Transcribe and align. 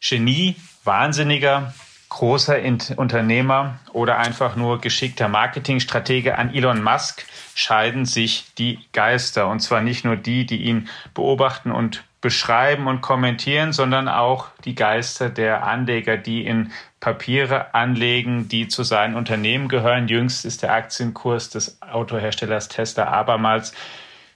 Genie, 0.00 0.56
Wahnsinniger, 0.84 1.74
großer 2.08 2.58
Unternehmer 2.96 3.80
oder 3.92 4.18
einfach 4.18 4.56
nur 4.56 4.80
geschickter 4.80 5.28
Marketingstratege 5.28 6.38
an 6.38 6.54
Elon 6.54 6.82
Musk 6.82 7.26
scheiden 7.54 8.04
sich 8.04 8.46
die 8.58 8.78
Geister. 8.92 9.48
Und 9.48 9.60
zwar 9.60 9.80
nicht 9.80 10.04
nur 10.04 10.16
die, 10.16 10.46
die 10.46 10.62
ihn 10.62 10.88
beobachten 11.14 11.72
und 11.72 12.04
beschreiben 12.20 12.86
und 12.86 13.02
kommentieren, 13.02 13.72
sondern 13.72 14.08
auch 14.08 14.48
die 14.64 14.74
Geister 14.74 15.28
der 15.28 15.64
Anleger, 15.64 16.16
die 16.16 16.44
in 16.44 16.72
Papiere 17.00 17.74
anlegen, 17.74 18.48
die 18.48 18.68
zu 18.68 18.82
seinen 18.82 19.14
Unternehmen 19.14 19.68
gehören. 19.68 20.08
Jüngst 20.08 20.44
ist 20.44 20.62
der 20.62 20.72
Aktienkurs 20.72 21.50
des 21.50 21.80
Autoherstellers 21.82 22.68
Tesla 22.68 23.04
abermals 23.04 23.72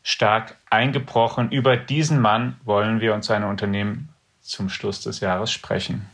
stark 0.02 0.56
eingebrochen. 0.70 1.50
Über 1.50 1.76
diesen 1.76 2.20
Mann 2.20 2.56
wollen 2.64 3.00
wir 3.00 3.14
und 3.14 3.24
seine 3.24 3.48
Unternehmen 3.48 4.08
zum 4.40 4.68
Schluss 4.68 5.00
des 5.02 5.20
Jahres 5.20 5.50
sprechen. 5.50 6.06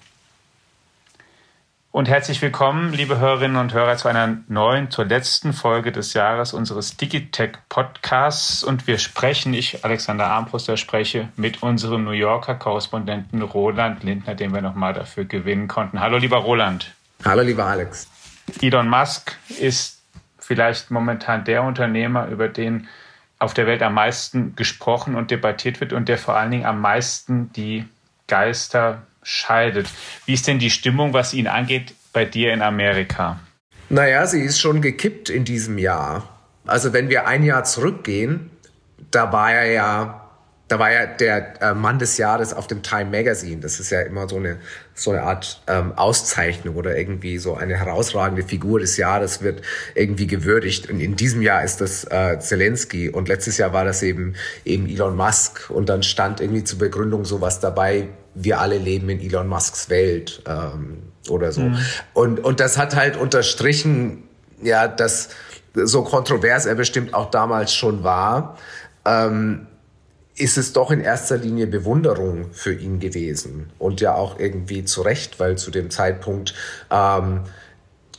Und 1.96 2.08
herzlich 2.08 2.42
willkommen, 2.42 2.92
liebe 2.92 3.18
Hörerinnen 3.18 3.56
und 3.56 3.72
Hörer, 3.72 3.96
zu 3.96 4.06
einer 4.08 4.36
neuen, 4.48 4.90
zur 4.90 5.06
letzten 5.06 5.54
Folge 5.54 5.92
des 5.92 6.12
Jahres 6.12 6.52
unseres 6.52 6.98
Digitech 6.98 7.52
Podcasts. 7.70 8.62
Und 8.62 8.86
wir 8.86 8.98
sprechen, 8.98 9.54
ich, 9.54 9.82
Alexander 9.82 10.26
Armbruster, 10.26 10.76
spreche 10.76 11.30
mit 11.36 11.62
unserem 11.62 12.04
New 12.04 12.10
Yorker 12.10 12.54
Korrespondenten 12.54 13.40
Roland 13.40 14.02
Lindner, 14.02 14.34
den 14.34 14.52
wir 14.52 14.60
nochmal 14.60 14.92
dafür 14.92 15.24
gewinnen 15.24 15.68
konnten. 15.68 15.98
Hallo, 15.98 16.18
lieber 16.18 16.36
Roland. 16.36 16.92
Hallo, 17.24 17.40
lieber 17.40 17.64
Alex. 17.64 18.10
Elon 18.60 18.90
Musk 18.90 19.34
ist 19.58 20.02
vielleicht 20.38 20.90
momentan 20.90 21.44
der 21.44 21.62
Unternehmer, 21.62 22.26
über 22.26 22.48
den 22.48 22.88
auf 23.38 23.54
der 23.54 23.66
Welt 23.66 23.82
am 23.82 23.94
meisten 23.94 24.56
gesprochen 24.56 25.14
und 25.14 25.30
debattiert 25.30 25.80
wird 25.80 25.92
und 25.92 26.08
der 26.08 26.18
vor 26.18 26.36
allen 26.36 26.50
Dingen 26.50 26.64
am 26.64 26.80
meisten 26.80 27.52
die 27.52 27.84
Geister 28.28 29.02
scheidet. 29.22 29.88
Wie 30.24 30.34
ist 30.34 30.46
denn 30.46 30.58
die 30.58 30.70
Stimmung, 30.70 31.12
was 31.12 31.34
ihn 31.34 31.46
angeht, 31.46 31.94
bei 32.12 32.24
dir 32.24 32.52
in 32.52 32.62
Amerika? 32.62 33.40
Naja, 33.88 34.26
sie 34.26 34.40
ist 34.40 34.58
schon 34.58 34.80
gekippt 34.80 35.28
in 35.28 35.44
diesem 35.44 35.78
Jahr. 35.78 36.28
Also 36.66 36.92
wenn 36.92 37.08
wir 37.08 37.26
ein 37.26 37.42
Jahr 37.44 37.64
zurückgehen, 37.64 38.50
da 39.10 39.32
war 39.32 39.52
er 39.52 39.70
ja 39.70 40.25
da 40.68 40.80
war 40.80 40.90
ja 40.90 41.06
der 41.06 41.62
äh, 41.62 41.74
Mann 41.74 42.00
des 42.00 42.18
Jahres 42.18 42.52
auf 42.52 42.66
dem 42.66 42.82
Time 42.82 43.06
Magazine. 43.06 43.60
Das 43.60 43.78
ist 43.78 43.90
ja 43.90 44.00
immer 44.00 44.28
so 44.28 44.36
eine, 44.36 44.58
so 44.94 45.12
eine 45.12 45.22
Art 45.22 45.62
ähm, 45.68 45.92
Auszeichnung 45.94 46.74
oder 46.74 46.96
irgendwie 46.96 47.38
so 47.38 47.54
eine 47.54 47.76
herausragende 47.76 48.42
Figur 48.42 48.80
des 48.80 48.96
Jahres 48.96 49.42
wird 49.42 49.62
irgendwie 49.94 50.26
gewürdigt. 50.26 50.90
Und 50.90 50.98
in 50.98 51.14
diesem 51.14 51.40
Jahr 51.40 51.62
ist 51.62 51.80
das 51.80 52.04
äh, 52.04 52.40
Zelensky 52.40 53.08
und 53.08 53.28
letztes 53.28 53.58
Jahr 53.58 53.72
war 53.72 53.84
das 53.84 54.02
eben, 54.02 54.34
eben 54.64 54.88
Elon 54.88 55.14
Musk. 55.14 55.70
Und 55.70 55.88
dann 55.88 56.02
stand 56.02 56.40
irgendwie 56.40 56.64
zur 56.64 56.80
Begründung 56.80 57.24
sowas 57.24 57.60
dabei, 57.60 58.08
wir 58.34 58.60
alle 58.60 58.78
leben 58.78 59.08
in 59.08 59.20
Elon 59.20 59.46
Musks 59.46 59.88
Welt 59.88 60.42
ähm, 60.48 61.04
oder 61.28 61.52
so. 61.52 61.60
Mhm. 61.60 61.78
Und, 62.12 62.40
und 62.40 62.58
das 62.58 62.76
hat 62.76 62.96
halt 62.96 63.16
unterstrichen, 63.16 64.24
ja, 64.62 64.88
dass 64.88 65.28
so 65.74 66.02
kontrovers 66.02 66.66
er 66.66 66.74
bestimmt 66.74 67.14
auch 67.14 67.30
damals 67.30 67.72
schon 67.72 68.02
war. 68.02 68.58
Ähm, 69.04 69.68
ist 70.36 70.58
es 70.58 70.72
doch 70.72 70.90
in 70.90 71.00
erster 71.00 71.38
Linie 71.38 71.66
Bewunderung 71.66 72.52
für 72.52 72.74
ihn 72.74 73.00
gewesen 73.00 73.70
und 73.78 74.00
ja 74.00 74.14
auch 74.14 74.38
irgendwie 74.38 74.84
zu 74.84 75.02
Recht, 75.02 75.40
weil 75.40 75.56
zu 75.56 75.70
dem 75.70 75.90
Zeitpunkt 75.90 76.54
ähm, 76.90 77.40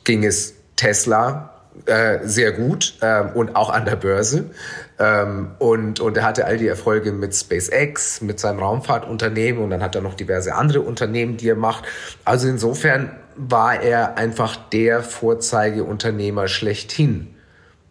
ging 0.03 0.23
es 0.23 0.55
Tesla 0.75 1.53
äh, 1.85 2.19
sehr 2.23 2.53
gut 2.53 2.95
ähm, 3.01 3.29
und 3.35 3.55
auch 3.55 3.69
an 3.69 3.85
der 3.85 3.97
Börse. 3.97 4.49
Ähm, 4.97 5.51
und, 5.59 5.99
und 5.99 6.17
er 6.17 6.23
hatte 6.23 6.45
all 6.45 6.57
die 6.57 6.67
Erfolge 6.67 7.11
mit 7.11 7.35
SpaceX, 7.35 8.21
mit 8.21 8.39
seinem 8.39 8.59
Raumfahrtunternehmen 8.59 9.63
und 9.63 9.69
dann 9.69 9.83
hat 9.83 9.93
er 9.93 10.01
noch 10.01 10.15
diverse 10.15 10.55
andere 10.55 10.81
Unternehmen, 10.81 11.37
die 11.37 11.49
er 11.49 11.55
macht. 11.55 11.85
Also 12.25 12.47
insofern 12.47 13.11
war 13.35 13.79
er 13.79 14.17
einfach 14.17 14.55
der 14.71 15.03
Vorzeigeunternehmer 15.03 16.47
schlechthin 16.47 17.35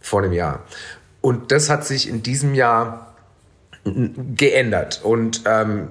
vor 0.00 0.22
einem 0.22 0.32
Jahr. 0.32 0.64
Und 1.20 1.52
das 1.52 1.70
hat 1.70 1.84
sich 1.84 2.08
in 2.08 2.24
diesem 2.24 2.54
Jahr 2.54 3.05
geändert. 4.36 5.00
Und 5.02 5.42
ähm, 5.46 5.88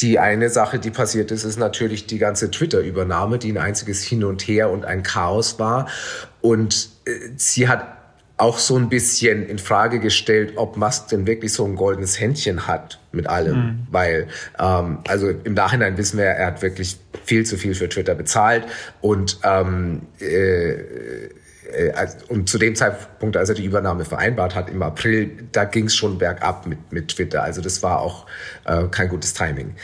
die 0.00 0.18
eine 0.18 0.50
Sache, 0.50 0.78
die 0.78 0.90
passiert 0.90 1.30
ist, 1.30 1.44
ist 1.44 1.58
natürlich 1.58 2.06
die 2.06 2.18
ganze 2.18 2.50
Twitter-Übernahme, 2.50 3.38
die 3.38 3.52
ein 3.52 3.58
einziges 3.58 4.02
Hin 4.02 4.24
und 4.24 4.42
Her 4.42 4.70
und 4.70 4.84
ein 4.84 5.02
Chaos 5.02 5.58
war. 5.58 5.88
Und 6.40 6.88
äh, 7.04 7.10
sie 7.36 7.68
hat 7.68 7.94
auch 8.36 8.58
so 8.58 8.76
ein 8.76 8.88
bisschen 8.88 9.46
in 9.46 9.58
Frage 9.58 10.00
gestellt, 10.00 10.54
ob 10.56 10.76
Musk 10.76 11.08
denn 11.08 11.26
wirklich 11.26 11.52
so 11.52 11.64
ein 11.64 11.76
goldenes 11.76 12.18
Händchen 12.18 12.66
hat 12.66 12.98
mit 13.12 13.28
allem, 13.28 13.56
mhm. 13.56 13.86
weil 13.92 14.26
ähm, 14.58 14.98
also 15.06 15.28
im 15.28 15.54
Nachhinein 15.54 15.96
wissen 15.96 16.18
wir, 16.18 16.24
er 16.24 16.46
hat 16.46 16.60
wirklich 16.60 16.96
viel 17.24 17.46
zu 17.46 17.56
viel 17.56 17.76
für 17.76 17.88
Twitter 17.88 18.16
bezahlt 18.16 18.64
und 19.00 19.38
ähm, 19.44 20.02
äh, 20.18 20.72
und 22.28 22.48
zu 22.48 22.58
dem 22.58 22.74
Zeitpunkt, 22.74 23.36
als 23.36 23.48
er 23.48 23.54
die 23.54 23.64
Übernahme 23.64 24.04
vereinbart 24.04 24.54
hat 24.54 24.70
im 24.70 24.82
April, 24.82 25.48
da 25.52 25.64
ging 25.64 25.86
es 25.86 25.94
schon 25.94 26.18
bergab 26.18 26.66
mit, 26.66 26.92
mit 26.92 27.08
Twitter. 27.08 27.42
Also 27.42 27.60
das 27.60 27.82
war 27.82 28.00
auch 28.00 28.26
äh, 28.64 28.84
kein 28.88 29.08
gutes 29.08 29.34
Timing. 29.34 29.74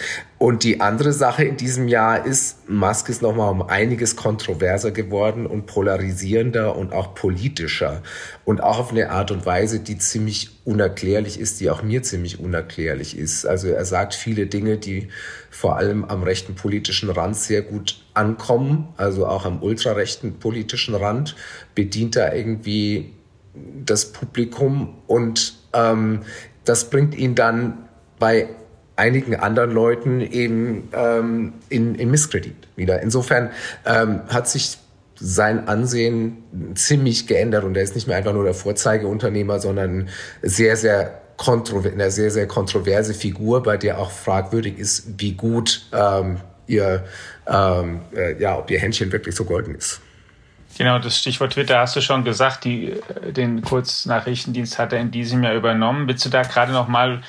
Und 0.43 0.65
die 0.65 0.81
andere 0.81 1.13
Sache 1.13 1.45
in 1.45 1.59
diesem 1.59 1.87
Jahr 1.87 2.25
ist, 2.25 2.67
Musk 2.67 3.11
ist 3.11 3.21
nochmal 3.21 3.51
um 3.51 3.61
einiges 3.61 4.17
kontroverser 4.17 4.91
geworden 4.91 5.45
und 5.45 5.67
polarisierender 5.67 6.77
und 6.77 6.95
auch 6.95 7.15
politischer. 7.15 8.03
Und 8.47 8.63
auch 8.63 8.79
auf 8.79 8.91
eine 8.91 9.11
Art 9.11 9.33
und 9.33 9.45
Weise, 9.45 9.81
die 9.81 9.99
ziemlich 9.99 10.49
unerklärlich 10.65 11.39
ist, 11.39 11.61
die 11.61 11.69
auch 11.69 11.83
mir 11.83 12.03
ziemlich 12.03 12.41
unerklärlich 12.41 13.19
ist. 13.19 13.45
Also 13.45 13.69
er 13.69 13.85
sagt 13.85 14.15
viele 14.15 14.47
Dinge, 14.47 14.79
die 14.79 15.09
vor 15.51 15.77
allem 15.77 16.07
am 16.07 16.23
rechten 16.23 16.55
politischen 16.55 17.11
Rand 17.11 17.37
sehr 17.37 17.61
gut 17.61 18.03
ankommen, 18.15 18.89
also 18.97 19.27
auch 19.27 19.45
am 19.45 19.63
ultrarechten 19.63 20.39
politischen 20.39 20.95
Rand, 20.95 21.37
bedient 21.75 22.17
er 22.17 22.35
irgendwie 22.35 23.13
das 23.85 24.11
Publikum 24.11 25.03
und 25.07 25.59
ähm, 25.75 26.23
das 26.65 26.89
bringt 26.89 27.15
ihn 27.15 27.35
dann 27.35 27.91
bei 28.19 28.49
einigen 29.01 29.35
anderen 29.35 29.73
Leuten 29.73 30.21
eben 30.21 30.89
ähm, 30.93 31.55
in, 31.71 31.95
in 31.95 32.11
Misskredit 32.11 32.69
wieder. 32.77 33.01
Insofern 33.01 33.51
ähm, 33.87 34.21
hat 34.29 34.47
sich 34.47 34.77
sein 35.17 35.69
Ansehen 35.69 36.39
ziemlich 36.75 37.27
geändert 37.27 37.65
und 37.65 37.77
er 37.77 37.83
ist 37.83 37.95
nicht 37.95 38.07
mehr 38.07 38.17
einfach 38.17 38.33
nur 38.33 38.45
der 38.45 38.55
Vorzeigeunternehmer, 38.55 39.59
sondern 39.59 40.09
sehr, 40.43 40.77
sehr 40.77 41.21
eine 41.43 42.11
sehr, 42.11 42.31
sehr 42.31 42.47
kontroverse 42.47 43.15
Figur, 43.15 43.63
bei 43.63 43.79
der 43.79 43.99
auch 43.99 44.11
fragwürdig 44.11 44.79
ist, 44.79 45.19
wie 45.19 45.33
gut 45.33 45.87
ähm, 45.91 46.37
ihr, 46.67 47.05
ähm, 47.47 48.03
äh, 48.15 48.39
ja, 48.39 48.59
ob 48.59 48.71
ihr 48.71 48.79
Händchen 48.79 49.11
wirklich 49.11 49.35
so 49.35 49.45
golden 49.45 49.75
ist. 49.75 50.03
Genau, 50.77 50.99
das 50.99 51.17
Stichwort 51.17 51.55
Twitter 51.55 51.79
hast 51.79 51.97
du 51.97 52.03
schon 52.03 52.25
gesagt. 52.25 52.65
Die, 52.65 52.91
äh, 52.91 53.33
den 53.33 53.63
Kurznachrichtendienst 53.63 54.79
hat 54.79 54.93
er 54.93 55.01
in 55.01 55.11
diesem 55.11 55.43
Jahr 55.43 55.55
übernommen. 55.55 56.07
Willst 56.09 56.27
du 56.27 56.29
da 56.29 56.43
gerade 56.43 56.73
noch 56.73 56.89
mal 56.89 57.23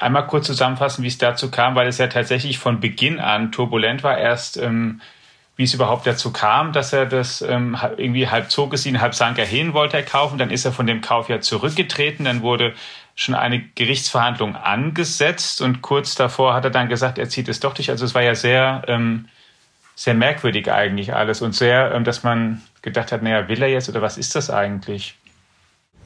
einmal 0.00 0.26
kurz 0.26 0.46
zusammenfassen, 0.46 1.02
wie 1.02 1.08
es 1.08 1.18
dazu 1.18 1.50
kam, 1.50 1.74
weil 1.74 1.88
es 1.88 1.98
ja 1.98 2.06
tatsächlich 2.06 2.58
von 2.58 2.80
Beginn 2.80 3.20
an 3.20 3.52
turbulent 3.52 4.02
war. 4.02 4.18
Erst 4.18 4.56
ähm, 4.56 5.00
wie 5.56 5.64
es 5.64 5.74
überhaupt 5.74 6.06
dazu 6.06 6.32
kam, 6.32 6.72
dass 6.72 6.92
er 6.92 7.06
das 7.06 7.40
ähm, 7.40 7.78
irgendwie 7.96 8.28
halb 8.28 8.50
zog 8.50 8.74
es 8.74 8.86
ihn, 8.86 9.00
halb 9.00 9.14
sank 9.14 9.38
er 9.38 9.46
hin, 9.46 9.72
wollte 9.72 9.96
er 9.96 10.02
kaufen. 10.02 10.36
Dann 10.36 10.50
ist 10.50 10.64
er 10.64 10.72
von 10.72 10.86
dem 10.86 11.00
Kauf 11.00 11.28
ja 11.28 11.40
zurückgetreten. 11.40 12.24
Dann 12.24 12.42
wurde 12.42 12.74
schon 13.14 13.36
eine 13.36 13.60
Gerichtsverhandlung 13.60 14.56
angesetzt 14.56 15.60
und 15.60 15.80
kurz 15.80 16.16
davor 16.16 16.54
hat 16.54 16.64
er 16.64 16.70
dann 16.70 16.88
gesagt, 16.88 17.18
er 17.18 17.28
zieht 17.28 17.48
es 17.48 17.60
doch 17.60 17.74
durch. 17.74 17.90
Also 17.90 18.04
es 18.04 18.14
war 18.14 18.22
ja 18.22 18.34
sehr, 18.34 18.82
ähm, 18.88 19.28
sehr 19.94 20.14
merkwürdig 20.14 20.72
eigentlich 20.72 21.14
alles 21.14 21.40
und 21.40 21.54
sehr, 21.54 21.92
ähm, 21.94 22.02
dass 22.02 22.24
man 22.24 22.62
gedacht 22.82 23.12
hat, 23.12 23.22
naja, 23.22 23.48
will 23.48 23.62
er 23.62 23.68
jetzt 23.68 23.88
oder 23.88 24.02
was 24.02 24.18
ist 24.18 24.34
das 24.34 24.50
eigentlich? 24.50 25.16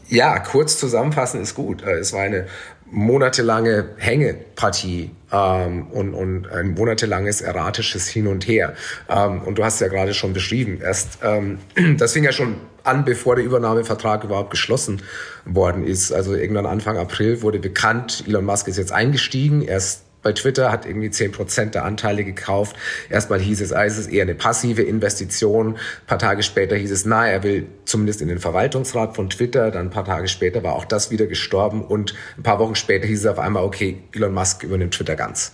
Ja, 0.09 0.39
kurz 0.39 0.79
zusammenfassen 0.79 1.41
ist 1.41 1.55
gut. 1.55 1.83
Äh, 1.83 1.99
es 1.99 2.13
war 2.13 2.23
eine 2.23 2.47
monatelange 2.91 3.91
Hängepartie 3.97 5.11
ähm, 5.33 5.87
und, 5.89 6.15
und 6.15 6.51
ein 6.51 6.75
monatelanges 6.75 7.41
erratisches 7.41 8.09
Hin 8.09 8.27
und 8.27 8.47
Her. 8.47 8.75
Ähm, 9.09 9.43
und 9.43 9.59
du 9.59 9.65
hast 9.65 9.81
ja 9.81 9.89
gerade 9.89 10.15
schon 10.15 10.33
beschrieben, 10.33 10.81
erst 10.81 11.19
ähm, 11.23 11.59
das 11.99 12.13
fing 12.13 12.25
ja 12.25 12.33
schon 12.33 12.57
an, 12.85 13.05
bevor 13.05 13.37
der 13.37 13.45
Übernahmevertrag 13.45 14.25
überhaupt 14.25 14.51
geschlossen 14.51 15.03
worden 15.45 15.85
ist. 15.85 16.13
Also 16.13 16.35
irgendwann 16.35 16.67
Anfang 16.67 16.97
April 16.97 17.43
wurde 17.43 17.59
bekannt, 17.59 18.25
Elon 18.27 18.45
Musk 18.45 18.69
ist 18.69 18.79
jetzt 18.79 18.93
eingestiegen. 18.93 19.63
Erst 19.63 20.05
bei 20.23 20.33
Twitter, 20.33 20.73
hat 20.73 20.85
irgendwie 20.87 21.11
zehn 21.11 21.33
Prozent 21.33 21.75
der 21.75 21.85
Anteile 21.85 22.25
gekauft. 22.25 22.77
Erstmal 23.09 23.41
hieß 23.41 23.61
es, 23.61 23.73
ah, 23.73 23.85
es 23.85 23.99
ist 23.99 24.09
eher 24.09 24.23
eine 24.23 24.35
passive 24.35 24.83
Investition. 24.83 25.75
Ein 25.75 26.07
paar 26.07 26.19
Tage 26.19 26.43
später 26.43 26.77
hieß 26.77 26.91
es, 26.91 27.05
na, 27.05 27.29
er 27.29 27.43
will 27.43 27.67
zumindest 27.85 28.21
in 28.21 28.29
den 28.29 28.39
Verwaltungsrat 28.39 29.15
von 29.15 29.31
Twitter. 29.31 29.71
Dann 29.71 29.87
ein 29.87 29.91
paar 29.91 30.05
Tage 30.05 30.29
später 30.29 30.63
war 30.63 30.75
auch 30.75 30.85
das 30.85 31.11
wieder 31.11 31.27
gestorben. 31.27 31.85
Und 31.85 32.15
ein 32.37 32.43
paar 32.43 32.59
Wochen 32.59 32.75
später 32.75 33.07
hieß 33.07 33.21
es 33.21 33.27
auf 33.27 33.39
einmal, 33.39 33.63
okay, 33.63 33.99
Elon 34.15 34.35
Musk 34.35 34.65
übernimmt 34.65 34.95
Twitter 34.95 35.17
ganz. 35.17 35.53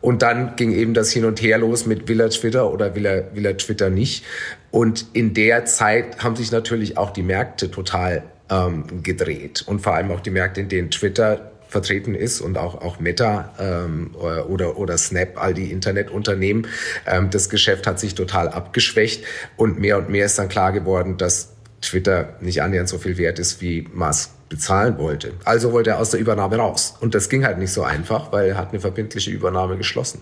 Und 0.00 0.22
dann 0.22 0.56
ging 0.56 0.72
eben 0.72 0.94
das 0.94 1.12
Hin 1.12 1.24
und 1.24 1.42
Her 1.42 1.58
los 1.58 1.86
mit 1.86 2.08
will 2.08 2.20
er 2.20 2.30
Twitter 2.30 2.72
oder 2.72 2.94
will 2.94 3.04
er, 3.04 3.34
will 3.34 3.44
er 3.44 3.56
Twitter 3.56 3.90
nicht. 3.90 4.24
Und 4.70 5.06
in 5.12 5.34
der 5.34 5.66
Zeit 5.66 6.22
haben 6.22 6.36
sich 6.36 6.50
natürlich 6.52 6.96
auch 6.96 7.10
die 7.10 7.22
Märkte 7.22 7.70
total 7.70 8.22
ähm, 8.50 9.02
gedreht. 9.02 9.62
Und 9.66 9.80
vor 9.80 9.94
allem 9.94 10.10
auch 10.10 10.20
die 10.20 10.30
Märkte, 10.30 10.60
in 10.60 10.68
denen 10.68 10.90
Twitter 10.90 11.50
vertreten 11.70 12.14
ist 12.14 12.40
und 12.40 12.58
auch, 12.58 12.80
auch 12.82 13.00
Meta 13.00 13.54
ähm, 13.58 14.14
oder, 14.14 14.76
oder 14.76 14.98
Snap, 14.98 15.36
all 15.36 15.54
die 15.54 15.70
Internetunternehmen. 15.70 16.66
Ähm, 17.06 17.30
das 17.30 17.48
Geschäft 17.48 17.86
hat 17.86 17.98
sich 18.00 18.14
total 18.14 18.48
abgeschwächt 18.48 19.24
und 19.56 19.78
mehr 19.78 19.98
und 19.98 20.10
mehr 20.10 20.26
ist 20.26 20.38
dann 20.38 20.48
klar 20.48 20.72
geworden, 20.72 21.16
dass 21.16 21.54
Twitter 21.80 22.34
nicht 22.40 22.62
annähernd 22.62 22.88
so 22.88 22.98
viel 22.98 23.16
wert 23.16 23.38
ist, 23.38 23.60
wie 23.60 23.88
Musk 23.92 24.30
bezahlen 24.50 24.98
wollte. 24.98 25.32
Also 25.44 25.72
wollte 25.72 25.90
er 25.90 26.00
aus 26.00 26.10
der 26.10 26.18
Übernahme 26.18 26.56
raus. 26.56 26.96
Und 27.00 27.14
das 27.14 27.28
ging 27.28 27.44
halt 27.44 27.58
nicht 27.58 27.72
so 27.72 27.84
einfach, 27.84 28.32
weil 28.32 28.48
er 28.50 28.56
hat 28.56 28.70
eine 28.70 28.80
verbindliche 28.80 29.30
Übernahme 29.30 29.76
geschlossen. 29.76 30.20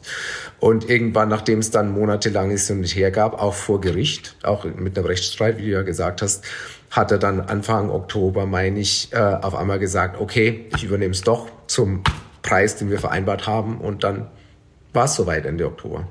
Und 0.61 0.89
irgendwann, 0.89 1.31
nachdem 1.31 1.61
es 1.61 1.71
dann 1.71 1.91
monatelang 1.91 2.51
ist 2.51 2.71
und 2.71 2.81
nicht 2.81 2.95
hergab, 2.95 3.41
auch 3.41 3.55
vor 3.55 3.81
Gericht, 3.81 4.37
auch 4.43 4.65
mit 4.65 4.97
einem 4.97 5.07
Rechtsstreit, 5.07 5.57
wie 5.57 5.63
du 5.63 5.71
ja 5.71 5.83
gesagt 5.83 6.21
hast, 6.21 6.45
hat 6.91 7.13
er 7.13 7.19
dann 7.19 7.41
Anfang 7.41 7.91
Oktober, 7.91 8.47
meine 8.47 8.81
ich, 8.81 9.13
äh, 9.13 9.19
auf 9.19 9.55
einmal 9.55 9.79
gesagt, 9.79 10.21
okay, 10.21 10.67
ich 10.75 10.85
übernehme 10.85 11.13
es 11.13 11.23
doch 11.23 11.49
zum 11.67 12.03
Preis, 12.43 12.77
den 12.77 12.91
wir 12.91 12.99
vereinbart 12.99 13.47
haben. 13.47 13.79
Und 13.79 14.05
dann 14.05 14.29
war 14.93 15.05
es 15.05 15.15
soweit 15.15 15.45
Ende 15.45 15.67
Oktober. 15.67 16.07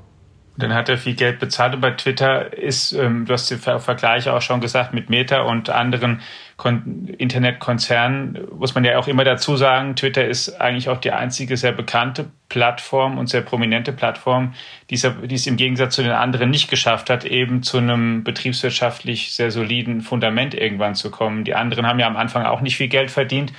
Dann 0.57 0.73
hat 0.73 0.89
er 0.89 0.97
viel 0.97 1.13
Geld 1.13 1.37
bezahlt 1.37 1.75
und 1.75 1.81
bei 1.81 1.91
Twitter 1.91 2.51
ist, 2.51 2.91
ähm, 2.91 3.25
du 3.25 3.33
hast 3.33 3.49
den 3.51 3.59
Vergleich 3.59 4.27
auch 4.27 4.41
schon 4.41 4.59
gesagt, 4.59 4.91
mit 4.91 5.09
Meta 5.09 5.41
und 5.41 5.69
anderen 5.69 6.21
Kon 6.57 7.07
Internetkonzernen, 7.19 8.47
muss 8.57 8.73
man 8.73 8.83
ja 8.83 8.97
auch 8.97 9.07
immer 9.07 9.23
dazu 9.23 9.55
sagen, 9.55 9.95
Twitter 9.95 10.25
ist 10.25 10.59
eigentlich 10.59 10.89
auch 10.89 10.97
die 10.97 11.11
einzige 11.11 11.55
sehr 11.57 11.71
bekannte 11.71 12.25
Plattform 12.49 13.19
und 13.19 13.27
sehr 13.27 13.41
prominente 13.41 13.93
Plattform, 13.93 14.55
die 14.89 14.95
es, 14.95 15.07
die 15.25 15.35
es 15.35 15.45
im 15.45 15.57
Gegensatz 15.57 15.95
zu 15.95 16.01
den 16.01 16.11
anderen 16.11 16.49
nicht 16.49 16.71
geschafft 16.71 17.11
hat, 17.11 17.23
eben 17.25 17.61
zu 17.61 17.77
einem 17.77 18.23
betriebswirtschaftlich 18.23 19.35
sehr 19.35 19.51
soliden 19.51 20.01
Fundament 20.01 20.55
irgendwann 20.55 20.95
zu 20.95 21.11
kommen. 21.11 21.43
Die 21.43 21.53
anderen 21.53 21.85
haben 21.85 21.99
ja 21.99 22.07
am 22.07 22.17
Anfang 22.17 22.43
auch 22.45 22.61
nicht 22.61 22.77
viel 22.77 22.87
Geld 22.87 23.11
verdient, 23.11 23.53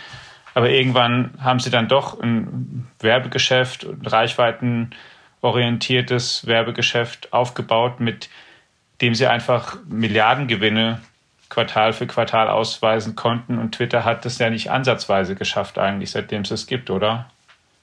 aber 0.55 0.71
irgendwann 0.71 1.35
haben 1.41 1.61
sie 1.61 1.71
dann 1.71 1.87
doch 1.87 2.19
ein 2.21 2.89
Werbegeschäft 2.99 3.85
und 3.85 4.11
Reichweiten 4.11 4.91
orientiertes 5.41 6.47
Werbegeschäft 6.47 7.33
aufgebaut, 7.33 8.01
mit 8.01 8.29
dem 9.01 9.15
sie 9.15 9.27
einfach 9.27 9.79
Milliardengewinne 9.89 11.01
Quartal 11.49 11.93
für 11.93 12.07
Quartal 12.07 12.49
ausweisen 12.49 13.15
konnten. 13.15 13.59
Und 13.59 13.73
Twitter 13.73 14.05
hat 14.05 14.25
das 14.25 14.39
ja 14.39 14.51
nicht 14.51 14.71
ansatzweise 14.71 15.35
geschafft, 15.35 15.79
eigentlich, 15.79 16.11
seitdem 16.11 16.43
es 16.43 16.51
es 16.51 16.67
gibt, 16.67 16.91
oder? 16.91 17.31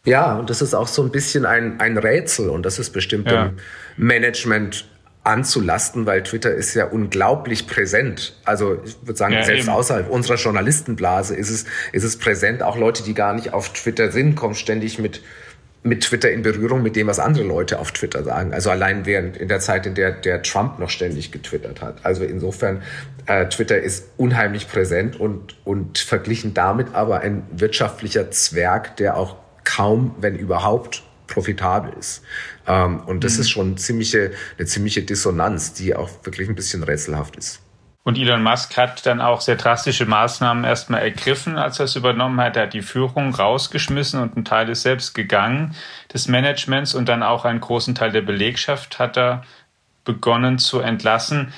Ja, 0.03 0.35
und 0.35 0.49
das 0.49 0.61
ist 0.61 0.75
auch 0.75 0.87
so 0.87 1.01
ein 1.01 1.11
bisschen 1.11 1.45
ein, 1.45 1.79
ein 1.79 1.97
Rätsel 1.97 2.49
und 2.49 2.63
das 2.63 2.77
ist 2.77 2.91
bestimmt 2.91 3.31
ja. 3.31 3.47
im 3.47 3.57
Management 3.97 4.85
anzulasten, 5.23 6.05
weil 6.05 6.21
Twitter 6.21 6.53
ist 6.53 6.75
ja 6.75 6.85
unglaublich 6.85 7.65
präsent. 7.65 8.33
Also 8.45 8.79
ich 8.85 8.95
würde 9.01 9.17
sagen, 9.17 9.33
ja, 9.33 9.43
selbst 9.43 9.63
eben. 9.63 9.73
außerhalb 9.73 10.09
unserer 10.09 10.37
Journalistenblase 10.37 11.35
ist 11.35 11.49
es, 11.49 11.65
ist 11.91 12.03
es 12.03 12.17
präsent. 12.19 12.61
Auch 12.61 12.77
Leute, 12.77 13.01
die 13.01 13.15
gar 13.15 13.33
nicht 13.33 13.51
auf 13.51 13.73
Twitter 13.73 14.11
sind, 14.11 14.35
kommen 14.35 14.53
ständig 14.53 14.99
mit 14.99 15.21
mit 15.85 16.01
Twitter 16.01 16.31
in 16.31 16.41
Berührung 16.41 16.81
mit 16.81 16.95
dem, 16.95 17.05
was 17.05 17.19
andere 17.19 17.45
Leute 17.45 17.79
auf 17.79 17.91
Twitter 17.91 18.23
sagen. 18.23 18.53
Also 18.53 18.71
allein 18.71 19.05
während 19.05 19.37
in 19.37 19.47
der 19.47 19.59
Zeit, 19.59 19.85
in 19.85 19.93
der 19.93 20.11
der 20.11 20.41
Trump 20.41 20.79
noch 20.79 20.89
ständig 20.89 21.31
getwittert 21.31 21.81
hat. 21.81 22.03
Also 22.03 22.23
insofern, 22.23 22.81
äh, 23.27 23.47
Twitter 23.47 23.79
ist 23.79 24.09
unheimlich 24.17 24.67
präsent 24.67 25.19
und, 25.19 25.55
und 25.63 25.99
verglichen 25.99 26.55
damit 26.55 26.95
aber 26.95 27.19
ein 27.19 27.43
wirtschaftlicher 27.51 28.31
Zwerg, 28.31 28.97
der 28.97 29.15
auch 29.15 29.35
kaum, 29.63 30.15
wenn 30.19 30.35
überhaupt, 30.35 31.03
profitabel 31.27 31.93
ist. 31.99 32.23
Ähm, 32.67 33.01
und 33.01 33.23
das 33.23 33.35
mhm. 33.35 33.41
ist 33.41 33.49
schon 33.49 33.77
ziemliche, 33.77 34.31
eine 34.57 34.67
ziemliche 34.67 35.03
Dissonanz, 35.03 35.73
die 35.73 35.95
auch 35.95 36.09
wirklich 36.23 36.49
ein 36.49 36.55
bisschen 36.55 36.81
rätselhaft 36.81 37.35
ist. 37.35 37.61
Und 38.05 38.19
Elon 38.19 38.43
Musk 38.43 38.77
hat 38.77 39.03
dann 39.07 39.19
auch 39.19 39.41
sehr 39.41 39.55
drastische 39.55 40.05
Maßnahmen 40.05 40.63
erstmal 40.63 41.01
ergriffen, 41.01 41.57
als 41.57 41.79
er 41.79 41.85
es 41.85 41.95
übernommen 41.95 42.39
hat. 42.39 42.55
Er 42.55 42.63
hat 42.63 42.73
die 42.73 42.83
Führung 42.83 43.33
rausgeschmissen 43.33 44.21
und 44.21 44.37
ein 44.37 44.45
Teil 44.45 44.69
ist 44.69 44.83
selbst 44.83 45.15
gegangen 45.15 45.75
des 46.13 46.27
Managements 46.27 46.93
und 46.93 47.09
dann 47.09 47.23
auch 47.23 47.45
einen 47.45 47.59
großen 47.59 47.95
Teil 47.95 48.11
der 48.11 48.21
Belegschaft 48.21 48.99
hat 48.99 49.17
er 49.17 49.43
begonnen 50.03 50.59
zu 50.59 50.81
entlassen. 50.81 51.51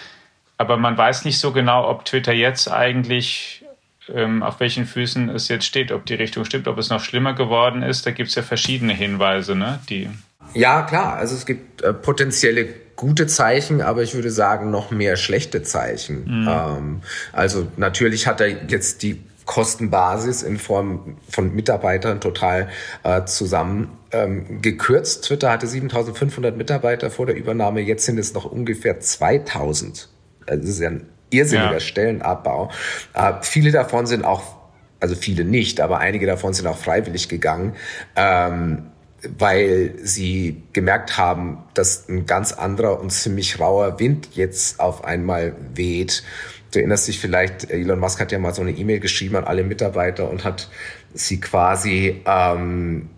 Aber 0.57 0.77
man 0.77 0.97
weiß 0.97 1.25
nicht 1.25 1.37
so 1.37 1.51
genau, 1.51 1.85
ob 1.85 2.05
Twitter 2.05 2.31
jetzt 2.31 2.71
eigentlich 2.71 3.65
ähm, 4.07 4.41
auf 4.41 4.61
welchen 4.61 4.85
Füßen 4.85 5.27
es 5.27 5.49
jetzt 5.49 5.65
steht, 5.65 5.91
ob 5.91 6.05
die 6.05 6.15
Richtung 6.15 6.45
stimmt, 6.45 6.69
ob 6.69 6.77
es 6.77 6.89
noch 6.89 7.01
schlimmer 7.01 7.33
geworden 7.33 7.83
ist. 7.83 8.05
Da 8.05 8.11
gibt 8.11 8.29
es 8.29 8.35
ja 8.35 8.41
verschiedene 8.41 8.93
Hinweise, 8.93 9.53
ne? 9.53 9.79
Die 9.89 10.09
ja, 10.53 10.83
klar. 10.83 11.17
Also 11.17 11.35
es 11.35 11.45
gibt 11.45 11.81
äh, 11.81 11.93
potenzielle 11.93 12.86
gute 12.97 13.27
Zeichen, 13.27 13.81
aber 13.81 14.03
ich 14.03 14.15
würde 14.15 14.31
sagen 14.31 14.69
noch 14.71 14.91
mehr 14.91 15.15
schlechte 15.15 15.63
Zeichen. 15.63 16.41
Mhm. 16.41 16.47
Ähm, 16.49 17.01
also 17.31 17.67
natürlich 17.77 18.27
hat 18.27 18.41
er 18.41 18.49
jetzt 18.67 19.03
die 19.03 19.23
Kostenbasis 19.45 20.43
in 20.43 20.57
Form 20.57 21.15
von 21.29 21.55
Mitarbeitern 21.55 22.19
total 22.19 22.67
äh, 23.03 23.23
zusammen 23.23 23.97
ähm, 24.11 24.61
gekürzt. 24.61 25.23
Twitter 25.23 25.49
hatte 25.49 25.67
7500 25.67 26.57
Mitarbeiter 26.57 27.09
vor 27.09 27.27
der 27.27 27.35
Übernahme, 27.35 27.79
jetzt 27.79 28.05
sind 28.05 28.19
es 28.19 28.33
noch 28.33 28.45
ungefähr 28.45 28.99
2000. 28.99 30.09
Also 30.47 30.61
das 30.61 30.69
ist 30.69 30.79
ja 30.79 30.89
ein 30.89 31.07
irrsinniger 31.29 31.73
ja. 31.73 31.79
Stellenabbau. 31.79 32.71
Äh, 33.13 33.33
viele 33.41 33.71
davon 33.71 34.05
sind 34.05 34.25
auch, 34.25 34.57
also 34.99 35.15
viele 35.15 35.45
nicht, 35.45 35.79
aber 35.79 35.99
einige 35.99 36.25
davon 36.25 36.53
sind 36.53 36.67
auch 36.67 36.77
freiwillig 36.77 37.29
gegangen. 37.29 37.75
Ähm, 38.15 38.91
weil 39.23 39.95
sie 40.03 40.61
gemerkt 40.73 41.17
haben, 41.17 41.63
dass 41.73 42.07
ein 42.07 42.25
ganz 42.25 42.53
anderer 42.53 42.99
und 42.99 43.11
ziemlich 43.11 43.59
rauer 43.59 43.99
Wind 43.99 44.29
jetzt 44.33 44.79
auf 44.79 45.03
einmal 45.03 45.55
weht. 45.73 46.23
Du 46.71 46.79
erinnerst 46.79 47.07
dich 47.07 47.19
vielleicht, 47.19 47.69
Elon 47.71 47.99
Musk 47.99 48.19
hat 48.19 48.31
ja 48.31 48.39
mal 48.39 48.53
so 48.53 48.61
eine 48.61 48.71
E-Mail 48.71 48.99
geschrieben 48.99 49.35
an 49.35 49.45
alle 49.45 49.63
Mitarbeiter 49.63 50.29
und 50.29 50.43
hat 50.43 50.69
sie 51.13 51.39
quasi 51.39 52.21
ähm, 52.25 53.09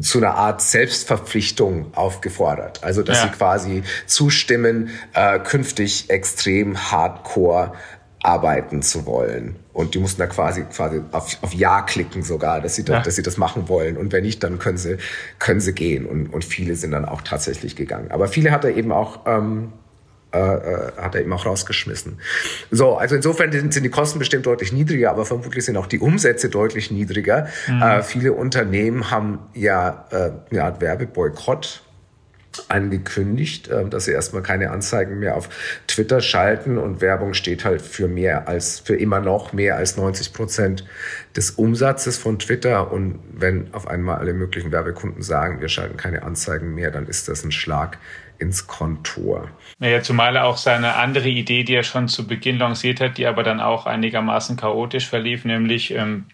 zu 0.00 0.18
einer 0.18 0.34
Art 0.34 0.60
Selbstverpflichtung 0.60 1.94
aufgefordert. 1.94 2.84
Also 2.84 3.02
dass 3.02 3.18
ja. 3.18 3.24
sie 3.24 3.30
quasi 3.30 3.82
zustimmen, 4.06 4.90
äh, 5.14 5.38
künftig 5.40 6.10
extrem 6.10 6.90
hardcore 6.90 7.72
arbeiten 8.22 8.82
zu 8.82 9.06
wollen. 9.06 9.56
Und 9.74 9.94
die 9.94 9.98
mussten 9.98 10.20
da 10.20 10.28
quasi, 10.28 10.62
quasi 10.62 11.02
auf, 11.10 11.36
auf 11.42 11.52
Ja 11.52 11.82
klicken 11.82 12.22
sogar, 12.22 12.60
dass 12.60 12.76
sie, 12.76 12.84
da, 12.84 12.94
ja. 12.94 13.00
dass 13.00 13.16
sie 13.16 13.22
das 13.22 13.36
machen 13.36 13.68
wollen. 13.68 13.96
Und 13.96 14.12
wenn 14.12 14.22
nicht, 14.22 14.42
dann 14.44 14.60
können 14.60 14.78
sie, 14.78 14.98
können 15.40 15.60
sie 15.60 15.72
gehen. 15.72 16.06
Und, 16.06 16.32
und 16.32 16.44
viele 16.44 16.76
sind 16.76 16.92
dann 16.92 17.04
auch 17.04 17.22
tatsächlich 17.22 17.74
gegangen. 17.74 18.12
Aber 18.12 18.28
viele 18.28 18.52
hat 18.52 18.64
er 18.64 18.76
eben 18.76 18.92
auch, 18.92 19.26
ähm, 19.26 19.72
äh, 20.32 20.38
äh 20.38 20.92
hat 20.96 21.16
er 21.16 21.22
eben 21.22 21.32
auch 21.32 21.44
rausgeschmissen. 21.44 22.20
So, 22.70 22.94
also 22.94 23.16
insofern 23.16 23.50
sind 23.50 23.74
die 23.82 23.90
Kosten 23.90 24.20
bestimmt 24.20 24.46
deutlich 24.46 24.72
niedriger, 24.72 25.10
aber 25.10 25.26
vermutlich 25.26 25.64
sind 25.64 25.76
auch 25.76 25.88
die 25.88 25.98
Umsätze 25.98 26.50
deutlich 26.50 26.92
niedriger. 26.92 27.48
Mhm. 27.66 27.82
Äh, 27.82 28.02
viele 28.04 28.32
Unternehmen 28.32 29.10
haben 29.10 29.40
ja 29.54 30.06
äh, 30.12 30.30
eine 30.52 30.62
Art 30.62 30.80
Werbeboykott 30.80 31.82
angekündigt, 32.68 33.68
äh, 33.68 33.88
dass 33.88 34.06
sie 34.06 34.12
erstmal 34.12 34.42
keine 34.42 34.70
Anzeigen 34.70 35.18
mehr 35.18 35.36
auf 35.36 35.48
Twitter 35.86 36.20
schalten 36.20 36.78
und 36.78 37.00
Werbung 37.00 37.34
steht 37.34 37.64
halt 37.64 37.82
für 37.82 38.08
mehr 38.08 38.48
als, 38.48 38.80
für 38.80 38.96
immer 38.96 39.20
noch 39.20 39.52
mehr 39.52 39.76
als 39.76 39.96
90 39.96 40.32
Prozent 40.32 40.84
des 41.36 41.52
Umsatzes 41.52 42.18
von 42.18 42.38
Twitter. 42.38 42.92
Und 42.92 43.20
wenn 43.32 43.72
auf 43.72 43.86
einmal 43.86 44.18
alle 44.18 44.34
möglichen 44.34 44.72
Werbekunden 44.72 45.22
sagen, 45.22 45.60
wir 45.60 45.68
schalten 45.68 45.96
keine 45.96 46.22
Anzeigen 46.22 46.74
mehr, 46.74 46.90
dann 46.90 47.06
ist 47.06 47.28
das 47.28 47.44
ein 47.44 47.52
Schlag 47.52 47.98
ins 48.38 48.66
Kontor. 48.66 49.48
Naja, 49.78 50.02
zumal 50.02 50.36
er 50.36 50.44
auch 50.44 50.56
seine 50.56 50.96
andere 50.96 51.28
Idee, 51.28 51.62
die 51.62 51.74
er 51.74 51.82
schon 51.82 52.08
zu 52.08 52.26
Beginn 52.26 52.58
lanciert 52.58 53.00
hat, 53.00 53.18
die 53.18 53.26
aber 53.26 53.42
dann 53.42 53.60
auch 53.60 53.86
einigermaßen 53.86 54.56
chaotisch 54.56 55.08
verlief, 55.08 55.44
nämlich 55.44 55.92
ähm, 55.92 56.26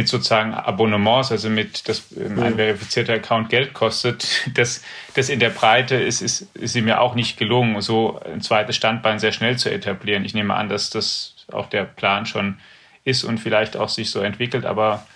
mit 0.00 0.08
sozusagen 0.08 0.54
Abonnements, 0.54 1.30
also 1.30 1.50
mit, 1.50 1.86
dass 1.86 2.10
ähm, 2.16 2.42
ein 2.42 2.54
verifizierter 2.54 3.12
Account 3.12 3.50
Geld 3.50 3.74
kostet, 3.74 4.48
das, 4.54 4.82
das 5.12 5.28
in 5.28 5.40
der 5.40 5.50
Breite 5.50 5.96
ist, 5.96 6.22
ist, 6.22 6.48
ist 6.56 6.74
ihm 6.74 6.88
ja 6.88 7.00
auch 7.00 7.14
nicht 7.14 7.36
gelungen, 7.36 7.82
so 7.82 8.18
ein 8.24 8.40
zweites 8.40 8.76
Standbein 8.76 9.18
sehr 9.18 9.32
schnell 9.32 9.58
zu 9.58 9.70
etablieren. 9.70 10.24
Ich 10.24 10.32
nehme 10.32 10.54
an, 10.54 10.70
dass 10.70 10.88
das 10.88 11.34
auch 11.52 11.68
der 11.68 11.84
Plan 11.84 12.24
schon 12.24 12.56
ist 13.04 13.24
und 13.24 13.36
vielleicht 13.36 13.76
auch 13.76 13.90
sich 13.90 14.10
so 14.10 14.20
entwickelt, 14.20 14.64
aber 14.64 15.06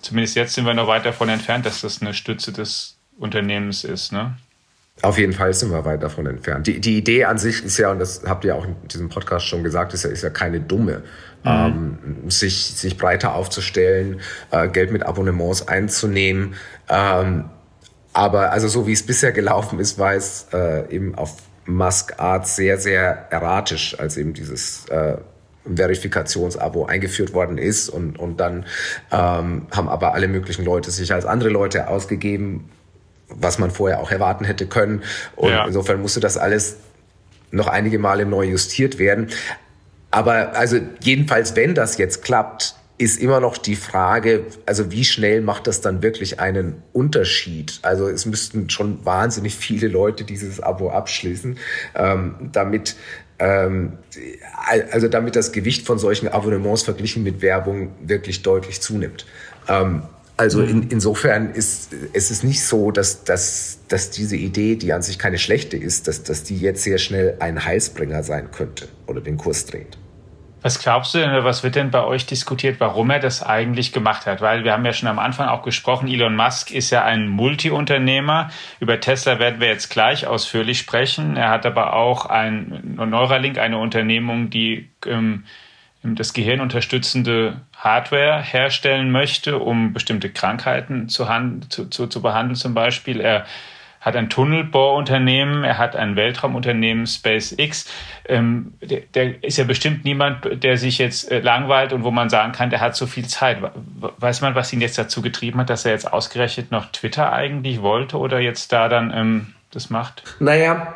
zumindest 0.00 0.36
jetzt 0.36 0.54
sind 0.54 0.66
wir 0.66 0.74
noch 0.74 0.86
weit 0.86 1.04
davon 1.04 1.28
entfernt, 1.28 1.66
dass 1.66 1.80
das 1.80 2.00
eine 2.00 2.14
Stütze 2.14 2.52
des 2.52 2.96
Unternehmens 3.18 3.82
ist. 3.82 4.12
Ne? 4.12 4.36
Auf 5.02 5.18
jeden 5.18 5.32
Fall 5.32 5.52
sind 5.52 5.72
wir 5.72 5.84
weit 5.84 6.02
davon 6.02 6.26
entfernt. 6.26 6.68
Die, 6.68 6.80
die 6.80 6.96
Idee 6.96 7.24
an 7.24 7.36
sich 7.36 7.64
ist 7.64 7.76
ja, 7.76 7.90
und 7.90 7.98
das 7.98 8.22
habt 8.24 8.44
ihr 8.44 8.54
auch 8.54 8.64
in 8.64 8.76
diesem 8.86 9.08
Podcast 9.08 9.46
schon 9.46 9.64
gesagt, 9.64 9.92
ist 9.94 10.04
ja, 10.04 10.10
ist 10.10 10.22
ja 10.22 10.30
keine 10.30 10.60
dumme 10.60 11.02
mhm. 11.42 11.98
ähm, 12.24 12.30
sich, 12.30 12.74
sich 12.74 12.96
breiter 12.96 13.34
aufzustellen, 13.34 14.20
äh, 14.52 14.68
Geld 14.68 14.92
mit 14.92 15.04
Abonnements 15.04 15.66
einzunehmen. 15.66 16.54
Ähm, 16.88 17.46
aber 18.12 18.52
also 18.52 18.68
so 18.68 18.86
wie 18.86 18.92
es 18.92 19.04
bisher 19.04 19.32
gelaufen 19.32 19.80
ist, 19.80 19.98
war 19.98 20.14
es 20.14 20.46
äh, 20.52 20.88
eben 20.94 21.14
auf 21.16 21.36
Musk 21.66 22.20
Art 22.20 22.46
sehr, 22.46 22.78
sehr 22.78 23.26
erratisch, 23.30 23.98
als 23.98 24.16
eben 24.16 24.34
dieses 24.34 24.86
äh, 24.88 25.16
Verifikationsabo 25.64 26.86
eingeführt 26.86 27.34
worden 27.34 27.58
ist 27.58 27.88
und, 27.88 28.18
und 28.18 28.38
dann 28.38 28.66
ähm, 29.10 29.66
haben 29.70 29.88
aber 29.88 30.14
alle 30.14 30.28
möglichen 30.28 30.64
Leute 30.64 30.90
sich 30.90 31.12
als 31.12 31.24
andere 31.24 31.50
Leute 31.50 31.88
ausgegeben, 31.88 32.70
was 33.36 33.58
man 33.58 33.70
vorher 33.70 34.00
auch 34.00 34.10
erwarten 34.10 34.44
hätte 34.44 34.66
können. 34.66 35.02
Und 35.36 35.50
ja. 35.50 35.66
insofern 35.66 36.00
musste 36.00 36.20
das 36.20 36.36
alles 36.36 36.76
noch 37.50 37.68
einige 37.68 37.98
Male 37.98 38.26
neu 38.26 38.44
justiert 38.44 38.98
werden. 38.98 39.28
Aber 40.10 40.54
also 40.56 40.78
jedenfalls, 41.00 41.56
wenn 41.56 41.74
das 41.74 41.98
jetzt 41.98 42.22
klappt, 42.22 42.74
ist 42.98 43.20
immer 43.20 43.40
noch 43.40 43.56
die 43.56 43.74
Frage, 43.74 44.44
also 44.66 44.92
wie 44.92 45.04
schnell 45.04 45.40
macht 45.40 45.66
das 45.66 45.80
dann 45.80 46.02
wirklich 46.02 46.38
einen 46.38 46.82
Unterschied? 46.92 47.80
Also 47.82 48.08
es 48.08 48.26
müssten 48.26 48.70
schon 48.70 49.04
wahnsinnig 49.04 49.56
viele 49.56 49.88
Leute 49.88 50.24
dieses 50.24 50.60
Abo 50.60 50.90
abschließen, 50.90 51.58
ähm, 51.94 52.50
damit 52.52 52.96
ähm, 53.38 53.98
also 54.92 55.08
damit 55.08 55.34
das 55.34 55.50
Gewicht 55.50 55.84
von 55.84 55.98
solchen 55.98 56.28
Abonnements 56.28 56.82
verglichen 56.82 57.24
mit 57.24 57.42
Werbung 57.42 57.90
wirklich 58.00 58.42
deutlich 58.42 58.80
zunimmt. 58.80 59.26
Ähm, 59.68 60.02
also 60.36 60.60
mhm. 60.60 60.68
in, 60.68 60.88
insofern 60.90 61.50
ist 61.50 61.94
es 62.12 62.30
ist 62.30 62.42
nicht 62.44 62.64
so, 62.64 62.90
dass, 62.90 63.24
dass, 63.24 63.80
dass 63.88 64.10
diese 64.10 64.36
Idee, 64.36 64.76
die 64.76 64.92
an 64.92 65.02
sich 65.02 65.18
keine 65.18 65.38
schlechte 65.38 65.76
ist, 65.76 66.08
dass, 66.08 66.22
dass 66.22 66.42
die 66.42 66.56
jetzt 66.58 66.82
sehr 66.82 66.98
schnell 66.98 67.36
ein 67.40 67.64
Heilsbringer 67.64 68.22
sein 68.22 68.50
könnte 68.50 68.88
oder 69.06 69.20
den 69.20 69.36
Kurs 69.36 69.66
dreht. 69.66 69.98
Was 70.62 70.78
glaubst 70.78 71.12
du 71.12 71.18
denn, 71.18 71.30
was 71.42 71.64
wird 71.64 71.74
denn 71.74 71.90
bei 71.90 72.04
euch 72.04 72.24
diskutiert, 72.24 72.78
warum 72.78 73.10
er 73.10 73.18
das 73.18 73.42
eigentlich 73.42 73.92
gemacht 73.92 74.26
hat? 74.26 74.40
Weil 74.40 74.62
wir 74.62 74.72
haben 74.72 74.84
ja 74.84 74.92
schon 74.92 75.08
am 75.08 75.18
Anfang 75.18 75.48
auch 75.48 75.62
gesprochen, 75.62 76.06
Elon 76.06 76.36
Musk 76.36 76.70
ist 76.70 76.90
ja 76.90 77.04
ein 77.04 77.26
Multiunternehmer. 77.26 78.48
Über 78.78 79.00
Tesla 79.00 79.40
werden 79.40 79.60
wir 79.60 79.66
jetzt 79.66 79.90
gleich 79.90 80.24
ausführlich 80.28 80.78
sprechen. 80.78 81.36
Er 81.36 81.50
hat 81.50 81.66
aber 81.66 81.94
auch 81.94 82.26
ein 82.26 82.94
Neuralink, 82.94 83.58
eine 83.58 83.78
Unternehmung, 83.78 84.50
die 84.50 84.88
ähm, 85.04 85.44
das 86.04 86.32
Gehirn 86.32 86.60
unterstützende 86.60 87.60
Hardware 87.82 88.40
herstellen 88.40 89.10
möchte, 89.10 89.58
um 89.58 89.92
bestimmte 89.92 90.30
Krankheiten 90.30 91.08
zu, 91.08 91.26
zu, 91.68 91.86
zu, 91.86 92.06
zu 92.06 92.22
behandeln 92.22 92.54
zum 92.54 92.74
Beispiel. 92.74 93.20
Er 93.20 93.44
hat 94.00 94.14
ein 94.14 94.30
Tunnelbohrunternehmen, 94.30 95.64
er 95.64 95.78
hat 95.78 95.96
ein 95.96 96.14
Weltraumunternehmen 96.14 97.06
SpaceX. 97.06 97.86
Ähm, 98.28 98.74
der, 98.80 99.00
der, 99.14 99.42
ist 99.42 99.58
ja 99.58 99.64
bestimmt 99.64 100.04
niemand, 100.04 100.62
der 100.62 100.76
sich 100.76 100.98
jetzt 100.98 101.30
äh, 101.30 101.40
langweilt 101.40 101.92
und 101.92 102.04
wo 102.04 102.12
man 102.12 102.28
sagen 102.30 102.52
kann, 102.52 102.70
der 102.70 102.80
hat 102.80 102.94
so 102.94 103.06
viel 103.06 103.26
Zeit. 103.26 103.58
Weiß 104.18 104.42
man, 104.42 104.54
was 104.54 104.72
ihn 104.72 104.80
jetzt 104.80 104.98
dazu 104.98 105.20
getrieben 105.20 105.58
hat, 105.60 105.70
dass 105.70 105.84
er 105.84 105.92
jetzt 105.92 106.12
ausgerechnet 106.12 106.70
noch 106.70 106.90
Twitter 106.92 107.32
eigentlich 107.32 107.82
wollte 107.82 108.16
oder 108.18 108.38
jetzt 108.38 108.72
da 108.72 108.88
dann 108.88 109.12
ähm, 109.14 109.54
das 109.72 109.90
macht? 109.90 110.22
Naja, 110.38 110.94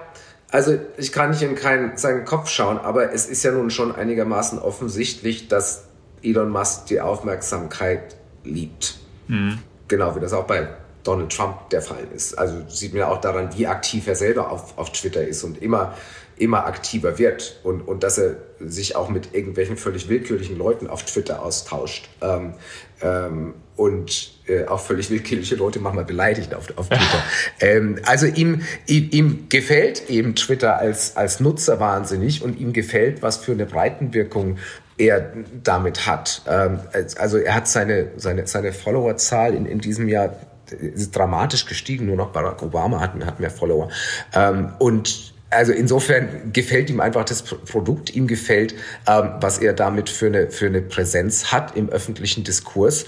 also 0.53 0.79
ich 0.97 1.11
kann 1.13 1.31
nicht 1.31 1.43
in 1.43 1.57
keinen, 1.57 1.97
seinen 1.97 2.25
Kopf 2.25 2.49
schauen, 2.49 2.79
aber 2.79 3.13
es 3.13 3.27
ist 3.27 3.43
ja 3.43 3.51
nun 3.51 3.71
schon 3.71 3.95
einigermaßen 3.95 4.59
offensichtlich, 4.61 5.49
dass 5.49 5.87
Elon 6.23 6.51
Musk 6.51 6.87
die 6.87 7.01
Aufmerksamkeit 7.01 8.17
liebt. 8.45 8.99
Mhm. 9.29 9.59
Genau, 9.89 10.15
wie 10.17 10.21
das 10.21 10.33
auch 10.33 10.47
bei 10.47 10.69
Donald 11.07 11.33
Trump 11.33 11.71
der 11.71 11.83
Fall 11.83 12.07
ist. 12.15 12.37
Also 12.37 12.57
sieht 12.69 12.93
man 12.93 13.01
ja 13.01 13.09
auch 13.09 13.21
daran, 13.21 13.57
wie 13.57 13.67
aktiv 13.67 14.07
er 14.07 14.17
selber 14.17 14.51
auf, 14.51 14.77
auf 14.77 14.91
Twitter 14.91 15.27
ist 15.27 15.45
und 15.45 15.63
immer, 15.63 15.95
immer 16.37 16.67
aktiver 16.67 17.19
wird 17.19 17.61
und, 17.63 17.83
und 17.83 18.03
dass 18.03 18.19
er 18.19 18.37
sich 18.61 18.97
auch 18.97 19.09
mit 19.09 19.33
irgendwelchen 19.33 19.77
völlig 19.77 20.09
willkürlichen 20.09 20.59
Leuten 20.59 20.89
auf 20.89 21.05
Twitter 21.05 21.43
austauscht. 21.43 22.09
Ähm, 22.21 22.55
ähm, 23.01 23.55
und 23.77 24.33
äh, 24.47 24.65
auch 24.65 24.81
völlig 24.81 25.11
willkürliche 25.11 25.55
Leute 25.55 25.81
manchmal 25.81 26.07
beleidigt 26.07 26.55
auf, 26.55 26.67
auf 26.77 26.89
Twitter. 26.89 27.23
ähm, 27.61 28.01
also 28.05 28.27
ihm, 28.27 28.63
ihm, 28.87 29.09
ihm 29.13 29.47
gefällt 29.51 30.09
eben 30.09 30.35
Twitter 30.35 30.79
als, 30.79 31.15
als 31.17 31.41
Nutzer 31.41 31.79
wahnsinnig 31.79 32.43
und 32.43 32.59
ihm 32.59 32.73
gefällt, 32.73 33.21
was 33.23 33.37
für 33.37 33.53
eine 33.53 33.67
Breitenwirkung 33.67 34.59
er 34.99 35.33
damit 35.63 36.07
hat. 36.07 36.43
Ähm, 36.49 36.81
also 37.19 37.39
er 37.39 37.55
hat 37.55 37.69
seine, 37.69 38.09
seine, 38.17 38.47
seine 38.47 38.73
Followerzahl 38.73 39.55
in, 39.55 39.67
in 39.67 39.79
diesem 39.79 40.09
Jahr 40.09 40.37
ist 40.71 41.15
dramatisch 41.15 41.67
gestiegen, 41.67 42.07
nur 42.07 42.17
noch 42.17 42.31
Barack 42.31 42.63
Obama 42.63 43.01
hat, 43.01 43.13
hat 43.25 43.41
mehr 43.41 43.51
Follower. 43.51 43.89
Ähm, 44.35 44.73
und 44.79 45.35
also 45.51 45.73
insofern 45.73 46.53
gefällt 46.53 46.91
ihm 46.91 47.01
einfach 47.01 47.25
das 47.25 47.43
Produkt, 47.43 48.15
ihm 48.15 48.27
gefällt, 48.27 48.75
ähm, 49.07 49.31
was 49.41 49.59
er 49.59 49.73
damit 49.75 50.11
für 50.11 50.27
eine, 50.27 50.51
für 50.51 50.67
eine 50.67 50.83
Präsenz 50.83 51.53
hat 51.53 51.77
im 51.77 51.89
öffentlichen 51.89 52.43
Diskurs. 52.43 53.07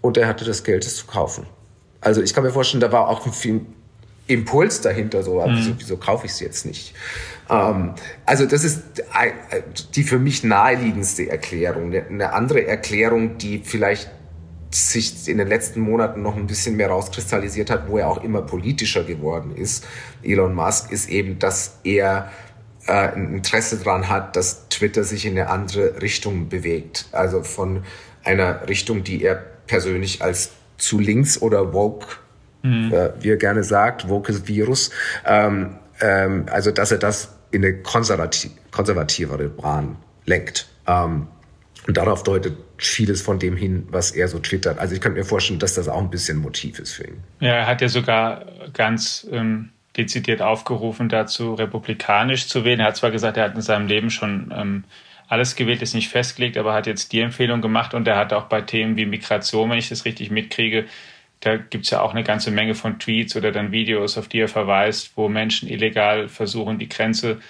Und 0.00 0.16
er 0.16 0.26
hatte 0.26 0.44
das 0.44 0.64
Geld, 0.64 0.84
es 0.84 0.96
zu 0.96 1.06
kaufen. 1.06 1.46
Also 2.00 2.22
ich 2.22 2.34
kann 2.34 2.44
mir 2.44 2.50
vorstellen, 2.50 2.80
da 2.80 2.90
war 2.92 3.08
auch 3.08 3.32
viel 3.32 3.66
Impuls 4.26 4.80
dahinter, 4.80 5.22
so, 5.22 5.42
wieso, 5.46 5.72
wieso 5.78 5.96
kaufe 5.96 6.26
ich 6.26 6.32
es 6.32 6.40
jetzt 6.40 6.66
nicht? 6.66 6.94
Ähm, 7.52 7.94
also 8.24 8.46
das 8.46 8.64
ist 8.64 8.82
die 9.94 10.02
für 10.02 10.18
mich 10.18 10.42
naheliegendste 10.42 11.28
Erklärung. 11.28 11.92
Eine 11.94 12.32
andere 12.32 12.66
Erklärung, 12.66 13.38
die 13.38 13.60
vielleicht 13.64 14.10
sich 14.70 15.28
in 15.28 15.36
den 15.36 15.48
letzten 15.48 15.80
Monaten 15.80 16.22
noch 16.22 16.36
ein 16.36 16.46
bisschen 16.46 16.76
mehr 16.76 16.88
rauskristallisiert 16.88 17.68
hat, 17.70 17.88
wo 17.88 17.98
er 17.98 18.08
auch 18.08 18.24
immer 18.24 18.40
politischer 18.40 19.04
geworden 19.04 19.54
ist, 19.54 19.84
Elon 20.22 20.54
Musk, 20.54 20.90
ist 20.90 21.10
eben, 21.10 21.38
dass 21.38 21.78
er 21.84 22.30
äh, 22.86 22.92
ein 22.92 23.34
Interesse 23.34 23.76
daran 23.76 24.08
hat, 24.08 24.34
dass 24.34 24.68
Twitter 24.70 25.04
sich 25.04 25.26
in 25.26 25.32
eine 25.32 25.50
andere 25.50 26.00
Richtung 26.00 26.48
bewegt. 26.48 27.06
Also 27.12 27.42
von 27.42 27.84
einer 28.24 28.66
Richtung, 28.66 29.04
die 29.04 29.22
er 29.22 29.34
persönlich 29.66 30.22
als 30.22 30.52
zu 30.78 30.98
links 30.98 31.40
oder 31.40 31.74
woke, 31.74 32.06
mhm. 32.62 32.92
äh, 32.92 33.10
wie 33.20 33.30
er 33.30 33.36
gerne 33.36 33.64
sagt, 33.64 34.08
woke 34.08 34.48
Virus, 34.48 34.90
ähm, 35.26 35.76
ähm, 36.00 36.46
also 36.50 36.70
dass 36.70 36.92
er 36.92 36.98
das 36.98 37.28
in 37.52 37.64
eine 37.64 37.78
konservativ 37.82 38.50
konservativere 38.70 39.48
Bahn 39.48 39.96
lenkt. 40.24 40.66
Ähm, 40.86 41.28
und 41.86 41.96
darauf 41.96 42.22
deutet 42.22 42.56
vieles 42.78 43.22
von 43.22 43.38
dem 43.38 43.56
hin, 43.56 43.86
was 43.90 44.12
er 44.12 44.28
so 44.28 44.38
twittert. 44.38 44.78
Also 44.78 44.94
ich 44.94 45.00
könnte 45.00 45.18
mir 45.18 45.24
vorstellen, 45.24 45.58
dass 45.58 45.74
das 45.74 45.88
auch 45.88 45.98
ein 45.98 46.10
bisschen 46.10 46.38
Motiv 46.38 46.78
ist 46.78 46.92
für 46.92 47.04
ihn. 47.04 47.22
Ja, 47.40 47.54
er 47.54 47.66
hat 47.66 47.80
ja 47.80 47.88
sogar 47.88 48.46
ganz 48.72 49.26
ähm, 49.30 49.70
dezidiert 49.96 50.42
aufgerufen, 50.42 51.08
dazu 51.08 51.54
republikanisch 51.54 52.48
zu 52.48 52.64
wählen. 52.64 52.80
Er 52.80 52.86
hat 52.86 52.96
zwar 52.96 53.10
gesagt, 53.10 53.36
er 53.36 53.44
hat 53.44 53.54
in 53.54 53.62
seinem 53.62 53.86
Leben 53.86 54.10
schon 54.10 54.52
ähm, 54.56 54.84
alles 55.28 55.56
gewählt, 55.56 55.82
ist 55.82 55.94
nicht 55.94 56.08
festgelegt, 56.08 56.56
aber 56.56 56.72
hat 56.72 56.86
jetzt 56.86 57.12
die 57.12 57.20
Empfehlung 57.20 57.60
gemacht 57.60 57.94
und 57.94 58.06
er 58.06 58.16
hat 58.16 58.32
auch 58.32 58.44
bei 58.44 58.60
Themen 58.60 58.96
wie 58.96 59.06
Migration, 59.06 59.70
wenn 59.70 59.78
ich 59.78 59.88
das 59.88 60.04
richtig 60.04 60.30
mitkriege, 60.30 60.86
da 61.42 61.56
gibt 61.56 61.84
es 61.84 61.90
ja 61.90 62.00
auch 62.00 62.12
eine 62.12 62.22
ganze 62.22 62.52
Menge 62.52 62.74
von 62.74 63.00
Tweets 63.00 63.34
oder 63.34 63.50
dann 63.50 63.72
Videos, 63.72 64.16
auf 64.16 64.28
die 64.28 64.38
er 64.38 64.48
verweist, 64.48 65.16
wo 65.16 65.28
Menschen 65.28 65.68
illegal 65.68 66.28
versuchen, 66.28 66.78
die 66.78 66.88
Grenze 66.88 67.40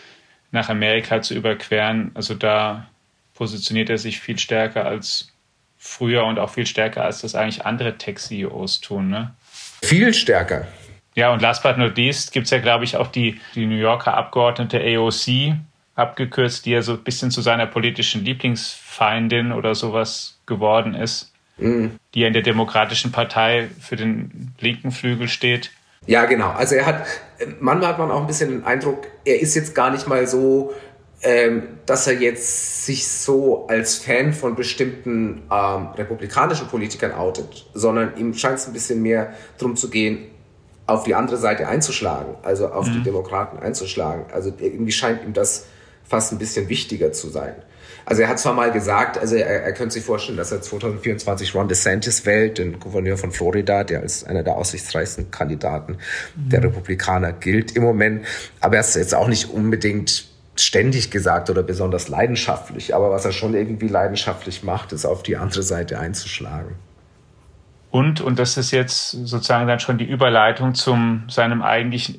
nach 0.50 0.70
Amerika 0.70 1.20
zu 1.20 1.34
überqueren. 1.34 2.10
Also 2.14 2.34
da 2.34 2.88
positioniert 3.34 3.90
er 3.90 3.98
sich 3.98 4.18
viel 4.18 4.38
stärker 4.38 4.86
als 4.86 5.32
früher 5.76 6.24
und 6.24 6.38
auch 6.38 6.50
viel 6.50 6.66
stärker, 6.66 7.04
als 7.04 7.20
das 7.20 7.34
eigentlich 7.34 7.66
andere 7.66 7.98
Tech-CEOs 7.98 8.80
tun. 8.80 9.10
Ne? 9.10 9.34
Viel 9.82 10.14
stärker. 10.14 10.66
Ja, 11.14 11.30
und 11.30 11.42
last 11.42 11.62
but 11.62 11.76
not 11.76 11.96
least 11.98 12.32
gibt 12.32 12.46
es 12.46 12.50
ja, 12.50 12.58
glaube 12.58 12.84
ich, 12.84 12.96
auch 12.96 13.08
die, 13.08 13.40
die 13.54 13.66
New 13.66 13.76
Yorker 13.76 14.14
Abgeordnete 14.14 14.80
AOC, 14.80 15.54
abgekürzt, 15.96 16.64
die 16.64 16.70
ja 16.70 16.80
so 16.80 16.92
ein 16.92 17.04
bisschen 17.04 17.30
zu 17.30 17.42
seiner 17.42 17.66
politischen 17.66 18.24
Lieblingsfeindin 18.24 19.52
oder 19.52 19.74
sowas 19.74 20.40
geworden 20.46 20.94
ist, 20.94 21.31
mhm. 21.62 21.90
die 22.14 22.20
ja 22.20 22.26
in 22.28 22.32
der 22.32 22.42
Demokratischen 22.42 23.12
Partei 23.12 23.68
für 23.80 23.96
den 23.96 24.52
linken 24.60 24.90
Flügel 24.90 25.28
steht. 25.28 25.70
Ja, 26.06 26.24
genau. 26.24 26.50
Also 26.50 26.74
er 26.74 26.86
hat, 26.86 27.04
manchmal 27.60 27.90
hat 27.90 27.98
man 27.98 28.10
auch 28.10 28.20
ein 28.20 28.26
bisschen 28.26 28.50
den 28.50 28.64
Eindruck, 28.64 29.06
er 29.24 29.40
ist 29.40 29.54
jetzt 29.54 29.74
gar 29.74 29.90
nicht 29.90 30.08
mal 30.08 30.26
so 30.26 30.72
ähm, 31.24 31.78
dass 31.86 32.08
er 32.08 32.14
jetzt 32.14 32.84
sich 32.84 33.06
so 33.06 33.66
als 33.68 33.98
Fan 33.98 34.32
von 34.32 34.56
bestimmten 34.56 35.42
ähm, 35.52 35.88
republikanischen 35.96 36.66
Politikern 36.66 37.12
outet, 37.12 37.66
sondern 37.74 38.16
ihm 38.16 38.34
scheint 38.34 38.58
es 38.58 38.66
ein 38.66 38.72
bisschen 38.72 39.02
mehr 39.02 39.32
darum 39.56 39.76
zu 39.76 39.88
gehen, 39.88 40.26
auf 40.86 41.04
die 41.04 41.14
andere 41.14 41.36
Seite 41.36 41.68
einzuschlagen, 41.68 42.34
also 42.42 42.68
auf 42.68 42.88
mhm. 42.88 42.94
die 42.94 43.02
Demokraten 43.04 43.58
einzuschlagen. 43.58 44.24
Also 44.32 44.52
irgendwie 44.58 44.90
scheint 44.90 45.22
ihm 45.22 45.32
das 45.32 45.66
fast 46.02 46.32
ein 46.32 46.38
bisschen 46.38 46.68
wichtiger 46.68 47.12
zu 47.12 47.28
sein. 47.28 47.54
Also 48.04 48.22
er 48.22 48.28
hat 48.28 48.38
zwar 48.38 48.54
mal 48.54 48.72
gesagt, 48.72 49.18
also 49.18 49.36
er, 49.36 49.62
er 49.62 49.72
könnte 49.72 49.94
sich 49.94 50.04
vorstellen, 50.04 50.38
dass 50.38 50.52
er 50.52 50.60
2024 50.60 51.54
Ron 51.54 51.68
DeSantis 51.68 52.26
wählt, 52.26 52.58
den 52.58 52.80
Gouverneur 52.80 53.16
von 53.16 53.32
Florida, 53.32 53.84
der 53.84 54.00
als 54.00 54.24
einer 54.24 54.42
der 54.42 54.56
aussichtsreichsten 54.56 55.30
Kandidaten 55.30 55.92
mhm. 56.34 56.48
der 56.48 56.64
Republikaner 56.64 57.32
gilt 57.32 57.76
im 57.76 57.82
Moment. 57.82 58.24
Aber 58.60 58.76
er 58.76 58.80
ist 58.80 58.96
jetzt 58.96 59.14
auch 59.14 59.28
nicht 59.28 59.50
unbedingt 59.50 60.32
ständig 60.56 61.10
gesagt 61.10 61.48
oder 61.50 61.62
besonders 61.62 62.08
leidenschaftlich, 62.08 62.94
aber 62.94 63.10
was 63.10 63.24
er 63.24 63.32
schon 63.32 63.54
irgendwie 63.54 63.88
leidenschaftlich 63.88 64.62
macht, 64.62 64.92
ist 64.92 65.06
auf 65.06 65.22
die 65.22 65.36
andere 65.36 65.62
Seite 65.62 65.98
einzuschlagen. 65.98 66.74
Und, 67.90 68.20
und 68.20 68.38
das 68.38 68.56
ist 68.56 68.70
jetzt 68.70 69.10
sozusagen 69.10 69.66
dann 69.66 69.80
schon 69.80 69.98
die 69.98 70.08
Überleitung 70.08 70.74
zum 70.74 71.24
seinem 71.28 71.62
eigentlich 71.62 72.18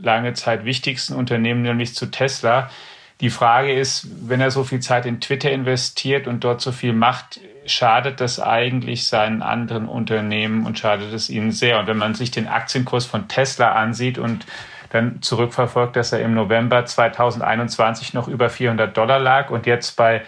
lange 0.00 0.32
Zeit 0.32 0.64
wichtigsten 0.64 1.14
Unternehmen, 1.14 1.62
nämlich 1.62 1.94
zu 1.94 2.06
Tesla. 2.06 2.70
Die 3.20 3.30
Frage 3.30 3.72
ist, 3.72 4.06
wenn 4.28 4.40
er 4.40 4.52
so 4.52 4.62
viel 4.62 4.78
Zeit 4.80 5.04
in 5.04 5.20
Twitter 5.20 5.50
investiert 5.50 6.28
und 6.28 6.44
dort 6.44 6.60
so 6.60 6.70
viel 6.70 6.92
macht, 6.92 7.40
schadet 7.66 8.20
das 8.20 8.38
eigentlich 8.38 9.06
seinen 9.06 9.42
anderen 9.42 9.88
Unternehmen 9.88 10.64
und 10.64 10.78
schadet 10.78 11.12
es 11.12 11.28
ihnen 11.28 11.50
sehr. 11.50 11.80
Und 11.80 11.88
wenn 11.88 11.96
man 11.96 12.14
sich 12.14 12.30
den 12.30 12.46
Aktienkurs 12.46 13.06
von 13.06 13.26
Tesla 13.26 13.72
ansieht 13.72 14.18
und 14.18 14.46
dann 14.90 15.20
zurückverfolgt, 15.20 15.96
dass 15.96 16.12
er 16.12 16.20
im 16.20 16.32
November 16.32 16.86
2021 16.86 18.14
noch 18.14 18.28
über 18.28 18.48
400 18.48 18.96
Dollar 18.96 19.18
lag 19.18 19.50
und 19.50 19.66
jetzt 19.66 19.96
bei, 19.96 20.22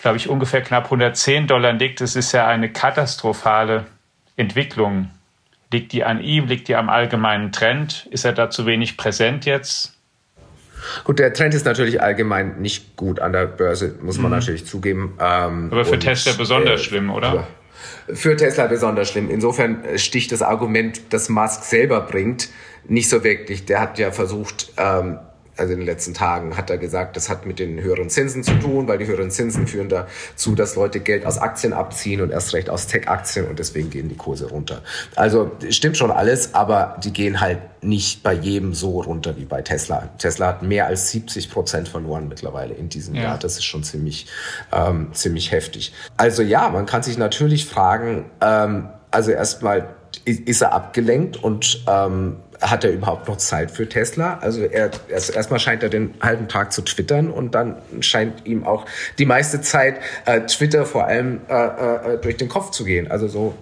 glaube 0.00 0.16
ich, 0.16 0.28
ungefähr 0.28 0.62
knapp 0.62 0.84
110 0.84 1.46
Dollar 1.46 1.74
liegt. 1.74 2.00
Das 2.00 2.16
ist 2.16 2.32
ja 2.32 2.46
eine 2.46 2.70
katastrophale 2.70 3.86
Entwicklung. 4.36 5.10
Liegt 5.70 5.92
die 5.92 6.02
an 6.02 6.20
ihm? 6.20 6.46
Liegt 6.46 6.66
die 6.66 6.74
am 6.74 6.88
allgemeinen 6.88 7.52
Trend? 7.52 8.08
Ist 8.10 8.24
er 8.24 8.32
da 8.32 8.50
zu 8.50 8.66
wenig 8.66 8.96
präsent 8.96 9.44
jetzt? 9.44 9.99
Gut, 11.04 11.18
der 11.18 11.32
Trend 11.32 11.54
ist 11.54 11.64
natürlich 11.64 12.02
allgemein 12.02 12.60
nicht 12.60 12.96
gut 12.96 13.20
an 13.20 13.32
der 13.32 13.46
Börse, 13.46 13.94
muss 14.02 14.18
man 14.18 14.30
mhm. 14.30 14.38
natürlich 14.38 14.66
zugeben. 14.66 15.14
Ähm, 15.20 15.68
Aber 15.70 15.84
für 15.84 15.92
und, 15.92 16.00
Tesla 16.00 16.32
besonders 16.32 16.80
äh, 16.80 16.84
schlimm, 16.84 17.10
oder? 17.10 17.46
Für 18.12 18.36
Tesla 18.36 18.66
besonders 18.66 19.10
schlimm. 19.10 19.30
Insofern 19.30 19.82
sticht 19.96 20.32
das 20.32 20.42
Argument, 20.42 21.00
das 21.10 21.28
Musk 21.28 21.64
selber 21.64 22.00
bringt, 22.00 22.48
nicht 22.86 23.08
so 23.08 23.24
wirklich. 23.24 23.64
Der 23.66 23.80
hat 23.80 23.98
ja 23.98 24.10
versucht, 24.10 24.72
ähm, 24.76 25.18
also 25.60 25.72
in 25.72 25.80
den 25.80 25.86
letzten 25.86 26.14
Tagen 26.14 26.56
hat 26.56 26.70
er 26.70 26.78
gesagt, 26.78 27.16
das 27.16 27.28
hat 27.28 27.46
mit 27.46 27.58
den 27.58 27.80
höheren 27.80 28.10
Zinsen 28.10 28.42
zu 28.42 28.54
tun, 28.54 28.88
weil 28.88 28.98
die 28.98 29.06
höheren 29.06 29.30
Zinsen 29.30 29.66
führen 29.66 29.88
dazu, 29.88 30.54
dass 30.54 30.74
Leute 30.74 31.00
Geld 31.00 31.26
aus 31.26 31.38
Aktien 31.38 31.72
abziehen 31.72 32.20
und 32.20 32.30
erst 32.30 32.52
recht 32.54 32.70
aus 32.70 32.86
Tech-Aktien 32.86 33.46
und 33.46 33.58
deswegen 33.58 33.90
gehen 33.90 34.08
die 34.08 34.16
Kurse 34.16 34.48
runter. 34.48 34.82
Also 35.16 35.52
stimmt 35.68 35.96
schon 35.96 36.10
alles, 36.10 36.54
aber 36.54 36.96
die 37.04 37.12
gehen 37.12 37.40
halt 37.40 37.58
nicht 37.82 38.22
bei 38.22 38.32
jedem 38.32 38.74
so 38.74 39.00
runter 39.00 39.36
wie 39.36 39.44
bei 39.44 39.62
Tesla. 39.62 40.08
Tesla 40.18 40.48
hat 40.48 40.62
mehr 40.62 40.86
als 40.86 41.10
70 41.10 41.50
Prozent 41.50 41.88
verloren 41.88 42.28
mittlerweile 42.28 42.74
in 42.74 42.88
diesem 42.88 43.14
ja. 43.14 43.22
Jahr. 43.22 43.38
Das 43.38 43.54
ist 43.54 43.64
schon 43.64 43.82
ziemlich, 43.82 44.26
ähm, 44.72 45.08
ziemlich 45.12 45.52
heftig. 45.52 45.92
Also 46.16 46.42
ja, 46.42 46.68
man 46.70 46.86
kann 46.86 47.02
sich 47.02 47.18
natürlich 47.18 47.66
fragen, 47.66 48.26
ähm, 48.40 48.88
also 49.10 49.30
erstmal 49.30 49.94
ist 50.24 50.60
er 50.60 50.72
abgelenkt 50.72 51.42
und 51.42 51.84
ähm, 51.88 52.36
hat 52.60 52.84
er 52.84 52.92
überhaupt 52.92 53.28
noch 53.28 53.36
Zeit 53.36 53.70
für 53.70 53.88
Tesla? 53.88 54.38
Also 54.40 54.62
er 54.62 54.90
erst, 55.08 55.34
erstmal 55.34 55.60
scheint 55.60 55.82
er 55.82 55.88
den 55.88 56.14
halben 56.20 56.48
Tag 56.48 56.72
zu 56.72 56.82
twittern 56.82 57.30
und 57.30 57.54
dann 57.54 57.76
scheint 58.00 58.46
ihm 58.46 58.64
auch 58.64 58.86
die 59.18 59.24
meiste 59.24 59.60
Zeit 59.60 59.96
äh, 60.26 60.40
Twitter 60.42 60.84
vor 60.84 61.06
allem 61.06 61.40
äh, 61.48 61.54
äh, 61.54 62.18
durch 62.18 62.36
den 62.36 62.48
Kopf 62.48 62.70
zu 62.70 62.84
gehen. 62.84 63.10
Also 63.10 63.28
so 63.28 63.54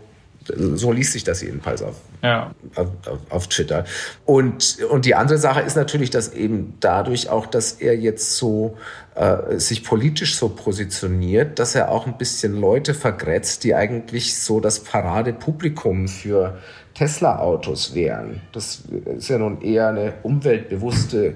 so 0.57 0.93
liest 0.93 1.12
sich 1.12 1.25
das 1.25 1.43
jedenfalls 1.43 1.83
auf, 1.83 1.97
ja. 2.23 2.52
auf, 2.75 2.88
auf, 3.07 3.19
auf, 3.31 3.47
Twitter. 3.49 3.85
Und, 4.25 4.78
und 4.90 5.05
die 5.05 5.14
andere 5.14 5.38
Sache 5.38 5.61
ist 5.61 5.76
natürlich, 5.76 6.11
dass 6.11 6.33
eben 6.33 6.75
dadurch 6.81 7.28
auch, 7.28 7.47
dass 7.47 7.73
er 7.73 7.97
jetzt 7.97 8.37
so 8.37 8.76
äh, 9.14 9.59
sich 9.59 9.85
politisch 9.85 10.37
so 10.37 10.49
positioniert, 10.49 11.59
dass 11.59 11.75
er 11.75 11.90
auch 11.90 12.07
ein 12.07 12.19
bisschen 12.19 12.61
Leute 12.61 12.95
vergrätzt, 12.95 13.64
die 13.64 13.75
eigentlich 13.75 14.38
so 14.38 14.61
das 14.61 14.81
Paradepublikum 14.81 16.09
für 16.09 16.59
Tesla-Autos 16.95 17.95
wären. 17.95 18.40
Das 18.52 18.83
ist 19.17 19.28
ja 19.28 19.38
nun 19.38 19.61
eher 19.61 19.88
eine 19.88 20.14
umweltbewusste 20.23 21.35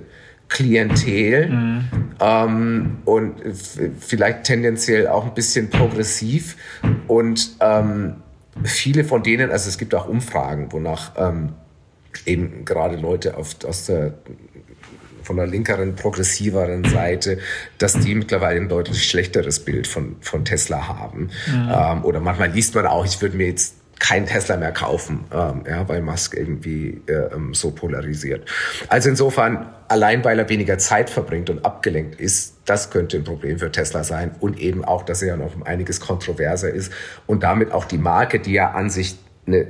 Klientel 0.52 1.49
mhm. 1.49 1.85
ähm, 2.21 2.99
und 3.07 3.35
vielleicht 3.99 4.45
tendenziell 4.45 5.09
auch 5.09 5.25
ein 5.25 5.35
bisschen 5.35 5.71
progressiv 5.71 6.57
und 7.09 7.52
ähm, 7.61 8.22
viele 8.64 9.04
von 9.04 9.23
denen, 9.23 9.50
also 9.50 9.68
es 9.68 9.78
gibt 9.78 9.94
auch 9.94 10.09
Umfragen, 10.09 10.73
wonach 10.73 11.12
ähm, 11.16 11.54
eben 12.26 12.64
gerade 12.64 12.97
Leute 12.97 13.37
auf, 13.37 13.56
aus 13.64 13.87
der 13.87 14.14
von 15.23 15.37
der 15.37 15.47
linkeren, 15.47 15.94
progressiveren 15.94 16.85
Seite, 16.85 17.38
dass 17.78 17.92
die 17.92 18.14
mittlerweile 18.14 18.61
ein 18.61 18.68
deutlich 18.68 19.09
schlechteres 19.09 19.64
Bild 19.64 19.87
von, 19.87 20.16
von 20.21 20.44
Tesla 20.44 20.88
haben. 20.88 21.30
Mhm. 21.47 21.71
Ähm, 21.73 22.04
oder 22.04 22.18
manchmal 22.18 22.50
liest 22.50 22.75
man 22.75 22.87
auch, 22.87 23.04
ich 23.04 23.23
würde 23.23 23.37
mir 23.37 23.47
jetzt 23.47 23.76
kein 24.02 24.26
Tesla 24.26 24.56
mehr 24.56 24.73
kaufen, 24.73 25.26
ähm, 25.32 25.62
ja, 25.64 25.88
weil 25.88 26.02
Musk 26.02 26.35
irgendwie 26.35 27.00
äh, 27.06 27.32
ähm, 27.32 27.54
so 27.54 27.71
polarisiert. 27.71 28.49
Also 28.88 29.09
insofern, 29.09 29.73
allein 29.87 30.25
weil 30.25 30.40
er 30.40 30.49
weniger 30.49 30.76
Zeit 30.78 31.09
verbringt 31.09 31.49
und 31.50 31.64
abgelenkt 31.64 32.21
ist, 32.21 32.56
das 32.64 32.90
könnte 32.90 33.16
ein 33.16 33.23
Problem 33.23 33.61
für 33.61 33.71
Tesla 33.71 34.02
sein 34.02 34.32
und 34.40 34.59
eben 34.59 34.85
auch, 34.85 35.04
dass 35.04 35.23
er 35.23 35.28
ja 35.28 35.37
noch 35.37 35.54
um 35.54 35.62
einiges 35.62 36.00
kontroverser 36.00 36.71
ist 36.71 36.92
und 37.28 37.44
damit 37.44 37.71
auch 37.71 37.85
die 37.85 37.97
Marke, 37.97 38.40
die 38.40 38.54
ja 38.54 38.73
an 38.73 38.90
sich 38.90 39.14
eine 39.47 39.68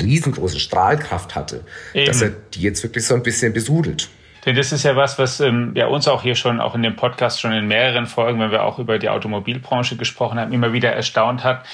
riesengroße 0.00 0.58
Strahlkraft 0.58 1.36
hatte, 1.36 1.60
eben. 1.94 2.06
dass 2.06 2.20
er 2.20 2.30
die 2.30 2.62
jetzt 2.62 2.82
wirklich 2.82 3.06
so 3.06 3.14
ein 3.14 3.22
bisschen 3.22 3.52
besudelt. 3.52 4.08
Denn 4.44 4.56
das 4.56 4.72
ist 4.72 4.82
ja 4.82 4.96
was, 4.96 5.20
was 5.20 5.38
ähm, 5.38 5.72
ja 5.76 5.86
uns 5.86 6.08
auch 6.08 6.22
hier 6.22 6.34
schon, 6.34 6.60
auch 6.60 6.74
in 6.74 6.82
dem 6.82 6.96
Podcast 6.96 7.40
schon 7.40 7.52
in 7.52 7.68
mehreren 7.68 8.06
Folgen, 8.06 8.40
wenn 8.40 8.50
wir 8.50 8.64
auch 8.64 8.80
über 8.80 8.98
die 8.98 9.08
Automobilbranche 9.08 9.96
gesprochen 9.96 10.40
haben, 10.40 10.52
immer 10.52 10.72
wieder 10.72 10.90
erstaunt 10.90 11.44
hat, 11.44 11.64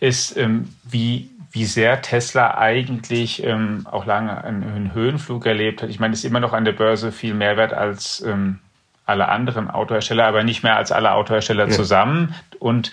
ist, 0.00 0.36
ähm, 0.36 0.68
wie 0.84 1.30
wie 1.54 1.64
sehr 1.66 2.02
Tesla 2.02 2.58
eigentlich 2.58 3.44
ähm, 3.44 3.86
auch 3.88 4.06
lange 4.06 4.42
einen, 4.42 4.64
einen, 4.64 4.92
Höhenflug 4.92 5.46
erlebt 5.46 5.82
hat. 5.82 5.88
Ich 5.88 6.00
meine, 6.00 6.12
es 6.12 6.18
ist 6.18 6.24
immer 6.24 6.40
noch 6.40 6.52
an 6.52 6.64
der 6.64 6.72
Börse 6.72 7.12
viel 7.12 7.32
mehr 7.32 7.56
wert 7.56 7.72
als 7.72 8.20
ähm, 8.22 8.58
alle 9.06 9.28
anderen 9.28 9.70
Autohersteller, 9.70 10.26
aber 10.26 10.42
nicht 10.42 10.64
mehr 10.64 10.76
als 10.76 10.90
alle 10.90 11.12
Autohersteller 11.12 11.68
ja. 11.68 11.70
zusammen. 11.70 12.34
Und 12.58 12.90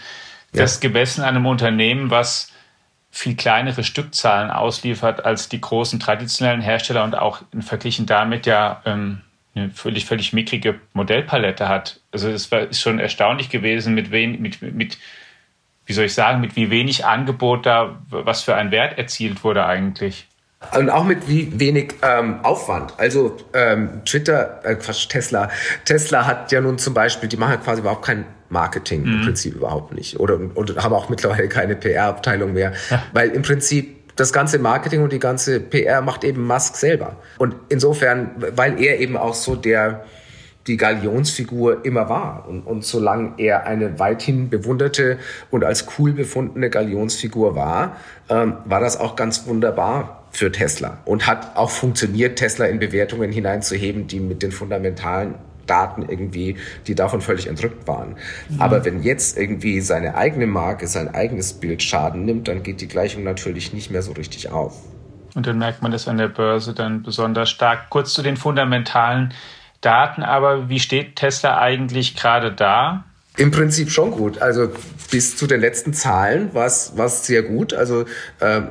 das 0.54 0.76
ja. 0.76 0.90
gemessen 0.90 1.24
an 1.24 1.36
einem 1.36 1.48
Unternehmen, 1.48 2.12
was 2.12 2.52
viel 3.10 3.36
kleinere 3.36 3.84
Stückzahlen 3.84 4.52
ausliefert 4.52 5.26
als 5.26 5.50
die 5.50 5.60
großen 5.60 6.00
traditionellen 6.00 6.62
Hersteller 6.62 7.04
und 7.04 7.18
auch 7.18 7.42
verglichen 7.62 8.06
damit 8.06 8.46
ja 8.46 8.84
ähm, 8.86 9.22
eine 9.56 9.72
völlig, 9.72 10.06
völlig 10.06 10.34
mickrige 10.34 10.80
Modellpalette 10.94 11.68
hat. 11.68 12.00
Also 12.12 12.30
es 12.30 12.52
war, 12.52 12.62
ist 12.62 12.80
schon 12.80 13.00
erstaunlich 13.00 13.50
gewesen, 13.50 13.96
mit, 13.96 14.12
wen, 14.12 14.40
mit, 14.40 14.62
mit 14.62 15.00
wie 15.86 15.94
soll 15.94 16.06
ich 16.06 16.14
sagen, 16.14 16.42
mit 16.42 16.56
wie 16.56 16.70
wenig 16.70 17.06
Angebot 17.06 17.66
da, 17.66 18.02
was 18.10 18.44
für 18.44 18.56
ein 18.56 18.72
Wert 18.72 18.98
erzielt 18.98 19.44
wurde 19.44 19.66
eigentlich. 19.66 20.28
Und 20.78 20.92
auch 20.92 21.04
mit 21.04 21.28
wie 21.28 21.60
wenig 21.60 21.96
ähm, 22.04 22.40
Aufwand. 22.44 22.94
Also 22.98 23.36
ähm, 23.54 24.02
Twitter, 24.06 24.60
äh, 24.64 24.76
Quatsch, 24.76 25.10
Tesla. 25.10 25.50
Tesla 25.86 26.28
hat 26.28 26.52
ja 26.52 26.62
nun 26.62 26.78
zum 26.78 26.94
Beispiel, 26.94 27.28
die 27.28 27.38
machen 27.38 27.60
quasi 27.64 27.82
überhaupt 27.82 28.06
kein 28.06 28.26
Marketing 28.50 29.04
mhm. 29.04 29.14
im 29.14 29.22
Prinzip 29.24 29.56
überhaupt 29.56 29.94
nicht. 29.94 30.20
Oder 30.20 30.40
und 30.54 30.78
haben 30.78 30.94
auch 30.94 31.10
mittlerweile 31.10 31.50
keine 31.50 31.76
PR-Abteilung 31.76 32.54
mehr. 32.54 32.74
Ja. 32.92 33.02
Weil 33.12 33.30
im 33.32 33.42
Prinzip 33.42 34.16
das 34.16 34.32
ganze 34.32 34.60
Marketing 34.60 35.02
und 35.02 35.12
die 35.12 35.20
ganze 35.20 35.60
PR 35.60 36.02
macht 36.02 36.24
eben 36.24 36.46
Musk 36.46 36.76
selber. 36.76 37.18
Und 37.40 37.56
insofern, 37.70 38.32
weil 38.38 38.80
er 38.80 39.00
eben 39.00 39.18
auch 39.18 39.34
so 39.34 39.56
der 39.56 40.06
die 40.68 40.78
Galionsfigur 40.78 41.86
immer 41.86 42.10
war. 42.10 42.48
Und, 42.48 42.62
und 42.62 42.86
solange 42.86 43.34
er 43.38 43.66
eine 43.66 44.00
weithin 44.00 44.50
bewunderte 44.50 45.18
und 45.50 45.64
als 45.64 45.88
cool 45.98 46.14
befundene 46.14 46.70
Galionsfigur 46.70 47.56
war, 47.56 47.98
ähm, 48.30 48.58
war 48.66 48.80
das 48.80 49.00
auch 49.00 49.16
ganz 49.16 49.48
wunderbar 49.48 50.24
für 50.32 50.52
Tesla 50.52 51.00
und 51.06 51.28
hat 51.28 51.58
auch 51.58 51.70
funktioniert, 51.70 52.38
Tesla 52.38 52.66
in 52.66 52.80
Bewertungen 52.80 53.32
hineinzuheben, 53.32 54.08
die 54.08 54.20
mit 54.20 54.44
den 54.44 54.52
fundamentalen 54.52 55.36
Daten 55.68 56.04
irgendwie, 56.08 56.58
die 56.88 56.96
davon 56.96 57.22
völlig 57.22 57.48
entrückt 57.48 57.88
waren. 57.88 58.16
Mhm. 58.50 58.62
Aber 58.62 58.84
wenn 58.86 59.04
jetzt 59.04 59.38
irgendwie 59.38 59.82
seine 59.82 60.16
eigene 60.16 60.48
Marke, 60.48 60.88
sein 60.88 61.14
eigenes 61.14 61.54
Bild 61.54 61.84
Schaden 61.84 62.26
nimmt, 62.26 62.48
dann 62.48 62.64
geht 62.64 62.82
die 62.82 62.88
Gleichung 62.88 63.24
natürlich 63.24 63.74
nicht 63.74 63.92
mehr 63.92 64.02
so 64.02 64.12
richtig 64.14 64.52
auf. 64.52 64.82
Und 65.34 65.48
dann 65.48 65.60
merkt 65.60 65.82
man 65.82 65.92
das 65.92 66.08
an 66.08 66.18
der 66.18 66.28
Börse 66.28 66.74
dann 66.74 67.04
besonders 67.04 67.50
stark. 67.50 67.90
Kurz 67.90 68.14
zu 68.14 68.22
den 68.22 68.36
fundamentalen 68.36 69.34
Daten, 69.82 70.24
aber 70.24 70.70
wie 70.70 70.80
steht 70.80 71.16
Tesla 71.16 71.58
eigentlich 71.58 72.16
gerade 72.16 72.52
da? 72.52 73.06
Im 73.38 73.52
Prinzip 73.52 73.90
schon 73.90 74.12
gut. 74.12 74.42
Also 74.42 74.70
bis 75.10 75.38
zu 75.38 75.48
den 75.48 75.62
letzten 75.62 75.94
Zahlen 75.94 76.54
war 76.54 76.66
es 76.66 77.26
sehr 77.26 77.44
gut. 77.44 77.74
Also 77.74 78.06
ähm, 78.42 78.68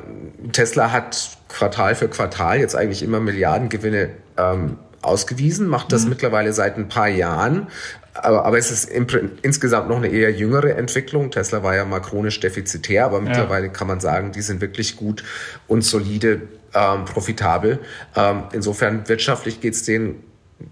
Tesla 0.53 0.93
hat 0.93 1.31
Quartal 1.49 1.95
für 1.95 2.09
Quartal 2.09 2.59
jetzt 2.59 2.77
eigentlich 2.77 3.03
immer 3.03 3.21
Milliardengewinne 3.21 4.11
ähm, 4.37 4.79
ausgewiesen, 5.03 5.67
macht 5.67 5.93
das 5.93 6.05
mhm. 6.05 6.11
mittlerweile 6.11 6.53
seit 6.53 6.77
ein 6.77 6.89
paar 6.89 7.09
Jahren. 7.09 7.69
Aber, 8.13 8.45
aber 8.45 8.59
es 8.59 8.71
ist 8.71 8.85
im, 8.91 9.07
insgesamt 9.41 9.89
noch 9.89 9.97
eine 9.97 10.09
eher 10.09 10.31
jüngere 10.31 10.77
Entwicklung. 10.77 11.31
Tesla 11.31 11.63
war 11.63 11.75
ja 11.75 11.85
mal 11.85 12.01
chronisch 12.01 12.39
defizitär, 12.41 13.07
aber 13.07 13.21
mittlerweile 13.21 13.67
ja. 13.67 13.73
kann 13.73 13.87
man 13.87 14.01
sagen, 14.01 14.33
die 14.33 14.43
sind 14.43 14.61
wirklich 14.61 14.97
gut 14.97 15.25
und 15.69 15.83
solide, 15.83 16.43
ähm, 16.75 17.05
profitabel. 17.07 17.79
Ähm, 18.15 18.45
insofern 18.53 19.09
wirtschaftlich 19.09 19.61
geht's 19.61 19.85
denen 19.85 20.23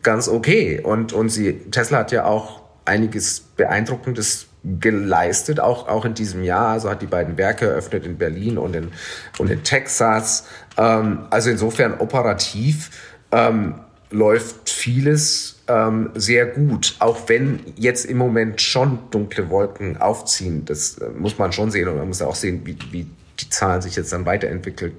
ganz 0.02 0.28
okay. 0.28 0.80
Und, 0.80 1.12
und 1.12 1.28
sie, 1.28 1.54
Tesla 1.70 1.98
hat 1.98 2.12
ja 2.12 2.24
auch 2.24 2.62
einiges 2.84 3.40
Beeindruckendes 3.40 4.46
geleistet, 4.64 5.60
auch, 5.60 5.88
auch 5.88 6.04
in 6.04 6.14
diesem 6.14 6.42
Jahr. 6.42 6.68
Also 6.68 6.90
hat 6.90 7.02
die 7.02 7.06
beiden 7.06 7.38
Werke 7.38 7.66
eröffnet 7.66 8.06
in 8.06 8.18
Berlin 8.18 8.58
und 8.58 8.74
in, 8.74 8.88
und 9.38 9.50
in 9.50 9.62
Texas. 9.62 10.46
Ähm, 10.76 11.26
also 11.30 11.50
insofern 11.50 12.00
operativ 12.00 12.90
ähm, 13.30 13.74
läuft 14.10 14.70
vieles 14.70 15.60
ähm, 15.68 16.10
sehr 16.14 16.46
gut, 16.46 16.96
auch 16.98 17.28
wenn 17.28 17.60
jetzt 17.76 18.06
im 18.06 18.16
Moment 18.16 18.60
schon 18.60 18.98
dunkle 19.10 19.50
Wolken 19.50 19.98
aufziehen. 19.98 20.64
Das 20.64 20.98
äh, 20.98 21.10
muss 21.10 21.38
man 21.38 21.52
schon 21.52 21.70
sehen 21.70 21.88
und 21.88 21.98
man 21.98 22.08
muss 22.08 22.22
auch 22.22 22.34
sehen, 22.34 22.62
wie, 22.64 22.76
wie 22.90 23.06
die 23.40 23.48
Zahlen 23.50 23.82
sich 23.82 23.96
jetzt 23.96 24.12
dann 24.12 24.26
weiterentwickelt 24.26 24.94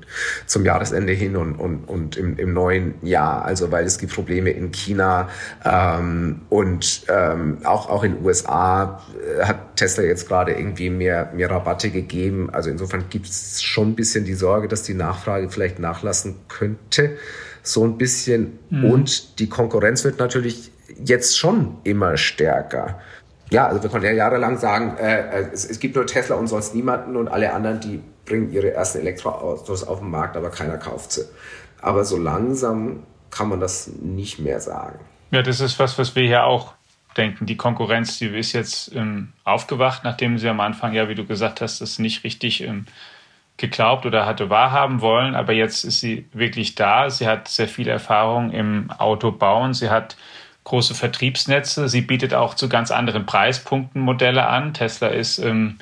zum 0.46 0.66
Jahresende 0.66 1.14
hin 1.14 1.36
und, 1.36 1.56
und, 1.56 1.88
und 1.88 2.18
im, 2.18 2.38
im 2.38 2.54
neuen 2.54 2.94
Jahr. 3.02 3.46
Also 3.46 3.72
weil 3.72 3.86
es 3.86 3.98
gibt 3.98 4.14
Probleme 4.14 4.52
in 4.52 4.72
China 4.72 5.30
ähm, 5.66 6.42
und 6.50 7.04
ähm, 7.10 7.60
auch, 7.64 7.90
auch 7.90 8.04
in 8.04 8.24
USA 8.24 9.02
äh, 9.40 9.46
hat 9.46 9.76
Tesla 9.76 10.04
jetzt 10.04 10.28
gerade 10.28 10.54
irgendwie 10.54 10.90
mehr, 10.90 11.32
mehr 11.36 11.52
Rabatte 11.52 11.90
gegeben. 11.90 12.50
Also 12.52 12.70
insofern 12.70 13.06
gibt 13.10 13.28
es 13.28 13.62
schon 13.62 13.90
ein 13.90 13.96
bisschen 13.96 14.26
die 14.26 14.36
Sorge, 14.36 14.68
dass 14.68 14.84
die 14.84 14.94
Nachfrage 14.94 15.50
vielleicht 15.50 15.80
nachlassen 15.80 16.36
könnte. 16.48 17.18
So 17.62 17.84
ein 17.84 17.98
bisschen. 17.98 18.60
Mhm. 18.70 18.86
Und 18.86 19.40
die 19.40 19.50
Konkurrenz 19.50 20.04
wird 20.04 20.20
natürlich 20.20 20.72
jetzt 21.04 21.38
schon 21.38 21.78
immer 21.84 22.18
stärker 22.18 23.00
ja, 23.52 23.68
also 23.68 23.82
wir 23.82 23.90
konnten 23.90 24.06
ja 24.06 24.14
jahrelang 24.14 24.58
sagen, 24.58 24.96
äh, 24.98 25.48
es, 25.52 25.70
es, 25.70 25.80
gibt 25.80 25.96
nur 25.96 26.06
Tesla 26.06 26.36
und 26.36 26.48
sonst 26.48 26.76
niemanden 26.76 27.16
und 27.16 27.28
alle 27.28 27.54
anderen, 27.54 27.80
die 27.80 28.02
bringen 28.30 28.54
ihre 28.54 28.72
ersten 28.72 29.00
Elektroautos 29.00 29.84
auf 29.84 30.00
den 30.00 30.10
Markt, 30.10 30.38
aber 30.38 30.50
keiner 30.50 30.78
kauft 30.78 31.12
sie. 31.12 31.26
Aber 31.82 32.06
so 32.06 32.18
langsam 32.18 33.04
kann 33.32 33.50
man 33.50 33.60
das 33.60 33.88
nicht 33.88 34.40
mehr 34.40 34.62
sagen. 34.62 35.00
Ja, 35.32 35.42
das 35.42 35.60
ist 35.60 35.78
was, 35.80 35.98
was 35.98 36.16
wir 36.16 36.24
hier 36.24 36.46
auch 36.46 36.74
denken. 37.18 37.46
Die 37.46 37.58
Konkurrenz, 37.58 38.18
die 38.20 38.28
ist 38.28 38.54
jetzt 38.54 38.96
ähm, 38.96 39.34
aufgewacht, 39.44 40.04
nachdem 40.04 40.38
sie 40.38 40.48
am 40.48 40.60
Anfang, 40.60 40.94
ja, 40.94 41.10
wie 41.10 41.16
du 41.16 41.26
gesagt 41.26 41.62
hast, 41.62 41.82
das 41.82 42.00
nicht 42.00 42.24
richtig 42.24 42.62
ähm, 42.62 42.86
geglaubt 43.58 44.06
oder 44.06 44.26
hatte 44.26 44.50
wahrhaben 44.50 45.02
wollen. 45.02 45.36
Aber 45.36 45.54
jetzt 45.54 45.84
ist 45.84 46.00
sie 46.00 46.26
wirklich 46.34 46.76
da. 46.76 47.10
Sie 47.10 47.28
hat 47.28 47.48
sehr 47.48 47.68
viel 47.68 47.88
Erfahrung 47.88 48.52
im 48.52 48.90
Autobauen. 48.92 49.74
Sie 49.74 49.90
hat 49.90 50.16
große 50.64 50.96
Vertriebsnetze. 50.96 51.90
Sie 51.90 52.02
bietet 52.02 52.34
auch 52.34 52.54
zu 52.54 52.70
ganz 52.70 52.92
anderen 52.92 53.26
Preispunkten 53.26 54.02
Modelle 54.02 54.48
an. 54.48 54.74
Tesla 54.74 55.08
ist 55.08 55.40
ähm, 55.40 55.78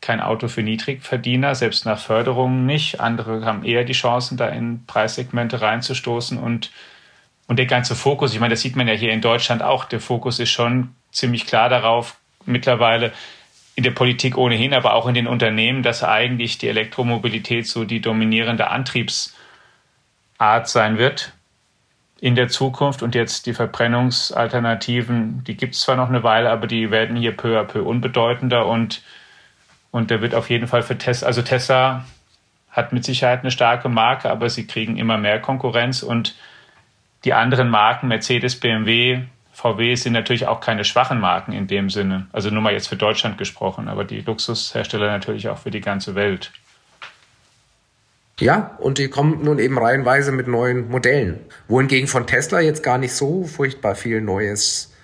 kein 0.00 0.20
Auto 0.20 0.48
für 0.48 0.62
Niedrigverdiener, 0.62 1.54
selbst 1.54 1.84
nach 1.84 1.98
Förderungen 1.98 2.66
nicht. 2.66 3.00
Andere 3.00 3.44
haben 3.44 3.64
eher 3.64 3.84
die 3.84 3.92
Chancen, 3.92 4.36
da 4.36 4.48
in 4.48 4.84
Preissegmente 4.86 5.60
reinzustoßen 5.60 6.38
und 6.38 6.70
und 7.48 7.58
der 7.58 7.66
ganze 7.66 7.96
Fokus, 7.96 8.34
ich 8.34 8.40
meine, 8.40 8.52
das 8.52 8.60
sieht 8.60 8.76
man 8.76 8.86
ja 8.86 8.94
hier 8.94 9.10
in 9.10 9.22
Deutschland 9.22 9.62
auch, 9.62 9.86
der 9.86 10.00
Fokus 10.00 10.38
ist 10.38 10.50
schon 10.50 10.94
ziemlich 11.10 11.46
klar 11.46 11.70
darauf, 11.70 12.16
mittlerweile 12.44 13.12
in 13.74 13.84
der 13.84 13.90
Politik 13.92 14.36
ohnehin, 14.36 14.74
aber 14.74 14.92
auch 14.94 15.06
in 15.06 15.14
den 15.14 15.26
Unternehmen, 15.26 15.82
dass 15.82 16.04
eigentlich 16.04 16.58
die 16.58 16.68
Elektromobilität 16.68 17.66
so 17.66 17.84
die 17.84 18.00
dominierende 18.00 18.68
Antriebsart 18.68 19.32
sein 20.64 20.98
wird 20.98 21.32
in 22.20 22.34
der 22.34 22.48
Zukunft. 22.48 23.02
Und 23.02 23.14
jetzt 23.14 23.46
die 23.46 23.54
Verbrennungsalternativen, 23.54 25.42
die 25.44 25.56
gibt 25.56 25.74
es 25.74 25.80
zwar 25.80 25.96
noch 25.96 26.08
eine 26.08 26.22
Weile, 26.22 26.50
aber 26.50 26.66
die 26.66 26.90
werden 26.90 27.16
hier 27.16 27.34
peu 27.34 27.58
à 27.58 27.64
peu 27.64 27.82
unbedeutender 27.82 28.66
und, 28.66 29.02
und 29.98 30.10
der 30.10 30.22
wird 30.22 30.32
auf 30.32 30.48
jeden 30.48 30.68
Fall 30.68 30.82
für 30.82 30.96
Tesla, 30.96 31.26
also 31.26 31.42
Tesla 31.42 32.04
hat 32.70 32.92
mit 32.92 33.04
Sicherheit 33.04 33.40
eine 33.40 33.50
starke 33.50 33.88
Marke, 33.88 34.30
aber 34.30 34.48
sie 34.48 34.64
kriegen 34.64 34.96
immer 34.96 35.18
mehr 35.18 35.40
Konkurrenz 35.40 36.04
und 36.04 36.36
die 37.24 37.34
anderen 37.34 37.68
Marken, 37.68 38.06
Mercedes, 38.06 38.60
BMW, 38.60 39.22
VW, 39.52 39.96
sind 39.96 40.12
natürlich 40.12 40.46
auch 40.46 40.60
keine 40.60 40.84
schwachen 40.84 41.18
Marken 41.18 41.52
in 41.52 41.66
dem 41.66 41.90
Sinne. 41.90 42.28
Also 42.30 42.50
nur 42.50 42.62
mal 42.62 42.72
jetzt 42.72 42.86
für 42.86 42.94
Deutschland 42.94 43.38
gesprochen, 43.38 43.88
aber 43.88 44.04
die 44.04 44.20
Luxushersteller 44.20 45.08
natürlich 45.08 45.48
auch 45.48 45.58
für 45.58 45.72
die 45.72 45.80
ganze 45.80 46.14
Welt. 46.14 46.52
Ja, 48.38 48.76
und 48.78 48.98
die 48.98 49.08
kommen 49.08 49.42
nun 49.42 49.58
eben 49.58 49.76
reihenweise 49.78 50.30
mit 50.30 50.46
neuen 50.46 50.88
Modellen. 50.88 51.40
Wohingegen 51.66 52.06
von 52.06 52.28
Tesla 52.28 52.60
jetzt 52.60 52.84
gar 52.84 52.98
nicht 52.98 53.14
so 53.14 53.42
furchtbar 53.42 53.96
viel 53.96 54.20
Neues 54.20 54.94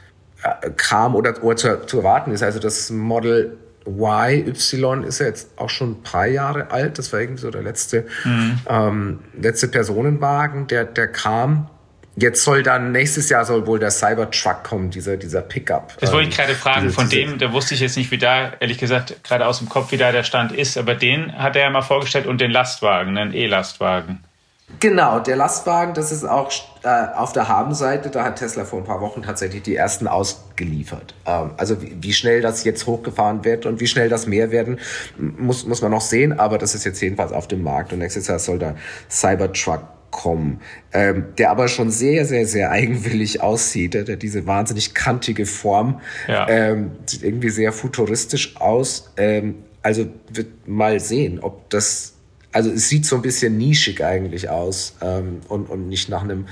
äh, 0.45 0.71
kam 0.77 1.17
oder, 1.17 1.43
oder 1.43 1.57
zu, 1.57 1.85
zu 1.87 1.99
erwarten 1.99 2.31
ist. 2.31 2.45
Also 2.45 2.61
das 2.61 2.91
Model 2.91 3.59
Y, 3.87 4.45
Y 4.47 5.05
ist 5.05 5.21
ja 5.21 5.27
jetzt 5.27 5.51
auch 5.57 5.71
schon 5.71 5.93
ein 5.93 6.03
paar 6.03 6.27
Jahre 6.27 6.71
alt. 6.71 6.99
Das 6.99 7.13
war 7.13 7.21
irgendwie 7.21 7.43
so 7.43 7.51
der 7.51 7.63
letzte, 7.63 8.07
mhm. 8.25 8.59
ähm, 8.69 9.19
letzte 9.41 9.69
Personenwagen, 9.69 10.67
der, 10.67 10.85
der 10.85 11.09
kam. 11.09 11.69
Jetzt 12.17 12.45
soll 12.45 12.63
dann 12.63 12.93
nächstes 12.93 13.29
Jahr 13.29 13.45
soll 13.45 13.67
wohl 13.67 13.81
der 13.81 13.91
Cybertruck 13.91 14.63
kommen, 14.63 14.91
dieser, 14.91 15.17
dieser 15.17 15.43
Pickup. 15.43 15.97
Das 15.99 16.13
wollte 16.13 16.29
ich 16.29 16.37
gerade 16.37 16.55
fragen. 16.55 16.83
Diese, 16.83 16.95
Von 16.95 17.09
dem, 17.09 17.39
da 17.39 17.53
wusste 17.53 17.75
ich 17.75 17.81
jetzt 17.81 17.97
nicht, 17.97 18.13
wie 18.13 18.19
da, 18.19 18.53
ehrlich 18.61 18.79
gesagt, 18.79 19.25
gerade 19.25 19.47
aus 19.47 19.59
dem 19.59 19.69
Kopf, 19.69 19.91
wie 19.91 19.97
da 19.97 20.13
der 20.13 20.23
Stand 20.23 20.53
ist. 20.53 20.79
Aber 20.79 20.95
den 20.95 21.37
hat 21.37 21.57
er 21.57 21.63
ja 21.63 21.71
mal 21.71 21.83
vorgestellt 21.83 22.27
und 22.27 22.41
den 22.41 22.53
Lastwagen, 22.53 23.19
einen 23.19 23.35
E-Lastwagen. 23.35 24.23
Genau, 24.81 25.21
der 25.21 25.37
Lastwagen, 25.37 25.95
das 25.95 26.11
ist 26.11 26.25
auch 26.25 26.51
äh, 26.83 26.89
auf 27.15 27.33
der 27.33 27.49
Habenseite, 27.49 28.11
da 28.11 28.25
hat 28.25 28.37
Tesla 28.37 28.65
vor 28.65 28.81
ein 28.81 28.85
paar 28.85 29.01
Wochen 29.01 29.23
tatsächlich 29.23 29.63
die 29.63 29.77
ersten 29.77 30.09
ausgeliefert. 30.09 31.15
Ähm, 31.27 31.51
also 31.57 31.81
wie, 31.83 31.97
wie, 32.01 32.13
schnell 32.13 32.41
das 32.41 32.65
jetzt 32.65 32.87
hochgefahren 32.87 33.45
wird 33.45 33.67
und 33.67 33.81
wie 33.81 33.87
schnell 33.87 34.09
das 34.09 34.27
mehr 34.27 34.51
werden, 34.51 34.81
muss, 35.19 35.67
muss 35.67 35.83
man 35.83 35.91
noch 35.91 36.01
sehen, 36.01 36.39
aber 36.39 36.59
das 36.59 36.75
ist 36.75 36.85
jetzt 36.85 37.01
jedenfalls 37.01 37.33
auf 37.33 37.47
dem 37.47 37.63
Markt 37.63 37.93
und 37.93 37.99
nächstes 37.99 38.27
Jahr 38.27 38.39
soll 38.39 38.59
der 38.59 38.75
Cybertruck 39.11 39.83
kommen, 40.11 40.61
ähm, 40.93 41.27
der 41.39 41.51
aber 41.51 41.69
schon 41.69 41.91
sehr, 41.91 42.25
sehr, 42.25 42.47
sehr 42.47 42.71
eigenwillig 42.71 43.43
aussieht. 43.43 43.95
Der, 43.95 44.05
der 44.05 44.17
diese 44.17 44.47
wahnsinnig 44.47 44.95
kantige 44.95 45.45
Form 45.45 46.01
ja. 46.29 46.49
ähm, 46.49 46.93
sieht 47.05 47.23
irgendwie 47.23 47.51
sehr 47.51 47.73
futuristisch 47.73 48.57
aus. 48.57 49.13
Ähm, 49.17 49.65
also 49.83 50.07
wird 50.31 50.69
mal 50.69 51.01
sehen, 51.01 51.41
ob 51.41 51.69
das 51.69 52.14
also 52.55 52.71
es 52.71 52.89
sieht 52.89 53.05
so 53.05 53.17
ein 53.17 53.23
bisschen 53.23 53.59
nischig 53.59 54.03
eigentlich 54.05 54.49
aus 54.49 54.97
ähm, 55.03 55.41
und, 55.49 55.69
und 55.69 55.89
nicht 55.89 56.09
nach 56.09 56.23
einem 56.23 56.47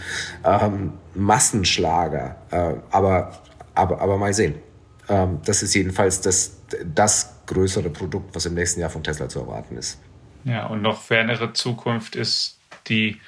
ähm, 0.44 0.94
Massenschlager. 1.14 2.36
Äh, 2.50 2.74
aber, 2.90 3.40
aber, 3.74 4.00
aber 4.00 4.18
mal 4.18 4.34
sehen. 4.34 4.56
Ähm, 5.08 5.38
das 5.44 5.62
ist 5.62 5.74
jedenfalls 5.74 6.20
das, 6.20 6.60
das 6.92 7.42
größere 7.46 7.88
Produkt, 7.88 8.34
was 8.34 8.46
im 8.46 8.54
nächsten 8.54 8.80
Jahr 8.80 8.90
von 8.90 9.04
Tesla 9.04 9.28
zu 9.28 9.38
erwarten 9.40 9.76
ist. 9.76 10.00
Ja, 10.44 10.66
und 10.66 10.82
noch 10.82 11.00
fernere 11.00 11.52
Zukunft 11.52 12.16
ist 12.16 12.58
die 12.88 13.20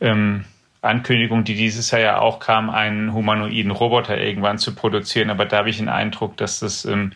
ähm, 0.00 0.44
Ankündigung, 0.82 1.44
die 1.44 1.54
dieses 1.54 1.92
Jahr 1.92 2.00
ja 2.00 2.18
auch 2.18 2.40
kam, 2.40 2.68
einen 2.68 3.14
humanoiden 3.14 3.70
Roboter 3.70 4.18
irgendwann 4.18 4.58
zu 4.58 4.74
produzieren. 4.74 5.30
Aber 5.30 5.46
da 5.46 5.58
habe 5.58 5.70
ich 5.70 5.78
den 5.78 5.88
Eindruck, 5.88 6.36
dass 6.36 6.58
das 6.58 6.84
ähm, 6.84 7.12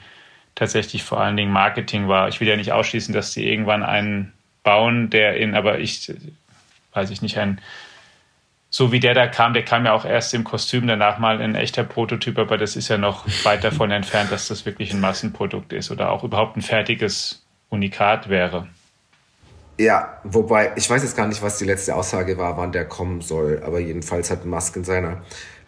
tatsächlich 0.54 1.02
vor 1.02 1.20
allen 1.20 1.36
Dingen 1.36 1.50
Marketing 1.50 2.06
war. 2.06 2.28
Ich 2.28 2.40
will 2.40 2.46
ja 2.46 2.56
nicht 2.56 2.70
ausschließen, 2.70 3.12
dass 3.12 3.34
die 3.34 3.50
irgendwann 3.50 3.82
einen 3.82 4.32
bauen, 4.62 5.10
der 5.10 5.36
in, 5.36 5.54
aber 5.54 5.78
ich 5.78 6.12
weiß 6.92 7.10
ich 7.10 7.22
nicht, 7.22 7.38
ein 7.38 7.60
so 8.74 8.90
wie 8.90 9.00
der 9.00 9.12
da 9.12 9.26
kam, 9.26 9.52
der 9.52 9.66
kam 9.66 9.84
ja 9.84 9.92
auch 9.92 10.06
erst 10.06 10.32
im 10.32 10.44
Kostüm, 10.44 10.86
danach 10.86 11.18
mal 11.18 11.42
ein 11.42 11.54
echter 11.54 11.84
Prototyp, 11.84 12.38
aber 12.38 12.56
das 12.56 12.74
ist 12.74 12.88
ja 12.88 12.96
noch 12.96 13.26
weit 13.44 13.62
davon 13.64 13.90
entfernt, 13.90 14.32
dass 14.32 14.48
das 14.48 14.64
wirklich 14.64 14.94
ein 14.94 15.00
Massenprodukt 15.00 15.74
ist 15.74 15.90
oder 15.90 16.10
auch 16.10 16.24
überhaupt 16.24 16.56
ein 16.56 16.62
fertiges 16.62 17.44
Unikat 17.68 18.30
wäre. 18.30 18.68
Ja, 19.78 20.18
wobei, 20.24 20.72
ich 20.76 20.88
weiß 20.88 21.02
jetzt 21.02 21.16
gar 21.16 21.26
nicht, 21.26 21.42
was 21.42 21.58
die 21.58 21.66
letzte 21.66 21.94
Aussage 21.94 22.38
war, 22.38 22.56
wann 22.56 22.72
der 22.72 22.86
kommen 22.86 23.20
soll, 23.20 23.62
aber 23.62 23.78
jedenfalls 23.78 24.30
hat 24.30 24.46
Musk 24.46 24.76
in 24.76 24.84
seiner 24.84 25.22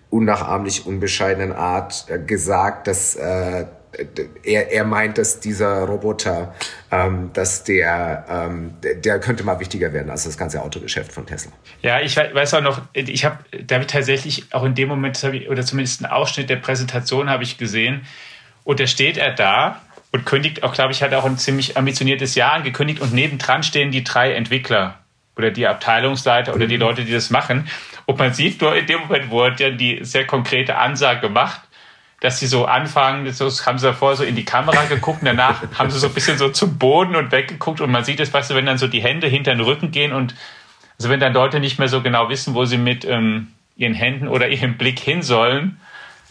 unnachahmlich 0.09 0.87
unbescheidenen 0.87 1.52
Art 1.52 2.07
äh, 2.09 2.18
gesagt, 2.18 2.87
dass 2.87 3.16
äh, 3.16 3.66
er, 4.42 4.72
er 4.72 4.85
meint, 4.85 5.18
dass 5.18 5.40
dieser 5.40 5.85
Roboter, 5.85 6.54
ähm, 6.90 7.30
dass 7.33 7.64
der, 7.64 8.24
ähm, 8.28 8.74
der 8.83 9.20
könnte 9.20 9.44
mal 9.44 9.61
wichtiger 9.61 9.92
werden 9.92 10.11
als 10.11 10.24
das 10.24 10.37
ganze 10.37 10.62
Autogeschäft 10.62 11.12
von 11.12 11.26
Tesla. 11.26 11.52
Ja, 11.83 12.00
ich 12.00 12.16
weiß 12.16 12.54
auch 12.54 12.62
noch, 12.62 12.83
ich 12.92 13.24
habe 13.24 13.38
damit 13.66 13.90
tatsächlich 13.90 14.52
auch 14.52 14.64
in 14.64 14.74
dem 14.74 14.88
Moment, 14.88 15.22
oder 15.48 15.64
zumindest 15.64 16.04
einen 16.04 16.12
Ausschnitt 16.12 16.50
der 16.50 16.57
Präsentation 16.57 17.30
habe 17.30 17.42
ich 17.42 17.59
gesehen, 17.59 18.07
und 18.64 18.80
da 18.80 18.87
steht 18.87 19.18
er 19.18 19.33
da 19.33 19.83
und 20.11 20.24
kündigt 20.24 20.62
auch, 20.62 20.72
glaube 20.72 20.92
ich, 20.92 21.02
hat 21.02 21.12
auch 21.12 21.24
ein 21.24 21.38
ziemlich 21.38 21.76
ambitioniertes 21.76 22.35
Jahr 22.35 22.52
angekündigt 22.52 23.00
und 23.00 23.12
nebendran 23.12 23.62
stehen 23.62 23.90
die 23.90 24.04
drei 24.04 24.33
Entwickler 24.33 24.98
oder 25.37 25.50
die 25.50 25.66
Abteilungsleiter 25.66 26.54
oder 26.54 26.66
die 26.66 26.76
mhm. 26.76 26.83
Leute, 26.83 27.04
die 27.04 27.12
das 27.12 27.30
machen. 27.30 27.68
Und 28.07 28.18
man 28.18 28.33
sieht 28.33 28.61
nur 28.61 28.76
in 28.76 28.87
dem 28.87 29.00
Moment, 29.00 29.30
wo 29.30 29.42
er 29.42 29.50
dann 29.50 29.76
die 29.76 29.98
sehr 30.02 30.26
konkrete 30.26 30.76
Ansage 30.76 31.20
gemacht, 31.20 31.61
dass 32.25 32.39
sie 32.41 32.47
so 32.47 32.65
anfangen, 32.65 33.31
so 33.35 33.51
haben 33.67 33.77
sie 33.77 33.87
davor 33.87 34.17
so 34.17 34.25
in 34.25 34.35
die 34.35 34.47
Kamera 34.47 34.85
geguckt 34.85 35.21
und 35.21 35.27
danach 35.27 35.61
haben 35.79 35.91
sie 35.91 35.99
so 35.99 36.07
ein 36.07 36.15
bisschen 36.15 36.39
so 36.39 36.49
zum 36.49 36.79
Boden 36.79 37.17
und 37.17 37.33
weggeguckt 37.33 37.83
und 37.83 37.91
man 37.91 38.03
sieht 38.03 38.19
es, 38.19 38.33
weißt 38.33 38.51
du, 38.51 38.55
wenn 38.55 38.65
dann 38.65 38.79
so 38.79 38.89
die 38.89 39.03
Hände 39.03 39.27
hinter 39.27 39.55
den 39.55 39.61
Rücken 39.61 39.91
gehen 39.91 40.15
und 40.15 40.35
also 40.99 41.11
wenn 41.11 41.21
dann 41.21 41.35
Leute 41.35 41.61
nicht 41.61 41.79
mehr 41.79 41.89
so 41.89 42.01
genau 42.01 42.31
wissen, 42.31 42.55
wo 42.55 42.65
sie 42.65 42.79
mit 42.79 43.05
ähm, 43.05 43.49
ihren 43.77 43.93
Händen 43.93 44.27
oder 44.27 44.49
ihrem 44.49 44.79
Blick 44.79 45.01
hin 45.01 45.21
sollen, 45.21 45.79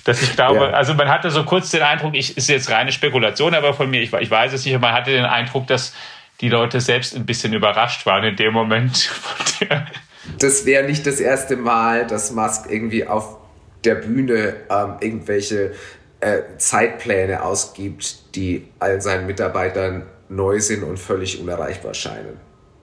dass 0.04 0.24
ich 0.24 0.36
glaube, 0.36 0.62
ja. 0.62 0.70
also 0.72 0.96
man 0.96 1.10
hatte 1.10 1.30
so 1.30 1.44
kurz 1.44 1.70
den 1.70 1.84
Eindruck, 1.84 2.16
ich 2.16 2.38
ist 2.38 2.50
jetzt 2.50 2.72
reine 2.72 2.92
Spekulation, 2.92 3.54
aber 3.54 3.76
von 3.76 3.88
mir, 3.88 4.02
ich, 4.02 4.12
ich 4.12 4.32
weiß 4.32 4.52
es 4.52 4.66
nicht, 4.66 4.82
man 4.82 4.94
hatte 4.94 5.12
den 5.12 5.26
Eindruck, 5.26 5.68
dass 5.68 5.94
die 6.42 6.50
Leute 6.50 6.82
selbst 6.82 7.16
ein 7.16 7.28
bisschen 7.28 7.54
überrascht 7.54 8.08
waren 8.08 8.24
in 8.24 8.36
dem 8.36 8.52
Moment. 8.52 9.12
das 10.40 10.66
wäre 10.66 10.88
nicht 10.88 11.06
das 11.06 11.20
erste 11.20 11.56
Mal, 11.56 12.08
dass 12.08 12.32
Musk 12.32 12.66
irgendwie 12.68 13.06
auf 13.06 13.43
der 13.86 13.96
Bühne 13.96 14.56
ähm, 14.70 14.96
irgendwelche 15.00 15.74
äh, 16.20 16.42
Zeitpläne 16.58 17.44
ausgibt, 17.44 18.36
die 18.36 18.68
allen 18.80 19.02
seinen 19.02 19.26
Mitarbeitern 19.28 20.04
neu 20.30 20.60
sind 20.60 20.84
und 20.84 20.98
völlig 20.98 21.42
unerreichbar 21.42 21.94
scheinen. 21.94 22.40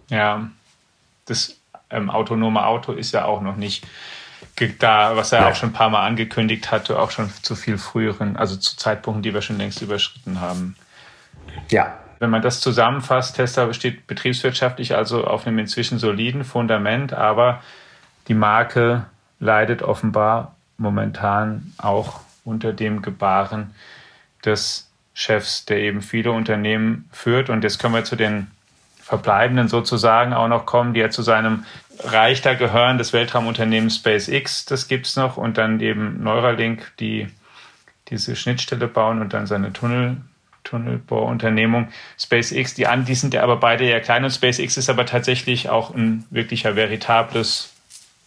Ja, 0.09 0.51
das 1.27 1.61
ähm, 1.91 2.11
autonome 2.11 2.65
Auto 2.65 2.93
ist 2.93 3.13
ja 3.13 3.25
auch 3.25 3.41
noch 3.41 3.57
nicht 3.57 3.87
da, 4.79 5.17
was 5.17 5.33
er 5.33 5.41
ja. 5.41 5.49
auch 5.49 5.55
schon 5.55 5.71
ein 5.71 5.75
paar 5.75 5.91
Mal 5.91 6.07
angekündigt 6.07 6.71
hatte, 6.71 6.99
auch 6.99 7.11
schon 7.11 7.31
zu 7.43 7.55
viel 7.55 7.79
früheren, 7.79 8.37
also 8.37 8.57
zu 8.57 8.77
Zeitpunkten, 8.77 9.23
die 9.23 9.33
wir 9.33 9.43
schon 9.43 9.59
längst 9.59 9.81
überschritten 9.81 10.41
haben. 10.41 10.77
Ja. 11.71 11.99
Wenn 12.19 12.31
man 12.31 12.43
das 12.43 12.61
zusammenfasst, 12.61 13.37
Tesla 13.37 13.73
steht 13.73 14.07
betriebswirtschaftlich 14.07 14.95
also 14.95 15.25
auf 15.25 15.47
einem 15.47 15.59
inzwischen 15.59 15.99
soliden 15.99 16.45
Fundament, 16.45 17.15
aber 17.15 17.63
die 18.29 18.35
Marke 18.35 19.07
leidet 19.39 19.83
offenbar 19.83 20.55
momentan 20.81 21.73
auch 21.79 22.21
unter 22.45 22.73
dem 22.73 23.03
Gebaren 23.03 23.75
des 24.45 24.91
Chefs, 25.15 25.67
der 25.67 25.79
eben 25.79 26.03
viele 26.03 26.33
Unternehmen 26.33 27.09
führt. 27.13 27.51
Und 27.51 27.63
jetzt 27.63 27.79
können 27.79 27.95
wir 27.95 28.05
zu 28.05 28.17
den 28.17 28.49
Verbleibenden 29.03 29.69
sozusagen 29.69 30.33
auch 30.33 30.49
noch 30.49 30.67
kommen, 30.67 30.95
die 30.95 31.01
ja 31.01 31.11
zu 31.11 31.23
seinem 31.23 31.65
Reich 32.03 32.41
da 32.43 32.55
gehören, 32.55 32.97
das 32.97 33.13
Weltraumunternehmen 33.13 33.91
SpaceX, 33.91 34.65
das 34.65 34.89
gibt 34.89 35.07
es 35.07 35.17
noch, 35.17 35.37
und 35.37 35.59
dann 35.59 35.81
eben 35.81 36.23
Neuralink, 36.23 36.93
die 36.99 37.29
diese 38.09 38.37
Schnittstelle 38.37 38.89
bauen 38.89 39.21
und 39.21 39.33
dann 39.35 39.47
seine 39.47 39.73
Tunnel, 39.73 40.17
Tunnelbohrunternehmung 40.65 41.89
SpaceX, 42.19 42.75
die 42.75 42.87
an, 42.87 43.05
die 43.05 43.15
sind 43.15 43.35
ja 43.35 43.43
aber 43.43 43.57
beide 43.57 43.89
ja 43.89 44.01
klein 44.01 44.25
und 44.25 44.31
SpaceX 44.31 44.77
ist 44.77 44.89
aber 44.89 45.07
tatsächlich 45.07 45.69
auch 45.69 45.95
ein 45.95 46.25
wirklicher 46.31 46.77
veritables, 46.77 47.73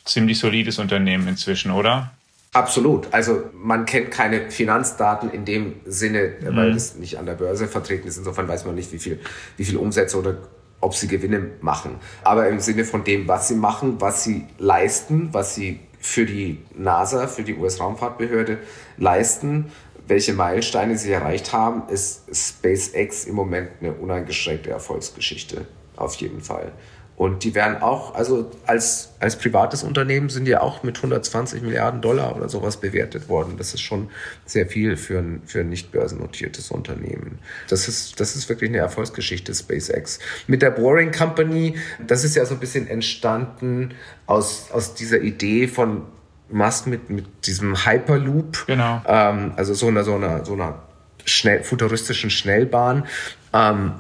ziemlich 0.04 0.40
solides 0.40 0.80
Unternehmen 0.80 1.28
inzwischen, 1.28 1.72
oder? 1.72 2.12
Absolut. 2.54 3.08
Also 3.12 3.44
man 3.54 3.86
kennt 3.86 4.12
keine 4.12 4.52
Finanzdaten 4.52 5.32
in 5.32 5.44
dem 5.44 5.74
Sinne, 5.86 6.34
mhm. 6.40 6.56
weil 6.56 6.72
es 6.72 6.96
nicht 6.96 7.18
an 7.18 7.26
der 7.26 7.34
Börse 7.34 7.68
vertreten 7.68 8.08
ist. 8.08 8.18
Insofern 8.18 8.48
weiß 8.48 8.66
man 8.66 8.76
nicht, 8.76 8.92
wie 8.94 9.00
viel, 9.00 9.20
wie 9.58 9.66
viel 9.66 9.78
Umsätze 9.78 10.18
oder 10.18 10.38
ob 10.80 10.94
sie 10.94 11.08
Gewinne 11.08 11.52
machen. 11.62 11.96
Aber 12.24 12.48
im 12.48 12.60
Sinne 12.60 12.86
von 12.86 13.04
dem, 13.04 13.28
was 13.28 13.48
sie 13.48 13.56
machen, 13.56 14.00
was 14.00 14.24
sie 14.24 14.46
leisten, 14.60 15.30
was 15.32 15.56
sie 15.56 15.80
für 16.00 16.26
die 16.26 16.60
NASA, 16.78 17.28
für 17.28 17.44
die 17.44 17.56
US-Raumfahrtbehörde 17.56 18.60
leisten, 18.98 19.72
welche 20.08 20.34
Meilensteine 20.34 20.98
sie 20.98 21.12
erreicht 21.12 21.54
haben, 21.54 21.84
ist 21.90 22.24
SpaceX 22.34 23.26
im 23.26 23.36
Moment 23.36 23.70
eine 23.80 23.94
uneingeschränkte 23.94 24.70
Erfolgsgeschichte. 24.70 25.66
Auf 25.96 26.16
jeden 26.16 26.42
Fall. 26.42 26.74
Und 27.16 27.44
die 27.44 27.54
werden 27.54 27.82
auch, 27.82 28.16
also 28.16 28.50
als, 28.66 29.14
als 29.20 29.36
privates 29.38 29.84
Unternehmen 29.84 30.30
sind 30.30 30.46
die 30.46 30.58
auch 30.58 30.82
mit 30.82 30.98
120 30.98 31.62
Milliarden 31.62 32.02
Dollar 32.02 32.36
oder 32.36 32.50
sowas 32.50 32.78
bewertet 32.78 33.30
worden. 33.30 33.56
Das 33.58 33.74
ist 33.74 33.82
schon 33.82 34.10
sehr 34.46 34.66
viel 34.66 34.98
für 34.98 35.20
ein, 35.20 35.42
für 35.46 35.60
ein 35.60 35.70
nicht 35.70 35.92
börsennotiertes 35.92 36.72
Unternehmen. 36.72 37.38
Das 37.70 37.88
ist, 37.88 38.20
das 38.20 38.36
ist 38.36 38.50
wirklich 38.50 38.72
eine 38.72 38.80
Erfolgsgeschichte, 38.80 39.54
SpaceX. 39.54 40.20
Mit 40.48 40.64
der 40.64 40.72
Boring 40.72 41.12
Company, 41.12 41.76
das 42.06 42.24
ist 42.24 42.36
ja 42.36 42.46
so 42.46 42.56
ein 42.56 42.60
bisschen 42.60 42.88
entstanden 42.88 43.94
aus, 44.26 44.72
aus 44.72 44.96
dieser 44.96 45.22
Idee 45.22 45.68
von 45.68 46.04
Musk 46.50 46.88
mit, 46.88 47.10
mit 47.10 47.46
diesem 47.46 47.86
Hyperloop. 47.86 48.66
Genau. 48.66 49.02
Ähm, 49.06 49.54
also 49.56 49.76
so 49.76 49.88
einer, 49.88 50.04
so 50.04 50.16
einer, 50.16 50.46
so 50.46 50.54
einer 50.54 50.80
schnell, 51.26 51.64
futuristischen 51.64 52.30
Schnellbahn. 52.30 53.06
Ähm, 53.54 53.94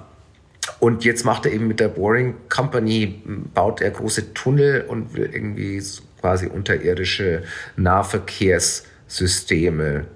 und 0.79 1.03
jetzt 1.03 1.25
macht 1.25 1.45
er 1.45 1.51
eben 1.51 1.67
mit 1.67 1.79
der 1.79 1.89
Boring 1.89 2.33
Company, 2.49 3.21
baut 3.53 3.81
er 3.81 3.91
große 3.91 4.33
Tunnel 4.33 4.81
und 4.81 5.13
will 5.13 5.29
irgendwie 5.31 5.79
quasi 6.21 6.47
unterirdische 6.47 7.43
Nahverkehrssysteme 7.75 10.07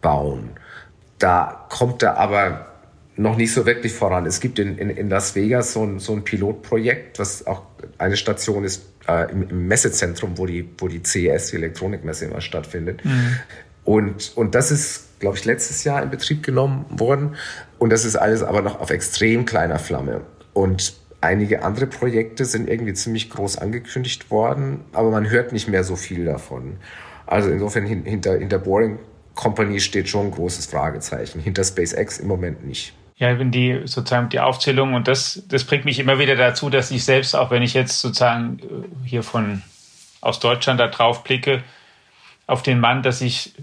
bauen. 0.00 0.50
Da 1.18 1.66
kommt 1.70 2.02
er 2.02 2.18
aber 2.18 2.74
noch 3.16 3.36
nicht 3.36 3.52
so 3.52 3.66
wirklich 3.66 3.92
voran. 3.92 4.26
Es 4.26 4.40
gibt 4.40 4.58
in, 4.58 4.76
in, 4.78 4.90
in 4.90 5.08
Las 5.08 5.36
Vegas 5.36 5.72
so 5.72 5.84
ein, 5.84 6.00
so 6.00 6.12
ein 6.12 6.24
Pilotprojekt, 6.24 7.18
was 7.18 7.46
auch 7.46 7.62
eine 7.98 8.16
Station 8.16 8.64
ist 8.64 8.82
äh, 9.06 9.30
im, 9.30 9.48
im, 9.48 9.68
Messezentrum, 9.68 10.36
wo 10.36 10.46
die, 10.46 10.68
wo 10.78 10.88
die 10.88 11.02
CES, 11.02 11.50
die 11.50 11.56
Elektronikmesse 11.56 12.26
immer 12.26 12.40
stattfindet. 12.40 13.04
Mhm. 13.04 13.36
Und, 13.84 14.32
und 14.36 14.54
das 14.54 14.70
ist, 14.70 15.04
glaube 15.24 15.38
ich, 15.38 15.46
letztes 15.46 15.84
Jahr 15.84 16.02
in 16.02 16.10
Betrieb 16.10 16.42
genommen 16.42 16.84
worden. 16.90 17.36
Und 17.78 17.90
das 17.90 18.04
ist 18.04 18.14
alles 18.14 18.42
aber 18.42 18.60
noch 18.60 18.78
auf 18.78 18.90
extrem 18.90 19.46
kleiner 19.46 19.78
Flamme. 19.78 20.20
Und 20.52 20.92
einige 21.22 21.62
andere 21.62 21.86
Projekte 21.86 22.44
sind 22.44 22.68
irgendwie 22.68 22.92
ziemlich 22.92 23.30
groß 23.30 23.56
angekündigt 23.56 24.30
worden, 24.30 24.84
aber 24.92 25.10
man 25.10 25.30
hört 25.30 25.52
nicht 25.52 25.66
mehr 25.66 25.82
so 25.82 25.96
viel 25.96 26.26
davon. 26.26 26.76
Also 27.24 27.48
insofern 27.48 27.86
hinter, 27.86 28.36
hinter 28.36 28.58
Boring 28.58 28.98
Company 29.34 29.80
steht 29.80 30.10
schon 30.10 30.26
ein 30.26 30.30
großes 30.30 30.66
Fragezeichen. 30.66 31.40
Hinter 31.40 31.64
SpaceX 31.64 32.18
im 32.18 32.28
Moment 32.28 32.66
nicht. 32.66 32.92
Ja, 33.16 33.38
wenn 33.38 33.50
die 33.50 33.80
sozusagen 33.86 34.28
die 34.28 34.40
Aufzählung 34.40 34.92
und 34.92 35.08
das, 35.08 35.42
das 35.48 35.64
bringt 35.64 35.86
mich 35.86 35.98
immer 36.00 36.18
wieder 36.18 36.36
dazu, 36.36 36.68
dass 36.68 36.90
ich 36.90 37.02
selbst, 37.02 37.34
auch 37.34 37.50
wenn 37.50 37.62
ich 37.62 37.72
jetzt 37.72 37.98
sozusagen 37.98 38.58
äh, 38.58 39.08
hier 39.08 39.22
von 39.22 39.62
aus 40.20 40.38
Deutschland 40.38 40.78
da 40.80 40.88
drauf 40.88 41.24
blicke, 41.24 41.62
auf 42.46 42.62
den 42.62 42.78
Mann, 42.78 43.02
dass 43.02 43.22
ich 43.22 43.54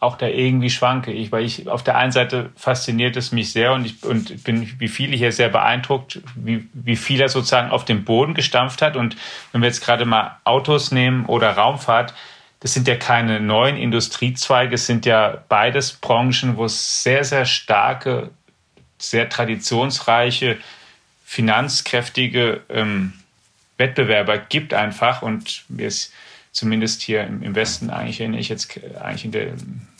auch 0.00 0.16
da 0.16 0.26
irgendwie 0.28 0.70
schwanke. 0.70 1.12
Ich, 1.12 1.32
weil 1.32 1.44
ich 1.44 1.68
auf 1.68 1.82
der 1.82 1.96
einen 1.96 2.12
Seite 2.12 2.50
fasziniert 2.56 3.16
es 3.16 3.32
mich 3.32 3.52
sehr 3.52 3.72
und 3.72 3.84
ich 3.84 4.04
und 4.04 4.44
bin 4.44 4.78
wie 4.78 4.88
viele 4.88 5.16
hier 5.16 5.32
sehr 5.32 5.48
beeindruckt, 5.48 6.20
wie, 6.36 6.68
wie 6.72 6.96
viel 6.96 7.20
er 7.20 7.28
sozusagen 7.28 7.70
auf 7.70 7.84
dem 7.84 8.04
Boden 8.04 8.34
gestampft 8.34 8.80
hat. 8.80 8.96
Und 8.96 9.16
wenn 9.52 9.60
wir 9.60 9.66
jetzt 9.66 9.84
gerade 9.84 10.04
mal 10.04 10.38
Autos 10.44 10.92
nehmen 10.92 11.26
oder 11.26 11.50
Raumfahrt, 11.50 12.14
das 12.60 12.74
sind 12.74 12.86
ja 12.88 12.96
keine 12.96 13.40
neuen 13.40 13.76
Industriezweige, 13.76 14.74
es 14.74 14.86
sind 14.86 15.06
ja 15.06 15.42
beides 15.48 15.92
Branchen, 15.92 16.56
wo 16.56 16.64
es 16.64 17.02
sehr, 17.02 17.24
sehr 17.24 17.44
starke, 17.44 18.30
sehr 18.98 19.28
traditionsreiche, 19.28 20.58
finanzkräftige 21.24 22.62
ähm, 22.68 23.12
Wettbewerber 23.78 24.38
gibt 24.38 24.74
einfach. 24.74 25.22
Und 25.22 25.64
mir 25.68 25.88
ist 25.88 26.12
zumindest 26.58 27.02
hier 27.02 27.24
im, 27.24 27.54
Westen 27.54 27.90
eigentlich 27.90 28.20
erinnere 28.20 28.40
ich 28.40 28.48
jetzt 28.48 28.80
eigentlich 29.00 29.24
in 29.24 29.32
der, 29.32 29.52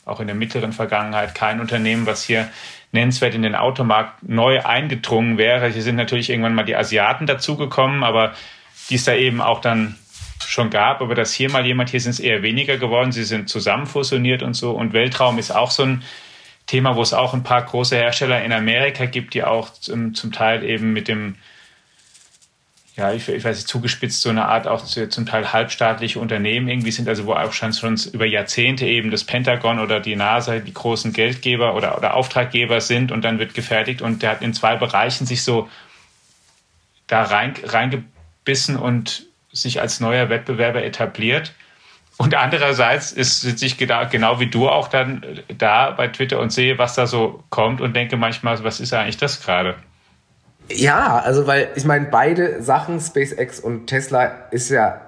auch 0.04 0.20
in 0.20 0.26
der 0.26 0.34
mittleren 0.34 0.72
Vergangenheit 0.72 1.34
kein 1.34 1.60
Unternehmen, 1.60 2.04
was 2.06 2.24
hier 2.24 2.50
nennenswert 2.90 3.34
in 3.34 3.42
den 3.42 3.54
Automarkt 3.54 4.28
neu 4.28 4.64
eingedrungen 4.64 5.38
wäre. 5.38 5.68
Hier 5.68 5.82
sind 5.82 5.96
natürlich 5.96 6.30
irgendwann 6.30 6.54
mal 6.54 6.64
die 6.64 6.74
Asiaten 6.74 7.26
dazugekommen, 7.26 8.02
aber 8.02 8.34
die 8.90 8.96
es 8.96 9.04
da 9.04 9.14
eben 9.14 9.40
auch 9.40 9.60
dann 9.60 9.96
schon 10.44 10.70
gab, 10.70 11.00
aber 11.00 11.14
dass 11.14 11.32
hier 11.32 11.50
mal 11.50 11.64
jemand, 11.64 11.90
hier 11.90 12.00
sind 12.00 12.12
es 12.12 12.20
eher 12.20 12.42
weniger 12.42 12.76
geworden, 12.76 13.12
sie 13.12 13.24
sind 13.24 13.48
zusammen 13.48 13.86
fusioniert 13.86 14.42
und 14.42 14.54
so. 14.54 14.72
Und 14.72 14.92
Weltraum 14.92 15.38
ist 15.38 15.50
auch 15.50 15.70
so 15.70 15.84
ein 15.84 16.02
Thema, 16.66 16.96
wo 16.96 17.02
es 17.02 17.12
auch 17.12 17.34
ein 17.34 17.44
paar 17.44 17.62
große 17.62 17.96
Hersteller 17.96 18.42
in 18.44 18.52
Amerika 18.52 19.04
gibt, 19.06 19.34
die 19.34 19.44
auch 19.44 19.72
zum, 19.72 20.14
zum 20.14 20.32
Teil 20.32 20.64
eben 20.64 20.92
mit 20.92 21.06
dem 21.06 21.36
ja, 22.98 23.12
ich, 23.12 23.28
ich 23.28 23.44
weiß 23.44 23.56
nicht, 23.56 23.68
zugespitzt 23.68 24.22
so 24.22 24.28
eine 24.28 24.46
Art 24.46 24.66
auch 24.66 24.84
zu, 24.84 25.08
zum 25.08 25.24
Teil 25.24 25.52
halbstaatliche 25.52 26.18
Unternehmen 26.18 26.68
irgendwie 26.68 26.90
sind, 26.90 27.08
also 27.08 27.26
wo 27.26 27.34
auch 27.34 27.52
schon, 27.52 27.72
schon 27.72 27.96
über 28.12 28.26
Jahrzehnte 28.26 28.86
eben 28.86 29.12
das 29.12 29.22
Pentagon 29.22 29.78
oder 29.78 30.00
die 30.00 30.16
NASA 30.16 30.58
die 30.58 30.74
großen 30.74 31.12
Geldgeber 31.12 31.76
oder, 31.76 31.96
oder 31.96 32.14
Auftraggeber 32.14 32.80
sind 32.80 33.12
und 33.12 33.24
dann 33.24 33.38
wird 33.38 33.54
gefertigt 33.54 34.02
und 34.02 34.24
der 34.24 34.30
hat 34.30 34.42
in 34.42 34.52
zwei 34.52 34.74
Bereichen 34.74 35.26
sich 35.26 35.44
so 35.44 35.68
da 37.06 37.22
rein, 37.22 37.54
reingebissen 37.62 38.76
und 38.76 39.26
sich 39.52 39.80
als 39.80 40.00
neuer 40.00 40.28
Wettbewerber 40.28 40.82
etabliert. 40.82 41.54
Und 42.16 42.34
andererseits 42.34 43.12
ist, 43.12 43.42
sitze 43.42 43.64
ich 43.64 43.78
genau, 43.78 44.08
genau 44.08 44.40
wie 44.40 44.48
du 44.48 44.68
auch 44.68 44.88
dann 44.88 45.24
da 45.56 45.92
bei 45.92 46.08
Twitter 46.08 46.40
und 46.40 46.50
sehe, 46.50 46.78
was 46.78 46.96
da 46.96 47.06
so 47.06 47.44
kommt 47.48 47.80
und 47.80 47.94
denke 47.94 48.16
manchmal, 48.16 48.62
was 48.64 48.80
ist 48.80 48.92
eigentlich 48.92 49.18
das 49.18 49.40
gerade? 49.40 49.76
Ja, 50.70 51.18
also 51.20 51.46
weil 51.46 51.70
ich 51.76 51.84
meine, 51.84 52.06
beide 52.06 52.62
Sachen, 52.62 53.00
SpaceX 53.00 53.60
und 53.60 53.86
Tesla, 53.86 54.24
ist 54.50 54.68
ja 54.68 55.00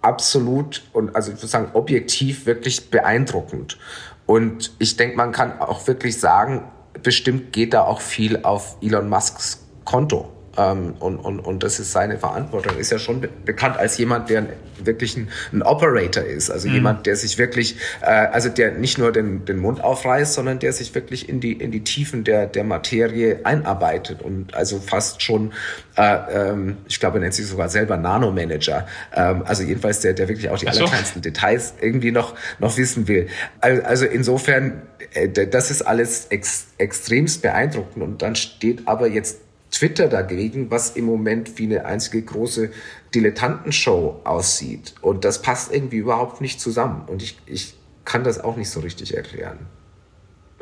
absolut 0.00 0.82
und 0.92 1.14
also 1.14 1.32
ich 1.32 1.38
würde 1.38 1.46
sagen 1.46 1.70
objektiv 1.74 2.46
wirklich 2.46 2.90
beeindruckend. 2.90 3.78
Und 4.26 4.74
ich 4.78 4.96
denke, 4.96 5.16
man 5.16 5.32
kann 5.32 5.60
auch 5.60 5.86
wirklich 5.86 6.18
sagen, 6.18 6.64
bestimmt 7.02 7.52
geht 7.52 7.74
da 7.74 7.82
auch 7.82 8.00
viel 8.00 8.40
auf 8.42 8.76
Elon 8.80 9.08
Musks 9.08 9.66
Konto. 9.84 10.33
Ähm, 10.56 10.94
und, 11.00 11.18
und, 11.18 11.40
und 11.40 11.62
das 11.62 11.78
ist 11.78 11.92
seine 11.92 12.18
Verantwortung. 12.18 12.78
Ist 12.78 12.90
ja 12.90 12.98
schon 12.98 13.20
be 13.20 13.28
bekannt 13.44 13.76
als 13.76 13.98
jemand, 13.98 14.30
der 14.30 14.46
wirklich 14.82 15.16
ein, 15.16 15.28
ein 15.52 15.62
Operator 15.62 16.24
ist. 16.24 16.50
Also 16.50 16.68
mhm. 16.68 16.74
jemand, 16.74 17.06
der 17.06 17.16
sich 17.16 17.38
wirklich, 17.38 17.76
äh, 18.00 18.06
also 18.06 18.48
der 18.48 18.72
nicht 18.72 18.98
nur 18.98 19.12
den, 19.12 19.44
den 19.44 19.58
Mund 19.58 19.82
aufreißt, 19.82 20.34
sondern 20.34 20.58
der 20.58 20.72
sich 20.72 20.94
wirklich 20.94 21.28
in 21.28 21.40
die, 21.40 21.52
in 21.52 21.70
die 21.70 21.84
Tiefen 21.84 22.24
der, 22.24 22.46
der 22.46 22.64
Materie 22.64 23.40
einarbeitet 23.44 24.22
und 24.22 24.54
also 24.54 24.78
fast 24.78 25.22
schon, 25.22 25.52
äh, 25.96 26.50
ähm, 26.50 26.76
ich 26.88 27.00
glaube, 27.00 27.18
er 27.18 27.22
nennt 27.22 27.34
sich 27.34 27.46
sogar 27.46 27.68
selber 27.68 27.96
Nanomanager. 27.96 28.86
Ähm, 29.14 29.42
also 29.44 29.62
jedenfalls 29.62 30.00
der, 30.00 30.14
der 30.14 30.28
wirklich 30.28 30.50
auch 30.50 30.58
die 30.58 30.66
so. 30.66 30.70
allerkleinsten 30.70 31.22
Details 31.22 31.74
irgendwie 31.80 32.10
noch, 32.10 32.34
noch 32.58 32.76
wissen 32.76 33.08
will. 33.08 33.28
Also 33.60 34.06
insofern, 34.06 34.82
äh, 35.12 35.28
das 35.28 35.70
ist 35.70 35.82
alles 35.82 36.26
ex 36.26 36.66
extremst 36.76 37.40
beeindruckend 37.42 38.02
und 38.02 38.22
dann 38.22 38.34
steht 38.34 38.86
aber 38.86 39.06
jetzt 39.06 39.43
Twitter 39.74 40.08
dagegen, 40.08 40.70
was 40.70 40.90
im 40.90 41.04
Moment 41.04 41.58
wie 41.58 41.64
eine 41.64 41.84
einzige 41.84 42.22
große 42.22 42.70
Dilettantenshow 43.14 44.20
aussieht. 44.24 44.94
Und 45.00 45.24
das 45.24 45.42
passt 45.42 45.74
irgendwie 45.74 45.96
überhaupt 45.96 46.40
nicht 46.40 46.60
zusammen. 46.60 47.02
Und 47.08 47.22
ich, 47.22 47.38
ich 47.46 47.74
kann 48.04 48.22
das 48.22 48.38
auch 48.38 48.56
nicht 48.56 48.70
so 48.70 48.80
richtig 48.80 49.16
erklären. 49.16 49.58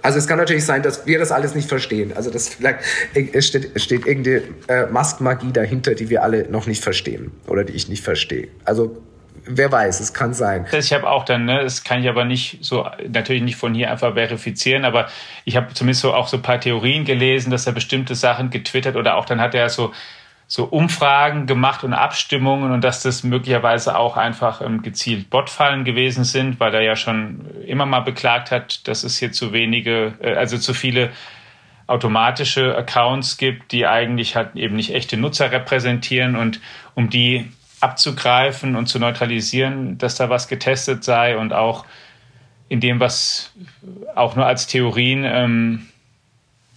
Also 0.00 0.18
es 0.18 0.26
kann 0.26 0.38
natürlich 0.38 0.64
sein, 0.64 0.82
dass 0.82 1.06
wir 1.06 1.18
das 1.18 1.30
alles 1.30 1.54
nicht 1.54 1.68
verstehen. 1.68 2.12
Also 2.16 2.30
dass 2.30 2.48
vielleicht 2.48 2.80
steht, 3.44 3.80
steht 3.80 4.06
irgendeine 4.06 4.42
äh, 4.68 4.86
Maskmagie 4.86 5.52
dahinter, 5.52 5.94
die 5.94 6.08
wir 6.08 6.22
alle 6.22 6.48
noch 6.48 6.66
nicht 6.66 6.82
verstehen 6.82 7.30
oder 7.46 7.64
die 7.64 7.74
ich 7.74 7.88
nicht 7.88 8.02
verstehe. 8.02 8.48
Also 8.64 9.00
wer 9.44 9.70
weiß, 9.70 10.00
es 10.00 10.12
kann 10.12 10.34
sein. 10.34 10.66
Ich 10.72 10.92
habe 10.92 11.08
auch 11.08 11.24
dann, 11.24 11.44
ne, 11.44 11.62
das 11.62 11.84
kann 11.84 12.02
ich 12.02 12.08
aber 12.08 12.24
nicht 12.24 12.58
so, 12.60 12.88
natürlich 13.08 13.42
nicht 13.42 13.56
von 13.56 13.74
hier 13.74 13.90
einfach 13.90 14.14
verifizieren, 14.14 14.84
aber 14.84 15.08
ich 15.44 15.56
habe 15.56 15.74
zumindest 15.74 16.02
so 16.02 16.14
auch 16.14 16.28
so 16.28 16.36
ein 16.38 16.42
paar 16.42 16.60
Theorien 16.60 17.04
gelesen, 17.04 17.50
dass 17.50 17.66
er 17.66 17.72
bestimmte 17.72 18.14
Sachen 18.14 18.50
getwittert 18.50 18.96
oder 18.96 19.16
auch 19.16 19.24
dann 19.24 19.40
hat 19.40 19.54
er 19.54 19.68
so 19.68 19.92
so 20.52 20.64
Umfragen 20.64 21.46
gemacht 21.46 21.82
und 21.82 21.94
Abstimmungen 21.94 22.72
und 22.72 22.84
dass 22.84 23.02
das 23.02 23.24
möglicherweise 23.24 23.96
auch 23.96 24.18
einfach 24.18 24.60
ähm, 24.60 24.82
gezielt 24.82 25.30
Botfallen 25.30 25.84
gewesen 25.84 26.24
sind, 26.24 26.60
weil 26.60 26.74
er 26.74 26.82
ja 26.82 26.94
schon 26.94 27.46
immer 27.66 27.86
mal 27.86 28.00
beklagt 28.00 28.50
hat, 28.50 28.86
dass 28.86 29.02
es 29.02 29.16
hier 29.16 29.32
zu 29.32 29.54
wenige, 29.54 30.12
äh, 30.20 30.34
also 30.34 30.58
zu 30.58 30.74
viele 30.74 31.10
automatische 31.86 32.76
Accounts 32.76 33.38
gibt, 33.38 33.72
die 33.72 33.86
eigentlich 33.86 34.36
halt 34.36 34.54
eben 34.54 34.76
nicht 34.76 34.94
echte 34.94 35.16
Nutzer 35.16 35.50
repräsentieren 35.50 36.36
und 36.36 36.60
um 36.94 37.08
die 37.08 37.50
abzugreifen 37.82 38.76
und 38.76 38.86
zu 38.86 38.98
neutralisieren, 38.98 39.98
dass 39.98 40.14
da 40.14 40.30
was 40.30 40.48
getestet 40.48 41.04
sei 41.04 41.36
und 41.36 41.52
auch 41.52 41.84
in 42.68 42.80
dem, 42.80 43.00
was 43.00 43.52
auch 44.14 44.36
nur 44.36 44.46
als 44.46 44.66
Theorien 44.66 45.24
ähm, 45.24 45.88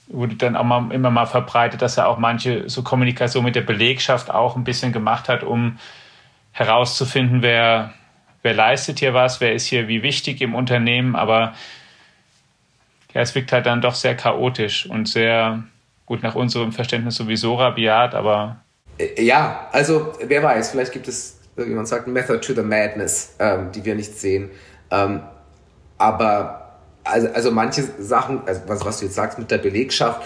wurde 0.08 0.36
dann 0.36 0.56
auch 0.56 0.63
mal, 0.63 0.91
immer 0.91 1.10
mal 1.10 1.26
verbreitet, 1.26 1.82
dass 1.82 1.98
er 1.98 2.08
auch 2.08 2.18
manche 2.18 2.70
so 2.70 2.84
Kommunikation 2.84 3.44
mit 3.44 3.56
der 3.56 3.62
Belegschaft 3.62 4.30
auch 4.30 4.56
ein 4.56 4.63
bisschen 4.63 4.91
gemacht 4.91 5.30
hat, 5.30 5.44
um 5.44 5.78
herauszufinden, 6.52 7.41
wer 7.41 7.94
wer 8.46 8.54
leistet 8.54 9.00
hier 9.00 9.15
was, 9.15 9.41
wer 9.41 9.54
ist 9.54 9.65
hier 9.65 9.88
wie 9.88 10.04
wichtig 10.04 10.39
im 10.39 10.54
Unternehmen, 10.54 11.15
aber 11.15 11.56
ja, 13.12 13.22
es 13.22 13.34
wirkt 13.34 13.52
halt 13.52 13.65
dann 13.65 13.82
doch 13.82 13.96
sehr 13.96 14.15
chaotisch 14.15 14.86
und 14.86 15.08
sehr, 15.08 15.63
gut, 16.06 16.22
nach 16.22 16.36
unserem 16.36 16.72
Verständnis 16.72 17.15
sowieso 17.15 17.56
rabiat, 17.56 18.13
aber. 18.13 18.58
Äh, 18.97 19.23
ja, 19.23 19.69
also 19.71 20.13
wer 20.23 20.43
weiß, 20.43 20.71
vielleicht 20.71 20.91
gibt 20.91 21.08
es, 21.08 21.38
wie 21.55 21.65
man 21.65 21.86
sagt, 21.86 22.08
Method 22.08 22.39
to 22.39 22.53
the 22.53 22.62
Madness, 22.62 23.36
ähm, 23.39 23.71
die 23.71 23.84
wir 23.86 23.95
nicht 23.95 24.17
sehen. 24.17 24.51
Ähm, 24.91 25.21
aber 25.97 26.62
also, 27.03 27.27
also 27.29 27.51
manche 27.51 27.84
Sachen, 27.99 28.41
also 28.47 28.62
was, 28.67 28.84
was 28.84 28.99
du 28.99 29.05
jetzt 29.05 29.15
sagst 29.15 29.38
mit 29.38 29.51
der 29.51 29.60
Belegschaft, 29.60 30.25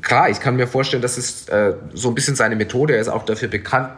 klar, 0.00 0.30
ich 0.30 0.40
kann 0.40 0.56
mir 0.56 0.68
vorstellen, 0.68 1.02
dass 1.02 1.18
es 1.18 1.48
äh, 1.48 1.74
so 1.92 2.08
ein 2.08 2.14
bisschen 2.14 2.36
seine 2.36 2.56
Methode, 2.56 2.94
er 2.94 3.00
ist 3.00 3.08
auch 3.08 3.24
dafür 3.24 3.48
bekannt, 3.48 3.90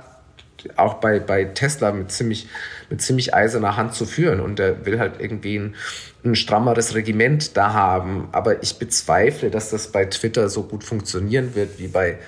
auch 0.77 0.95
bei, 0.95 1.21
bei 1.21 1.45
Tesla 1.45 1.93
mit 1.93 2.11
ziemlich, 2.11 2.49
mit 2.91 3.01
ziemlich 3.03 3.35
eiserner 3.35 3.77
Hand 3.77 3.95
zu 3.95 4.07
führen. 4.07 4.41
Und 4.41 4.59
er 4.59 4.85
will 4.87 4.99
halt 4.99 5.21
irgendwie 5.21 5.59
ein, 5.59 5.77
ein 6.25 6.35
strammeres 6.35 6.95
Regiment 6.95 7.57
da 7.57 7.73
haben. 7.73 8.29
Aber 8.33 8.63
ich 8.63 8.79
bezweifle, 8.79 9.51
dass 9.51 9.71
das 9.71 9.93
bei 9.93 10.07
Twitter 10.07 10.49
so 10.49 10.65
gut 10.65 10.85
funktionieren 10.85 11.55
wird 11.55 11.79
wie 11.79 11.89
bei, 11.89 12.19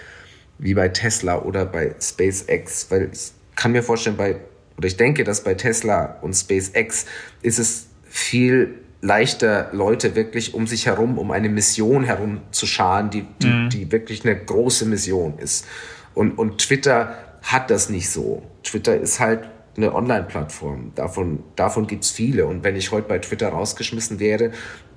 wie 0.60 0.74
bei 0.74 0.88
Tesla 0.88 1.40
oder 1.40 1.64
bei 1.64 1.94
SpaceX. 2.00 2.90
Weil 2.90 3.10
ich 3.12 3.32
kann 3.56 3.72
mir 3.72 3.82
vorstellen, 3.82 4.16
bei, 4.16 4.36
oder 4.76 4.86
ich 4.86 4.96
denke, 4.96 5.24
dass 5.24 5.42
bei 5.42 5.54
Tesla 5.54 6.18
und 6.20 6.34
SpaceX 6.34 7.06
ist 7.42 7.58
es 7.58 7.86
viel 8.04 8.74
leichter, 9.00 9.70
Leute 9.72 10.14
wirklich 10.14 10.52
um 10.52 10.66
sich 10.66 10.86
herum, 10.86 11.18
um 11.18 11.30
eine 11.30 11.48
Mission 11.48 12.04
herum 12.04 12.42
zu 12.50 12.66
scharen, 12.66 13.10
die, 13.10 13.24
die, 13.42 13.46
mhm. 13.46 13.70
die 13.70 13.90
wirklich 13.90 14.24
eine 14.24 14.36
große 14.36 14.84
Mission 14.84 15.38
ist. 15.38 15.66
Und, 16.14 16.38
und 16.38 16.58
Twitter 16.58 17.16
hat 17.42 17.70
das 17.70 17.88
nicht 17.88 18.10
so. 18.10 18.42
Twitter 18.62 18.96
ist 18.96 19.18
halt 19.18 19.48
eine 19.76 19.94
Online-Plattform. 19.94 20.92
Davon, 20.94 21.42
davon 21.56 21.86
gibt 21.86 22.04
es 22.04 22.10
viele. 22.10 22.46
Und 22.46 22.64
wenn 22.64 22.76
ich 22.76 22.90
heute 22.90 23.08
bei 23.08 23.18
Twitter 23.18 23.48
rausgeschmissen 23.48 24.20
wäre, 24.20 24.50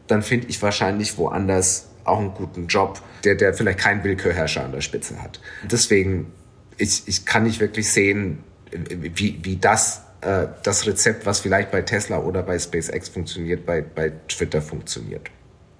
dann 0.07 0.21
finde 0.21 0.47
ich 0.49 0.61
wahrscheinlich 0.61 1.17
woanders 1.17 1.92
auch 2.05 2.19
einen 2.19 2.33
guten 2.33 2.67
Job, 2.67 3.01
der, 3.23 3.35
der 3.35 3.53
vielleicht 3.53 3.79
keinen 3.79 4.03
Willkürherrscher 4.03 4.63
an 4.63 4.71
der 4.71 4.81
Spitze 4.81 5.21
hat. 5.21 5.39
Deswegen, 5.63 6.31
ich, 6.77 7.03
ich 7.07 7.25
kann 7.25 7.43
nicht 7.43 7.59
wirklich 7.59 7.91
sehen, 7.91 8.43
wie, 8.71 9.39
wie 9.43 9.57
das 9.57 10.03
äh, 10.23 10.47
das 10.63 10.87
Rezept, 10.87 11.25
was 11.25 11.41
vielleicht 11.41 11.71
bei 11.71 11.81
Tesla 11.81 12.17
oder 12.17 12.43
bei 12.43 12.57
SpaceX 12.57 13.09
funktioniert, 13.09 13.65
bei, 13.65 13.81
bei 13.81 14.11
Twitter 14.27 14.61
funktioniert. 14.61 15.29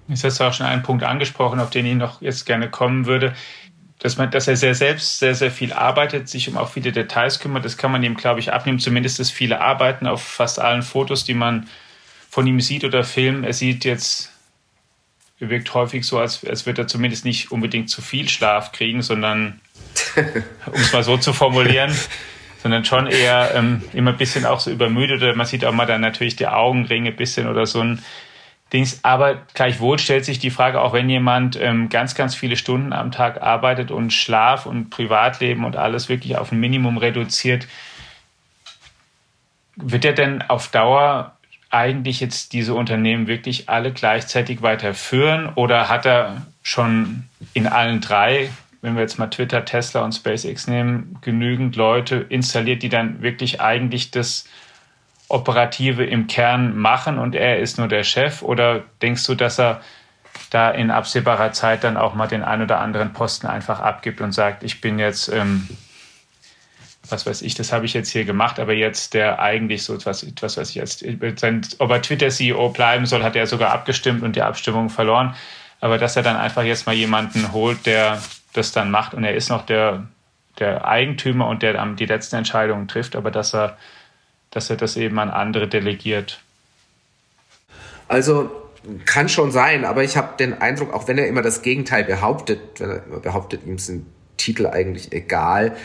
Jetzt 0.08 0.24
hast 0.24 0.40
du 0.40 0.44
auch 0.44 0.52
schon 0.52 0.66
einen 0.66 0.82
Punkt 0.82 1.02
angesprochen, 1.02 1.60
auf 1.60 1.70
den 1.70 1.86
ich 1.86 1.94
noch 1.94 2.20
jetzt 2.20 2.44
gerne 2.44 2.70
kommen 2.70 3.06
würde. 3.06 3.34
Dass, 4.00 4.18
man, 4.18 4.30
dass 4.30 4.48
er 4.48 4.56
sehr 4.56 4.74
selbst 4.74 5.18
sehr, 5.18 5.34
sehr 5.34 5.50
viel 5.50 5.72
arbeitet, 5.72 6.28
sich 6.28 6.48
um 6.48 6.58
auch 6.58 6.68
viele 6.68 6.92
Details 6.92 7.40
kümmert. 7.40 7.64
Das 7.64 7.78
kann 7.78 7.90
man 7.90 8.02
ihm, 8.02 8.16
glaube 8.16 8.40
ich, 8.40 8.52
abnehmen. 8.52 8.78
Zumindest 8.78 9.18
das 9.18 9.30
viele 9.30 9.62
Arbeiten 9.62 10.06
auf 10.06 10.22
fast 10.22 10.58
allen 10.58 10.82
Fotos, 10.82 11.24
die 11.24 11.32
man 11.32 11.68
von 12.28 12.46
ihm 12.46 12.60
sieht 12.60 12.84
oder 12.84 13.02
filmt. 13.02 13.46
Er 13.46 13.54
sieht 13.54 13.86
jetzt, 13.86 14.30
wirkt 15.50 15.72
häufig 15.74 16.06
so, 16.06 16.18
als, 16.18 16.44
als 16.44 16.66
würde 16.66 16.82
er 16.82 16.86
zumindest 16.88 17.24
nicht 17.24 17.52
unbedingt 17.52 17.90
zu 17.90 18.02
viel 18.02 18.28
Schlaf 18.28 18.72
kriegen, 18.72 19.02
sondern, 19.02 19.60
um 20.66 20.80
es 20.80 20.92
mal 20.92 21.02
so 21.02 21.16
zu 21.16 21.32
formulieren, 21.32 21.94
sondern 22.62 22.84
schon 22.84 23.06
eher 23.06 23.54
ähm, 23.54 23.82
immer 23.92 24.12
ein 24.12 24.16
bisschen 24.16 24.46
auch 24.46 24.60
so 24.60 24.70
übermüdet 24.70 25.22
oder 25.22 25.34
man 25.34 25.46
sieht 25.46 25.64
auch 25.64 25.72
mal 25.72 25.86
dann 25.86 26.00
natürlich 26.00 26.36
die 26.36 26.46
Augenringe 26.46 27.10
ein 27.10 27.16
bisschen 27.16 27.46
oder 27.46 27.66
so 27.66 27.80
ein 27.80 28.02
Dings. 28.72 29.00
Aber 29.02 29.42
gleichwohl 29.54 29.98
stellt 29.98 30.24
sich 30.24 30.38
die 30.38 30.50
Frage, 30.50 30.80
auch 30.80 30.92
wenn 30.92 31.08
jemand 31.08 31.56
ähm, 31.60 31.88
ganz, 31.88 32.14
ganz 32.14 32.34
viele 32.34 32.56
Stunden 32.56 32.92
am 32.92 33.12
Tag 33.12 33.42
arbeitet 33.42 33.90
und 33.90 34.12
Schlaf 34.12 34.66
und 34.66 34.90
Privatleben 34.90 35.64
und 35.64 35.76
alles 35.76 36.08
wirklich 36.08 36.36
auf 36.36 36.52
ein 36.52 36.60
Minimum 36.60 36.98
reduziert, 36.98 37.68
wird 39.76 40.04
er 40.04 40.12
denn 40.12 40.42
auf 40.42 40.68
Dauer 40.68 41.33
eigentlich 41.74 42.20
jetzt 42.20 42.52
diese 42.52 42.74
Unternehmen 42.74 43.26
wirklich 43.26 43.68
alle 43.68 43.92
gleichzeitig 43.92 44.62
weiterführen 44.62 45.52
oder 45.54 45.88
hat 45.88 46.06
er 46.06 46.46
schon 46.62 47.24
in 47.52 47.66
allen 47.66 48.00
drei 48.00 48.50
wenn 48.84 48.96
wir 48.96 49.00
jetzt 49.00 49.18
mal 49.18 49.28
Twitter, 49.28 49.64
Tesla 49.64 50.04
und 50.04 50.12
SpaceX 50.12 50.68
nehmen, 50.68 51.16
genügend 51.22 51.74
Leute 51.74 52.16
installiert, 52.16 52.82
die 52.82 52.90
dann 52.90 53.22
wirklich 53.22 53.62
eigentlich 53.62 54.10
das 54.10 54.44
Operative 55.28 56.04
im 56.04 56.26
Kern 56.26 56.76
machen 56.76 57.18
und 57.18 57.34
er 57.34 57.60
ist 57.60 57.78
nur 57.78 57.88
der 57.88 58.04
Chef? 58.04 58.42
Oder 58.42 58.82
denkst 59.00 59.26
du, 59.26 59.34
dass 59.34 59.58
er 59.58 59.80
da 60.50 60.70
in 60.70 60.90
absehbarer 60.90 61.52
Zeit 61.52 61.82
dann 61.82 61.96
auch 61.96 62.14
mal 62.14 62.26
den 62.26 62.44
ein 62.44 62.60
oder 62.60 62.78
anderen 62.78 63.14
Posten 63.14 63.46
einfach 63.46 63.80
abgibt 63.80 64.20
und 64.20 64.32
sagt, 64.32 64.62
ich 64.62 64.82
bin 64.82 64.98
jetzt, 64.98 65.32
ähm, 65.32 65.66
was 67.08 67.26
weiß 67.26 67.42
ich, 67.42 67.54
das 67.54 67.72
habe 67.72 67.86
ich 67.86 67.94
jetzt 67.94 68.10
hier 68.10 68.24
gemacht, 68.24 68.58
aber 68.58 68.72
jetzt 68.72 69.14
der 69.14 69.38
eigentlich 69.40 69.82
so 69.82 69.94
etwas, 69.94 70.26
was 70.40 70.56
weiß 70.56 70.70
ich, 70.70 70.76
jetzt, 70.76 71.04
ob 71.78 71.90
er 71.90 72.02
Twitter-CEO 72.02 72.70
bleiben 72.70 73.06
soll, 73.06 73.22
hat 73.22 73.36
er 73.36 73.46
sogar 73.46 73.72
abgestimmt 73.72 74.22
und 74.22 74.36
die 74.36 74.42
Abstimmung 74.42 74.90
verloren. 74.90 75.34
Aber 75.80 75.98
dass 75.98 76.16
er 76.16 76.22
dann 76.22 76.36
einfach 76.36 76.62
jetzt 76.62 76.86
mal 76.86 76.94
jemanden 76.94 77.52
holt, 77.52 77.84
der 77.84 78.22
das 78.54 78.72
dann 78.72 78.90
macht 78.90 79.14
und 79.14 79.24
er 79.24 79.34
ist 79.34 79.50
noch 79.50 79.66
der, 79.66 80.06
der 80.58 80.86
Eigentümer 80.86 81.48
und 81.48 81.62
der 81.62 81.84
die 81.94 82.06
letzten 82.06 82.36
Entscheidungen 82.36 82.88
trifft, 82.88 83.16
aber 83.16 83.30
dass 83.30 83.54
er, 83.54 83.76
dass 84.50 84.70
er 84.70 84.76
das 84.76 84.96
eben 84.96 85.18
an 85.18 85.30
andere 85.30 85.68
delegiert. 85.68 86.40
Also 88.08 88.50
kann 89.04 89.28
schon 89.28 89.50
sein, 89.50 89.84
aber 89.84 90.04
ich 90.04 90.16
habe 90.16 90.36
den 90.38 90.60
Eindruck, 90.60 90.92
auch 90.92 91.08
wenn 91.08 91.18
er 91.18 91.26
immer 91.26 91.42
das 91.42 91.62
Gegenteil 91.62 92.04
behauptet, 92.04 92.60
wenn 92.78 92.90
er 92.90 93.00
behauptet, 93.20 93.66
ihm 93.66 93.78
sind 93.78 94.06
Titel 94.36 94.66
eigentlich 94.66 95.12
egal, 95.12 95.76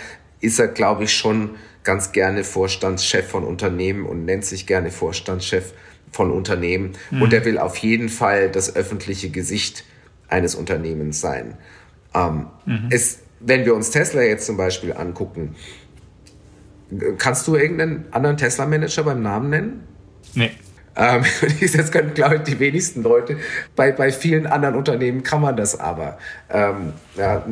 ist 0.41 0.59
er, 0.59 0.67
glaube 0.67 1.05
ich, 1.05 1.13
schon 1.13 1.51
ganz 1.83 2.11
gerne 2.11 2.43
Vorstandschef 2.43 3.27
von 3.27 3.43
Unternehmen 3.43 4.05
und 4.05 4.25
nennt 4.25 4.45
sich 4.45 4.67
gerne 4.67 4.91
Vorstandschef 4.91 5.73
von 6.11 6.31
Unternehmen. 6.31 6.93
Mhm. 7.11 7.21
Und 7.21 7.33
er 7.33 7.45
will 7.45 7.57
auf 7.57 7.77
jeden 7.77 8.09
Fall 8.09 8.49
das 8.49 8.75
öffentliche 8.75 9.29
Gesicht 9.29 9.85
eines 10.27 10.55
Unternehmens 10.55 11.21
sein. 11.21 11.57
Ähm, 12.13 12.47
mhm. 12.65 12.87
es, 12.89 13.19
wenn 13.39 13.65
wir 13.65 13.75
uns 13.75 13.91
Tesla 13.91 14.21
jetzt 14.21 14.45
zum 14.45 14.57
Beispiel 14.57 14.93
angucken, 14.93 15.55
kannst 17.17 17.47
du 17.47 17.55
irgendeinen 17.55 18.05
anderen 18.11 18.37
Tesla-Manager 18.37 19.03
beim 19.03 19.21
Namen 19.21 19.49
nennen? 19.49 19.83
Nee. 20.33 20.51
Ähm, 20.95 21.23
das 21.77 21.91
können, 21.91 22.13
glaube 22.13 22.37
ich, 22.37 22.41
die 22.41 22.59
wenigsten 22.59 23.03
Leute. 23.03 23.37
Bei, 23.75 23.91
bei 23.91 24.11
vielen 24.11 24.47
anderen 24.47 24.75
Unternehmen 24.75 25.23
kann 25.23 25.41
man 25.41 25.55
das 25.55 25.79
aber. 25.79 26.17
Ähm, 26.49 26.93
ja, 27.15 27.45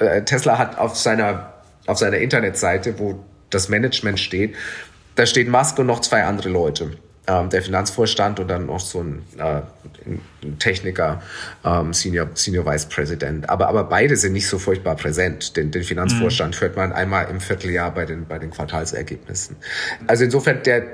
äh, 0.00 0.22
Tesla 0.22 0.58
hat 0.58 0.78
auf 0.78 0.96
seiner, 0.96 1.53
auf 1.86 1.98
seiner 1.98 2.18
Internetseite, 2.18 2.98
wo 2.98 3.24
das 3.50 3.68
Management 3.68 4.20
steht, 4.20 4.54
da 5.14 5.26
steht 5.26 5.48
Musk 5.48 5.78
und 5.78 5.86
noch 5.86 6.00
zwei 6.00 6.24
andere 6.24 6.48
Leute 6.48 6.92
ähm, 7.26 7.48
der 7.48 7.62
Finanzvorstand 7.62 8.40
und 8.40 8.48
dann 8.48 8.66
noch 8.66 8.80
so 8.80 9.02
ein, 9.02 9.22
äh, 9.38 9.62
ein 10.44 10.58
Techniker, 10.58 11.22
ähm, 11.64 11.92
Senior, 11.92 12.28
Senior 12.34 12.66
Vice 12.66 12.86
President. 12.86 13.48
Aber, 13.48 13.68
aber 13.68 13.84
beide 13.84 14.16
sind 14.16 14.32
nicht 14.32 14.48
so 14.48 14.58
furchtbar 14.58 14.96
präsent. 14.96 15.56
Den, 15.56 15.70
den 15.70 15.84
Finanzvorstand 15.84 16.56
mhm. 16.56 16.60
hört 16.60 16.76
man 16.76 16.92
einmal 16.92 17.30
im 17.30 17.40
Vierteljahr 17.40 17.92
bei 17.94 18.04
den, 18.04 18.26
bei 18.26 18.38
den 18.38 18.50
Quartalsergebnissen. 18.50 19.56
Also 20.06 20.24
insofern, 20.24 20.62
der 20.64 20.84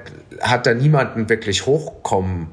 hat 0.40 0.66
da 0.66 0.74
niemanden 0.74 1.28
wirklich 1.28 1.66
hochkommen 1.66 2.48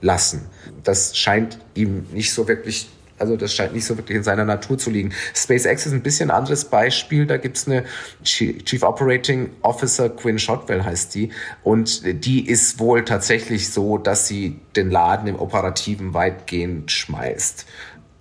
lassen. 0.00 0.46
Das 0.82 1.16
scheint 1.16 1.58
ihm 1.74 2.06
nicht 2.12 2.32
so 2.32 2.48
wirklich 2.48 2.90
also 3.18 3.36
das 3.36 3.54
scheint 3.54 3.74
nicht 3.74 3.84
so 3.84 3.96
wirklich 3.96 4.16
in 4.16 4.24
seiner 4.24 4.44
Natur 4.44 4.78
zu 4.78 4.90
liegen. 4.90 5.12
SpaceX 5.34 5.86
ist 5.86 5.92
ein 5.92 6.02
bisschen 6.02 6.30
anderes 6.30 6.64
Beispiel. 6.64 7.26
Da 7.26 7.36
gibt's 7.36 7.66
eine 7.66 7.84
Chief 8.24 8.82
Operating 8.82 9.50
Officer, 9.62 10.08
Quinn 10.10 10.38
Shotwell 10.38 10.84
heißt 10.84 11.14
die. 11.14 11.30
Und 11.62 12.02
die 12.24 12.48
ist 12.48 12.78
wohl 12.78 13.04
tatsächlich 13.04 13.70
so, 13.70 13.98
dass 13.98 14.26
sie 14.26 14.60
den 14.76 14.90
Laden 14.90 15.28
im 15.28 15.38
Operativen 15.38 16.14
weitgehend 16.14 16.90
schmeißt. 16.90 17.66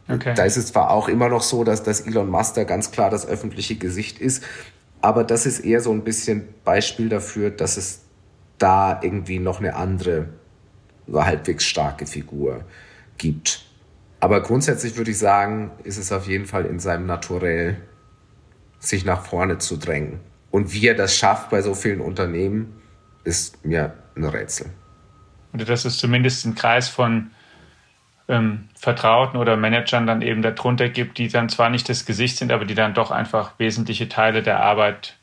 Okay. 0.09 0.33
Da 0.35 0.43
ist 0.43 0.57
es 0.57 0.67
zwar 0.67 0.91
auch 0.91 1.07
immer 1.07 1.29
noch 1.29 1.41
so, 1.41 1.63
dass, 1.63 1.83
dass 1.83 2.01
Elon 2.01 2.29
Musk 2.29 2.55
da 2.55 2.65
ganz 2.65 2.91
klar 2.91 3.09
das 3.09 3.25
öffentliche 3.25 3.75
Gesicht 3.75 4.19
ist, 4.19 4.43
aber 5.01 5.23
das 5.23 5.45
ist 5.45 5.59
eher 5.59 5.81
so 5.81 5.91
ein 5.91 6.03
bisschen 6.03 6.47
Beispiel 6.63 7.09
dafür, 7.09 7.49
dass 7.49 7.77
es 7.77 8.01
da 8.57 9.01
irgendwie 9.01 9.39
noch 9.39 9.59
eine 9.59 9.75
andere, 9.75 10.29
halbwegs 11.11 11.65
starke 11.65 12.05
Figur 12.05 12.63
gibt. 13.17 13.65
Aber 14.23 14.41
grundsätzlich 14.41 14.95
würde 14.95 15.11
ich 15.11 15.17
sagen, 15.17 15.71
ist 15.83 15.97
es 15.97 16.13
auf 16.13 16.27
jeden 16.27 16.45
Fall 16.45 16.65
in 16.65 16.79
seinem 16.79 17.05
Naturell, 17.05 17.75
sich 18.79 19.03
nach 19.03 19.25
vorne 19.25 19.57
zu 19.57 19.75
drängen. 19.75 20.21
Und 20.49 20.71
wie 20.71 20.87
er 20.87 20.95
das 20.95 21.13
schafft 21.13 21.49
bei 21.49 21.61
so 21.61 21.75
vielen 21.75 21.99
Unternehmen, 21.99 22.81
ist 23.25 23.65
mir 23.65 23.95
ein 24.15 24.23
Rätsel. 24.23 24.67
Oder 25.53 25.65
dass 25.65 25.83
es 25.83 25.97
zumindest 25.97 26.45
einen 26.45 26.55
Kreis 26.55 26.87
von 26.87 27.31
ähm, 28.29 28.69
Vertrauten 28.79 29.37
oder 29.37 29.57
Managern 29.57 30.07
dann 30.07 30.21
eben 30.21 30.41
darunter 30.41 30.87
gibt, 30.87 31.17
die 31.17 31.27
dann 31.27 31.49
zwar 31.49 31.69
nicht 31.69 31.89
das 31.89 32.05
Gesicht 32.05 32.37
sind, 32.37 32.53
aber 32.53 32.63
die 32.63 32.75
dann 32.75 32.93
doch 32.93 33.11
einfach 33.11 33.59
wesentliche 33.59 34.07
Teile 34.07 34.41
der 34.41 34.61
Arbeit 34.61 35.17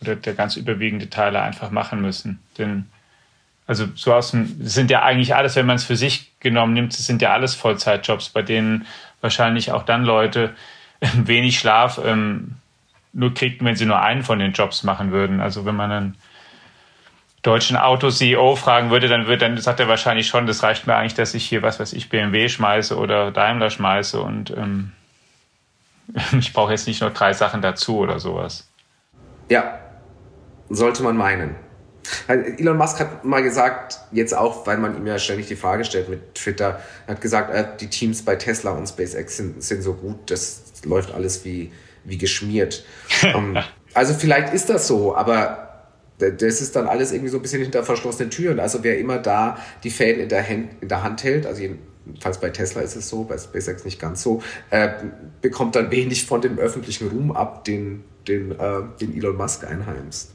oder 0.00 0.16
der 0.16 0.34
ganz 0.34 0.56
überwiegende 0.56 1.08
Teile 1.08 1.40
einfach 1.40 1.70
machen 1.70 2.02
müssen. 2.02 2.40
Denn 2.58 2.86
also 3.66 3.86
so 3.94 4.12
aus 4.12 4.32
dem, 4.32 4.56
sind 4.60 4.90
ja 4.90 5.02
eigentlich 5.02 5.34
alles, 5.34 5.56
wenn 5.56 5.66
man 5.66 5.76
es 5.76 5.84
für 5.84 5.96
sich 5.96 6.32
genommen 6.40 6.74
nimmt, 6.74 6.92
sind 6.92 7.22
ja 7.22 7.32
alles 7.32 7.54
Vollzeitjobs, 7.54 8.28
bei 8.28 8.42
denen 8.42 8.86
wahrscheinlich 9.20 9.72
auch 9.72 9.84
dann 9.84 10.04
Leute 10.04 10.54
wenig 11.14 11.58
Schlaf 11.58 11.98
ähm, 12.04 12.56
nur 13.12 13.32
kriegten, 13.32 13.66
wenn 13.66 13.76
sie 13.76 13.86
nur 13.86 14.00
einen 14.00 14.22
von 14.22 14.38
den 14.38 14.52
Jobs 14.52 14.82
machen 14.82 15.12
würden. 15.12 15.40
Also 15.40 15.64
wenn 15.64 15.76
man 15.76 15.90
dann 15.90 16.14
deutschen 17.42 17.76
Auto-CEO 17.76 18.56
fragen 18.56 18.90
würde, 18.90 19.06
dann, 19.08 19.26
wird, 19.26 19.42
dann 19.42 19.56
sagt 19.58 19.78
er 19.78 19.88
wahrscheinlich 19.88 20.26
schon, 20.26 20.46
das 20.46 20.62
reicht 20.62 20.86
mir 20.86 20.96
eigentlich, 20.96 21.14
dass 21.14 21.34
ich 21.34 21.44
hier, 21.44 21.62
was 21.62 21.78
weiß 21.78 21.92
ich, 21.92 22.08
BMW 22.08 22.48
schmeiße 22.48 22.96
oder 22.96 23.30
Daimler 23.30 23.70
schmeiße 23.70 24.20
und 24.20 24.50
ähm, 24.50 24.92
ich 26.38 26.52
brauche 26.52 26.72
jetzt 26.72 26.86
nicht 26.86 27.00
noch 27.00 27.12
drei 27.12 27.32
Sachen 27.32 27.62
dazu 27.62 27.98
oder 27.98 28.18
sowas. 28.18 28.68
Ja, 29.48 29.78
sollte 30.70 31.02
man 31.02 31.16
meinen. 31.16 31.54
Elon 32.26 32.76
Musk 32.76 33.00
hat 33.00 33.24
mal 33.24 33.42
gesagt, 33.42 33.98
jetzt 34.12 34.36
auch, 34.36 34.66
weil 34.66 34.78
man 34.78 34.96
ihm 34.96 35.06
ja 35.06 35.18
ständig 35.18 35.46
die 35.46 35.56
Frage 35.56 35.84
stellt 35.84 36.08
mit 36.08 36.34
Twitter, 36.34 36.80
hat 37.08 37.20
gesagt, 37.20 37.80
die 37.80 37.88
Teams 37.88 38.22
bei 38.22 38.36
Tesla 38.36 38.72
und 38.72 38.86
SpaceX 38.86 39.36
sind, 39.36 39.62
sind 39.62 39.82
so 39.82 39.94
gut, 39.94 40.30
das 40.30 40.62
läuft 40.84 41.12
alles 41.12 41.44
wie, 41.44 41.72
wie 42.04 42.18
geschmiert. 42.18 42.84
um, 43.34 43.56
ähm, 43.56 43.64
also 43.94 44.12
vielleicht 44.14 44.52
ist 44.52 44.68
das 44.68 44.86
so, 44.88 45.14
aber 45.14 45.64
das 46.18 46.60
ist 46.60 46.76
dann 46.76 46.86
alles 46.86 47.12
irgendwie 47.12 47.30
so 47.30 47.38
ein 47.38 47.42
bisschen 47.42 47.62
hinter 47.62 47.82
verschlossenen 47.82 48.30
Türen. 48.30 48.60
Also 48.60 48.82
wer 48.82 48.98
immer 48.98 49.18
da 49.18 49.58
die 49.82 49.90
Fäden 49.90 50.22
in 50.22 50.28
der, 50.28 50.48
Hand, 50.48 50.70
in 50.80 50.88
der 50.88 51.02
Hand 51.02 51.24
hält, 51.24 51.46
also 51.46 51.62
jedenfalls 51.62 52.38
bei 52.38 52.50
Tesla 52.50 52.82
ist 52.82 52.96
es 52.96 53.08
so, 53.08 53.24
bei 53.24 53.36
SpaceX 53.36 53.84
nicht 53.84 54.00
ganz 54.00 54.22
so, 54.22 54.42
äh, 54.70 54.90
bekommt 55.40 55.74
dann 55.76 55.90
wenig 55.90 56.26
von 56.26 56.40
dem 56.40 56.58
öffentlichen 56.58 57.08
Ruhm 57.08 57.32
ab, 57.32 57.64
den, 57.64 58.04
den, 58.28 58.52
äh, 58.52 58.82
den 59.00 59.16
Elon 59.16 59.36
Musk 59.36 59.64
einheimst. 59.64 60.30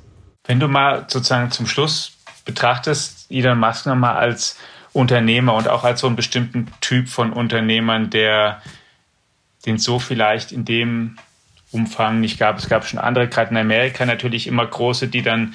Wenn 0.49 0.59
du 0.59 0.67
mal 0.67 1.05
sozusagen 1.07 1.51
zum 1.51 1.67
Schluss 1.67 2.17
betrachtest, 2.43 3.27
Elon 3.29 3.59
Musk 3.59 3.85
nochmal 3.85 4.15
als 4.15 4.57
Unternehmer 4.93 5.53
und 5.53 5.67
auch 5.67 5.83
als 5.83 6.01
so 6.01 6.07
einen 6.07 6.15
bestimmten 6.15 6.65
Typ 6.81 7.07
von 7.07 7.31
Unternehmern, 7.31 8.09
der 8.09 8.59
den 9.67 9.77
so 9.77 9.99
vielleicht 9.99 10.51
in 10.51 10.65
dem 10.65 11.19
Umfang 11.71 12.19
nicht 12.19 12.39
gab. 12.39 12.57
Es 12.57 12.67
gab 12.67 12.87
schon 12.87 12.97
andere, 12.97 13.27
gerade 13.27 13.51
in 13.51 13.57
Amerika 13.57 14.07
natürlich 14.07 14.47
immer 14.47 14.65
große, 14.65 15.07
die 15.07 15.21
dann, 15.21 15.53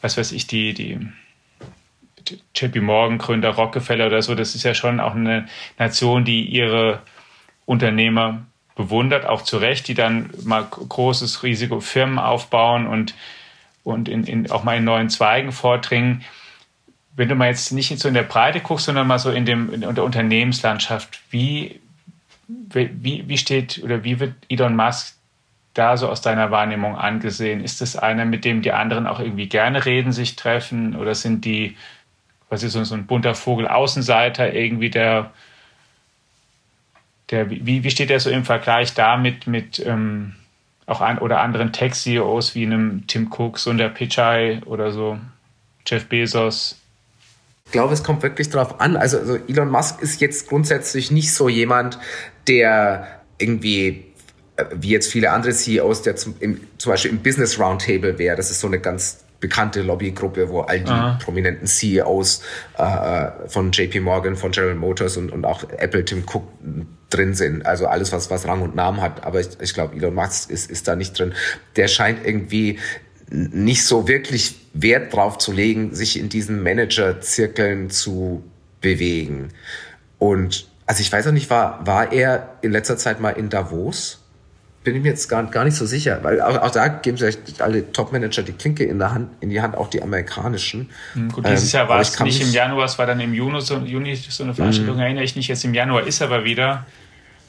was 0.00 0.16
weiß 0.16 0.32
ich, 0.32 0.48
die, 0.48 0.74
die 0.74 0.98
JP 2.56 2.80
Morgan 2.80 3.18
Gründer, 3.18 3.50
Rockefeller 3.50 4.08
oder 4.08 4.22
so, 4.22 4.34
das 4.34 4.56
ist 4.56 4.64
ja 4.64 4.74
schon 4.74 4.98
auch 4.98 5.14
eine 5.14 5.46
Nation, 5.78 6.24
die 6.24 6.42
ihre 6.46 7.02
Unternehmer 7.64 8.42
bewundert, 8.74 9.24
auch 9.24 9.42
zu 9.42 9.58
Recht, 9.58 9.86
die 9.86 9.94
dann 9.94 10.30
mal 10.42 10.64
großes 10.64 11.44
Risiko 11.44 11.78
Firmen 11.78 12.18
aufbauen 12.18 12.88
und, 12.88 13.14
und 13.84 14.08
in, 14.08 14.24
in, 14.24 14.50
auch 14.50 14.64
mal 14.64 14.76
in 14.76 14.84
neuen 14.84 15.10
Zweigen 15.10 15.52
vordringen. 15.52 16.22
Wenn 17.14 17.28
du 17.28 17.34
mal 17.34 17.48
jetzt 17.48 17.72
nicht 17.72 17.98
so 17.98 18.08
in 18.08 18.14
der 18.14 18.22
Breite 18.22 18.60
guckst, 18.60 18.86
sondern 18.86 19.06
mal 19.06 19.18
so 19.18 19.30
in, 19.30 19.44
dem, 19.44 19.72
in 19.72 19.80
der 19.80 20.04
Unternehmenslandschaft, 20.04 21.20
wie, 21.30 21.80
wie, 22.48 23.28
wie 23.28 23.38
steht 23.38 23.82
oder 23.82 24.04
wie 24.04 24.20
wird 24.20 24.34
Elon 24.48 24.76
Musk 24.76 25.16
da 25.74 25.96
so 25.96 26.08
aus 26.08 26.20
deiner 26.20 26.50
Wahrnehmung 26.50 26.96
angesehen? 26.96 27.62
Ist 27.62 27.82
es 27.82 27.96
einer, 27.96 28.24
mit 28.24 28.44
dem 28.44 28.62
die 28.62 28.72
anderen 28.72 29.06
auch 29.06 29.20
irgendwie 29.20 29.48
gerne 29.48 29.84
reden, 29.84 30.12
sich 30.12 30.36
treffen? 30.36 30.96
Oder 30.96 31.14
sind 31.14 31.44
die, 31.44 31.76
was 32.48 32.62
ist 32.62 32.72
so 32.72 32.94
ein 32.94 33.06
bunter 33.06 33.34
Vogel, 33.34 33.68
Außenseiter, 33.68 34.52
irgendwie 34.52 34.90
der, 34.90 35.32
der 37.30 37.50
wie, 37.50 37.82
wie 37.82 37.90
steht 37.90 38.10
der 38.10 38.20
so 38.20 38.30
im 38.30 38.44
Vergleich 38.44 38.94
damit 38.94 39.46
mit 39.46 39.84
ähm, 39.84 40.34
auch 40.92 41.00
an, 41.00 41.18
oder 41.18 41.40
anderen 41.40 41.72
Tech-CEOs 41.72 42.54
wie 42.54 42.64
einem 42.64 43.06
Tim 43.06 43.32
Cook, 43.32 43.58
Sundar 43.58 43.88
Pichai 43.88 44.60
oder 44.66 44.92
so, 44.92 45.18
Jeff 45.86 46.06
Bezos? 46.06 46.78
Ich 47.66 47.72
glaube, 47.72 47.94
es 47.94 48.04
kommt 48.04 48.22
wirklich 48.22 48.50
darauf 48.50 48.80
an. 48.80 48.96
Also, 48.96 49.18
also 49.18 49.36
Elon 49.48 49.70
Musk 49.70 50.02
ist 50.02 50.20
jetzt 50.20 50.48
grundsätzlich 50.48 51.10
nicht 51.10 51.32
so 51.32 51.48
jemand, 51.48 51.98
der 52.46 53.22
irgendwie 53.38 54.12
wie 54.74 54.90
jetzt 54.90 55.10
viele 55.10 55.30
andere 55.30 55.52
CEOs, 55.52 56.02
der 56.02 56.16
zum, 56.16 56.34
im, 56.40 56.60
zum 56.78 56.92
Beispiel 56.92 57.10
im 57.10 57.22
Business 57.22 57.58
Roundtable 57.58 58.18
wäre. 58.18 58.36
Das 58.36 58.50
ist 58.50 58.60
so 58.60 58.66
eine 58.66 58.78
ganz 58.78 59.24
bekannte 59.42 59.82
Lobbygruppe, 59.82 60.48
wo 60.48 60.60
all 60.60 60.80
die 60.80 60.90
Aha. 60.90 61.18
prominenten 61.22 61.66
CEOs 61.66 62.42
äh, 62.78 63.26
von 63.48 63.72
JP 63.72 64.00
Morgan, 64.00 64.36
von 64.36 64.52
General 64.52 64.76
Motors 64.76 65.18
und, 65.18 65.30
und 65.30 65.44
auch 65.44 65.64
Apple, 65.68 66.04
Tim 66.06 66.24
Cook 66.24 66.44
drin 67.10 67.34
sind. 67.34 67.66
Also 67.66 67.86
alles, 67.86 68.12
was, 68.12 68.30
was 68.30 68.46
Rang 68.46 68.62
und 68.62 68.74
Namen 68.74 69.02
hat. 69.02 69.24
Aber 69.24 69.40
ich, 69.40 69.48
ich 69.60 69.74
glaube, 69.74 69.96
Elon 69.96 70.14
Musk 70.14 70.48
ist, 70.48 70.70
ist 70.70 70.88
da 70.88 70.96
nicht 70.96 71.18
drin. 71.18 71.34
Der 71.76 71.88
scheint 71.88 72.24
irgendwie 72.24 72.78
nicht 73.30 73.84
so 73.84 74.08
wirklich 74.08 74.60
Wert 74.74 75.12
drauf 75.12 75.38
zu 75.38 75.52
legen, 75.52 75.94
sich 75.94 76.18
in 76.18 76.28
diesen 76.28 76.62
Manager-Zirkeln 76.62 77.90
zu 77.90 78.44
bewegen. 78.80 79.48
Und 80.18 80.68
also 80.86 81.00
ich 81.00 81.10
weiß 81.10 81.26
auch 81.26 81.32
nicht, 81.32 81.50
war, 81.50 81.84
war 81.86 82.12
er 82.12 82.58
in 82.62 82.70
letzter 82.70 82.96
Zeit 82.96 83.20
mal 83.20 83.30
in 83.30 83.48
Davos? 83.48 84.21
Bin 84.84 84.96
ich 84.96 85.02
mir 85.02 85.10
jetzt 85.10 85.28
gar, 85.28 85.44
gar 85.44 85.64
nicht 85.64 85.76
so 85.76 85.86
sicher, 85.86 86.18
weil 86.22 86.40
auch, 86.40 86.56
auch 86.60 86.70
da 86.70 86.88
geben 86.88 87.16
sich 87.16 87.38
alle 87.60 87.92
Top-Manager 87.92 88.42
die 88.42 88.52
Klinke 88.52 88.84
in, 88.84 88.98
der 88.98 89.12
Hand, 89.12 89.30
in 89.40 89.50
die 89.50 89.60
Hand, 89.60 89.76
auch 89.76 89.88
die 89.88 90.02
amerikanischen. 90.02 90.90
Hm, 91.12 91.30
gut, 91.30 91.46
dieses 91.46 91.72
ähm, 91.72 91.78
Jahr 91.78 91.88
war 91.88 92.00
es 92.00 92.18
nicht 92.20 92.42
im 92.42 92.50
Januar, 92.50 92.86
es 92.86 92.98
war 92.98 93.06
dann 93.06 93.20
im 93.20 93.32
Juni 93.32 93.60
so, 93.60 93.78
Juni 93.78 94.16
so 94.16 94.42
eine 94.42 94.54
Veranstaltung, 94.54 94.96
mhm. 94.96 95.02
erinnere 95.02 95.24
ich 95.24 95.36
nicht. 95.36 95.48
Jetzt 95.48 95.64
im 95.64 95.74
Januar 95.74 96.06
ist 96.06 96.20
er 96.20 96.26
aber 96.28 96.44
wieder, 96.44 96.86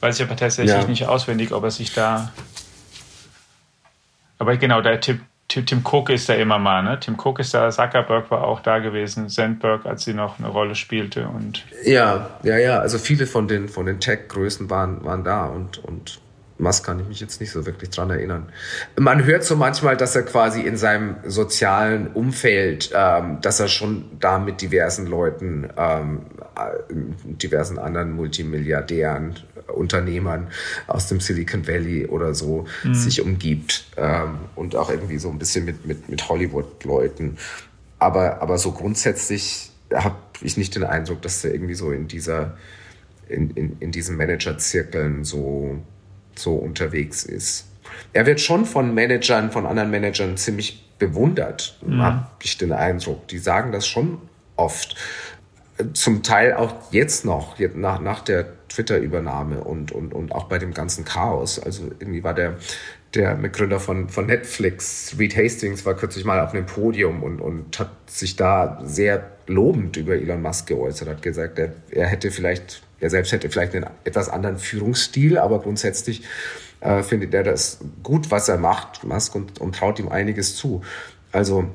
weiß 0.00 0.20
ich 0.20 0.26
aber 0.26 0.36
tatsächlich 0.36 0.74
ja. 0.74 0.86
nicht 0.86 1.06
auswendig, 1.06 1.52
ob 1.52 1.64
er 1.64 1.70
sich 1.70 1.92
da. 1.92 2.32
Aber 4.38 4.56
genau, 4.56 4.80
der 4.80 5.00
Tipp, 5.00 5.20
Tim, 5.48 5.66
Tim 5.66 5.82
Cook 5.84 6.10
ist 6.10 6.28
da 6.28 6.34
immer 6.34 6.58
mal, 6.58 6.82
ne? 6.82 6.98
Tim 7.00 7.16
Cook 7.18 7.40
ist 7.40 7.52
da, 7.52 7.68
Zuckerberg 7.70 8.30
war 8.30 8.44
auch 8.44 8.60
da 8.60 8.78
gewesen, 8.78 9.28
Sandberg, 9.28 9.86
als 9.86 10.04
sie 10.04 10.14
noch 10.14 10.38
eine 10.38 10.48
Rolle 10.48 10.74
spielte 10.74 11.26
und. 11.28 11.64
Ja, 11.84 12.30
ja, 12.44 12.58
ja. 12.58 12.78
Also 12.78 12.98
viele 12.98 13.26
von 13.26 13.48
den, 13.48 13.68
von 13.68 13.86
den 13.86 14.00
Tech-Größen 14.00 14.70
waren, 14.70 15.04
waren 15.04 15.24
da 15.24 15.46
und, 15.46 15.78
und 15.78 16.20
Musk 16.58 16.84
kann 16.84 17.00
ich 17.00 17.08
mich 17.08 17.20
jetzt 17.20 17.40
nicht 17.40 17.50
so 17.50 17.66
wirklich 17.66 17.90
dran 17.90 18.10
erinnern. 18.10 18.48
Man 18.96 19.24
hört 19.24 19.44
so 19.44 19.56
manchmal, 19.56 19.96
dass 19.96 20.14
er 20.14 20.22
quasi 20.22 20.60
in 20.60 20.76
seinem 20.76 21.16
sozialen 21.26 22.08
Umfeld, 22.08 22.90
ähm, 22.94 23.38
dass 23.40 23.60
er 23.60 23.68
schon 23.68 24.04
da 24.20 24.38
mit 24.38 24.60
diversen 24.60 25.06
Leuten, 25.06 25.68
ähm, 25.76 26.20
äh, 26.56 26.94
diversen 27.42 27.78
anderen 27.78 28.12
Multimilliardären, 28.12 29.34
Unternehmern 29.68 30.48
aus 30.86 31.08
dem 31.08 31.20
Silicon 31.20 31.66
Valley 31.66 32.06
oder 32.06 32.34
so 32.34 32.66
mhm. 32.84 32.94
sich 32.94 33.22
umgibt 33.22 33.86
ähm, 33.96 34.36
und 34.54 34.76
auch 34.76 34.90
irgendwie 34.90 35.18
so 35.18 35.30
ein 35.30 35.38
bisschen 35.38 35.64
mit, 35.64 35.86
mit, 35.86 36.08
mit 36.08 36.28
Hollywood-Leuten. 36.28 37.38
Aber, 37.98 38.42
aber 38.42 38.58
so 38.58 38.72
grundsätzlich 38.72 39.70
habe 39.92 40.16
ich 40.42 40.56
nicht 40.56 40.74
den 40.74 40.84
Eindruck, 40.84 41.22
dass 41.22 41.44
er 41.44 41.52
irgendwie 41.52 41.74
so 41.74 41.90
in 41.92 42.08
dieser 42.08 42.56
in, 43.28 43.50
in, 43.52 43.76
in 43.80 43.90
diesen 43.90 44.16
Manager-Zirkeln 44.16 45.24
so 45.24 45.80
so 46.38 46.54
unterwegs 46.54 47.24
ist. 47.24 47.66
Er 48.12 48.26
wird 48.26 48.40
schon 48.40 48.64
von 48.64 48.94
Managern, 48.94 49.50
von 49.50 49.66
anderen 49.66 49.90
Managern 49.90 50.36
ziemlich 50.36 50.84
bewundert, 50.98 51.78
mhm. 51.86 52.02
habe 52.02 52.26
ich 52.42 52.58
den 52.58 52.72
Eindruck. 52.72 53.28
Die 53.28 53.38
sagen 53.38 53.72
das 53.72 53.86
schon 53.86 54.18
oft. 54.56 54.96
Zum 55.92 56.22
Teil 56.22 56.54
auch 56.54 56.92
jetzt 56.92 57.24
noch, 57.24 57.58
nach, 57.74 58.00
nach 58.00 58.20
der 58.20 58.46
Twitter-Übernahme 58.68 59.62
und, 59.62 59.90
und, 59.90 60.14
und 60.14 60.32
auch 60.32 60.44
bei 60.44 60.58
dem 60.58 60.72
ganzen 60.72 61.04
Chaos. 61.04 61.58
Also 61.58 61.90
irgendwie 61.98 62.22
war 62.22 62.34
der, 62.34 62.54
der 63.14 63.34
Mitgründer 63.34 63.80
von, 63.80 64.08
von 64.08 64.26
Netflix, 64.26 65.16
Reed 65.18 65.36
Hastings, 65.36 65.84
war 65.84 65.94
kürzlich 65.94 66.24
mal 66.24 66.40
auf 66.40 66.52
einem 66.52 66.66
Podium 66.66 67.22
und, 67.22 67.40
und 67.40 67.78
hat 67.78 67.90
sich 68.06 68.36
da 68.36 68.80
sehr 68.84 69.32
lobend 69.46 69.96
über 69.96 70.14
Elon 70.14 70.42
Musk 70.42 70.68
geäußert, 70.68 71.08
hat 71.08 71.22
gesagt, 71.22 71.58
er, 71.58 71.72
er 71.90 72.06
hätte 72.06 72.30
vielleicht 72.30 72.82
er 73.04 73.10
selbst 73.10 73.32
hätte 73.32 73.50
vielleicht 73.50 73.74
einen 73.74 73.86
etwas 74.04 74.30
anderen 74.30 74.58
Führungsstil, 74.58 75.36
aber 75.36 75.60
grundsätzlich 75.60 76.22
äh, 76.80 77.02
findet 77.02 77.34
er 77.34 77.42
das 77.42 77.80
gut, 78.02 78.30
was 78.30 78.48
er 78.48 78.56
macht, 78.56 79.04
Musk, 79.04 79.34
und, 79.34 79.60
und 79.60 79.76
traut 79.76 79.98
ihm 79.98 80.08
einiges 80.08 80.56
zu. 80.56 80.80
Also 81.32 81.68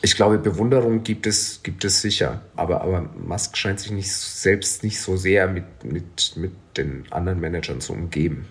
ich 0.00 0.16
glaube, 0.16 0.38
Bewunderung 0.38 1.02
gibt 1.04 1.26
es, 1.26 1.62
gibt 1.62 1.84
es 1.84 2.00
sicher. 2.00 2.40
Aber, 2.56 2.80
aber 2.80 3.02
Musk 3.02 3.58
scheint 3.58 3.80
sich 3.80 3.92
nicht, 3.92 4.10
selbst 4.10 4.82
nicht 4.82 4.98
so 4.98 5.18
sehr 5.18 5.46
mit, 5.46 5.84
mit, 5.84 6.32
mit 6.36 6.52
den 6.78 7.04
anderen 7.10 7.38
Managern 7.38 7.82
zu 7.82 7.92
umgeben. 7.92 8.48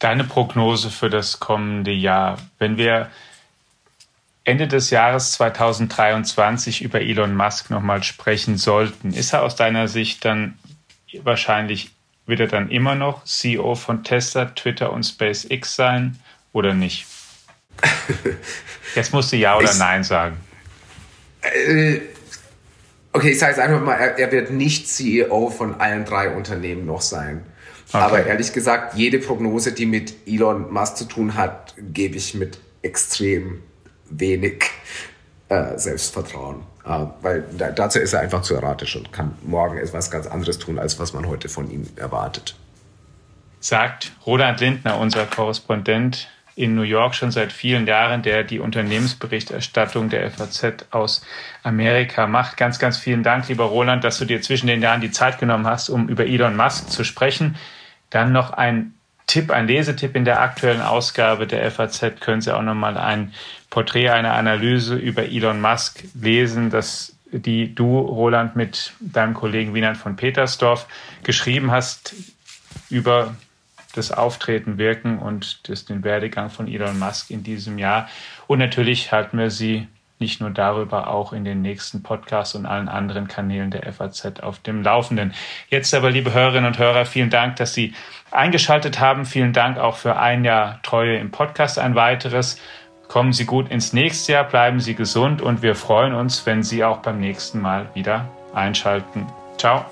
Deine 0.00 0.24
Prognose 0.24 0.90
für 0.90 1.08
das 1.08 1.38
kommende 1.38 1.92
Jahr, 1.92 2.38
wenn 2.58 2.78
wir 2.78 3.10
Ende 4.42 4.66
des 4.66 4.90
Jahres 4.90 5.32
2023 5.32 6.82
über 6.82 7.00
Elon 7.00 7.36
Musk 7.36 7.70
nochmal 7.70 8.02
sprechen 8.02 8.56
sollten, 8.56 9.12
ist 9.12 9.32
er 9.34 9.44
aus 9.44 9.54
deiner 9.54 9.86
Sicht 9.86 10.24
dann 10.24 10.58
wahrscheinlich 11.22 11.90
wird 12.26 12.40
er 12.40 12.46
dann 12.46 12.70
immer 12.70 12.94
noch 12.94 13.24
CEO 13.24 13.74
von 13.74 14.04
Tesla, 14.04 14.46
Twitter 14.46 14.92
und 14.92 15.04
SpaceX 15.04 15.74
sein 15.74 16.18
oder 16.52 16.74
nicht? 16.74 17.06
Jetzt 18.94 19.12
musst 19.12 19.32
du 19.32 19.36
Ja 19.36 19.56
oder 19.56 19.70
ich, 19.70 19.78
Nein 19.78 20.04
sagen. 20.04 20.36
Äh, 21.42 22.00
okay, 23.12 23.30
ich 23.30 23.38
sage 23.38 23.52
jetzt 23.52 23.60
einfach 23.60 23.80
mal, 23.80 23.94
er, 23.94 24.18
er, 24.18 24.32
wird 24.32 24.50
nicht 24.50 24.88
CEO 24.88 25.48
von 25.50 25.80
allen 25.80 26.04
drei 26.04 26.34
Unternehmen 26.34 26.84
noch 26.86 27.00
sein. 27.00 27.44
Okay. 27.88 27.98
Aber 27.98 28.26
ehrlich 28.26 28.52
gesagt, 28.52 28.94
jede 28.94 29.18
Prognose, 29.18 29.72
die 29.72 29.86
mit 29.86 30.14
Elon 30.26 30.72
Musk 30.72 30.96
zu 30.96 31.04
tun 31.06 31.34
hat, 31.34 31.74
gebe 31.78 32.16
ich 32.16 32.34
mit 32.34 32.58
extrem 32.82 33.62
wenig 34.10 34.64
äh, 35.48 35.78
Selbstvertrauen. 35.78 36.62
Äh, 36.84 37.06
weil 37.22 37.44
da, 37.56 37.70
dazu 37.70 37.98
ist 37.98 38.12
er 38.12 38.20
einfach 38.20 38.42
zu 38.42 38.54
erratisch 38.54 38.96
und 38.96 39.12
kann 39.12 39.36
morgen 39.42 39.78
etwas 39.78 40.10
ganz 40.10 40.26
anderes 40.26 40.58
tun, 40.58 40.78
als 40.78 40.98
was 40.98 41.12
man 41.12 41.26
heute 41.26 41.48
von 41.48 41.70
ihm 41.70 41.86
erwartet. 41.96 42.56
Sagt 43.60 44.12
Roland 44.24 44.60
Lindner, 44.60 44.98
unser 44.98 45.26
Korrespondent 45.26 46.28
in 46.56 46.74
New 46.74 46.82
York 46.82 47.14
schon 47.14 47.30
seit 47.30 47.52
vielen 47.52 47.86
Jahren, 47.86 48.22
der 48.22 48.44
die 48.44 48.58
Unternehmensberichterstattung 48.58 50.08
der 50.08 50.30
FAZ 50.30 50.86
aus 50.90 51.24
Amerika 51.62 52.26
macht. 52.26 52.56
Ganz, 52.56 52.78
ganz 52.78 52.98
vielen 52.98 53.22
Dank, 53.22 53.48
lieber 53.48 53.64
Roland, 53.64 54.04
dass 54.04 54.18
du 54.18 54.24
dir 54.24 54.42
zwischen 54.42 54.66
den 54.66 54.82
Jahren 54.82 55.00
die 55.00 55.10
Zeit 55.10 55.38
genommen 55.38 55.66
hast, 55.66 55.88
um 55.88 56.08
über 56.08 56.26
Elon 56.26 56.56
Musk 56.56 56.90
zu 56.90 57.04
sprechen. 57.04 57.56
Dann 58.10 58.32
noch 58.32 58.50
ein 58.50 58.94
Tipp, 59.26 59.50
ein 59.50 59.68
Lesetipp 59.68 60.16
in 60.16 60.24
der 60.24 60.40
aktuellen 60.40 60.80
Ausgabe 60.80 61.46
der 61.46 61.70
FAZ 61.70 62.20
können 62.20 62.40
Sie 62.40 62.54
auch 62.54 62.62
nochmal 62.62 62.96
ein 62.96 63.32
Porträt, 63.70 64.10
eine 64.10 64.32
Analyse 64.32 64.96
über 64.96 65.24
Elon 65.24 65.60
Musk 65.60 66.04
lesen, 66.14 66.70
das 66.70 67.16
die 67.32 67.74
du, 67.74 67.98
Roland, 67.98 68.56
mit 68.56 68.92
deinem 69.00 69.34
Kollegen 69.34 69.74
Wieland 69.74 69.96
von 69.96 70.16
Petersdorf 70.16 70.86
geschrieben 71.22 71.70
hast 71.70 72.14
über 72.88 73.36
das 73.94 74.12
Auftreten, 74.12 74.78
Wirken 74.78 75.18
und 75.18 75.68
das, 75.68 75.84
den 75.84 76.04
Werdegang 76.04 76.50
von 76.50 76.68
Elon 76.68 76.98
Musk 76.98 77.30
in 77.30 77.42
diesem 77.42 77.78
Jahr. 77.78 78.08
Und 78.46 78.58
natürlich 78.58 79.12
halten 79.12 79.38
wir 79.38 79.50
Sie 79.50 79.88
nicht 80.20 80.40
nur 80.40 80.50
darüber, 80.50 81.08
auch 81.08 81.32
in 81.32 81.44
den 81.44 81.62
nächsten 81.62 82.02
Podcasts 82.02 82.54
und 82.54 82.66
allen 82.66 82.88
anderen 82.88 83.26
Kanälen 83.26 83.70
der 83.70 83.90
FAZ 83.90 84.40
auf 84.40 84.58
dem 84.58 84.82
Laufenden. 84.82 85.32
Jetzt 85.70 85.94
aber, 85.94 86.10
liebe 86.10 86.34
Hörerinnen 86.34 86.66
und 86.66 86.78
Hörer, 86.78 87.06
vielen 87.06 87.30
Dank, 87.30 87.56
dass 87.56 87.72
Sie 87.72 87.94
eingeschaltet 88.30 89.00
haben. 89.00 89.24
Vielen 89.24 89.52
Dank 89.52 89.78
auch 89.78 89.96
für 89.96 90.16
ein 90.16 90.44
Jahr 90.44 90.80
Treue 90.82 91.16
im 91.16 91.30
Podcast, 91.30 91.78
ein 91.78 91.94
weiteres. 91.94 92.58
Kommen 93.08 93.32
Sie 93.32 93.44
gut 93.44 93.70
ins 93.70 93.92
nächste 93.92 94.32
Jahr, 94.32 94.44
bleiben 94.44 94.78
Sie 94.78 94.94
gesund 94.94 95.42
und 95.42 95.62
wir 95.62 95.74
freuen 95.74 96.14
uns, 96.14 96.46
wenn 96.46 96.62
Sie 96.62 96.84
auch 96.84 96.98
beim 96.98 97.18
nächsten 97.18 97.60
Mal 97.60 97.88
wieder 97.94 98.28
einschalten. 98.54 99.26
Ciao. 99.58 99.84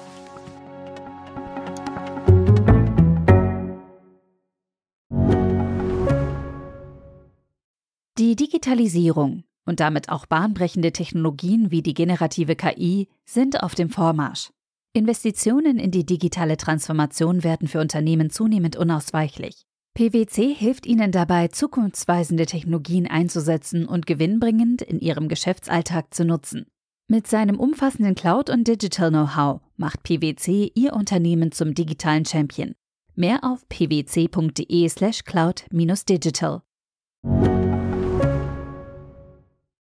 Die 8.18 8.34
Digitalisierung 8.34 9.44
und 9.64 9.80
damit 9.80 10.08
auch 10.08 10.26
bahnbrechende 10.26 10.92
Technologien 10.92 11.70
wie 11.70 11.82
die 11.82 11.94
generative 11.94 12.56
KI 12.56 13.08
sind 13.24 13.62
auf 13.62 13.74
dem 13.74 13.90
Vormarsch. 13.90 14.50
Investitionen 14.98 15.78
in 15.78 15.90
die 15.90 16.04
digitale 16.04 16.58
Transformation 16.58 17.44
werden 17.44 17.68
für 17.68 17.80
Unternehmen 17.80 18.30
zunehmend 18.30 18.76
unausweichlich. 18.76 19.64
PwC 19.94 20.54
hilft 20.54 20.84
Ihnen 20.86 21.12
dabei, 21.12 21.48
zukunftsweisende 21.48 22.44
Technologien 22.46 23.06
einzusetzen 23.06 23.86
und 23.86 24.06
gewinnbringend 24.06 24.82
in 24.82 25.00
Ihrem 25.00 25.28
Geschäftsalltag 25.28 26.12
zu 26.12 26.24
nutzen. 26.24 26.66
Mit 27.08 27.26
seinem 27.26 27.58
umfassenden 27.58 28.14
Cloud- 28.14 28.50
und 28.50 28.68
Digital-Know-how 28.68 29.62
macht 29.76 30.02
PwC 30.02 30.72
Ihr 30.74 30.92
Unternehmen 30.92 31.52
zum 31.52 31.72
digitalen 31.74 32.26
Champion. 32.26 32.74
Mehr 33.14 33.42
auf 33.42 33.66
pwc.de/cloud-digital. 33.68 36.62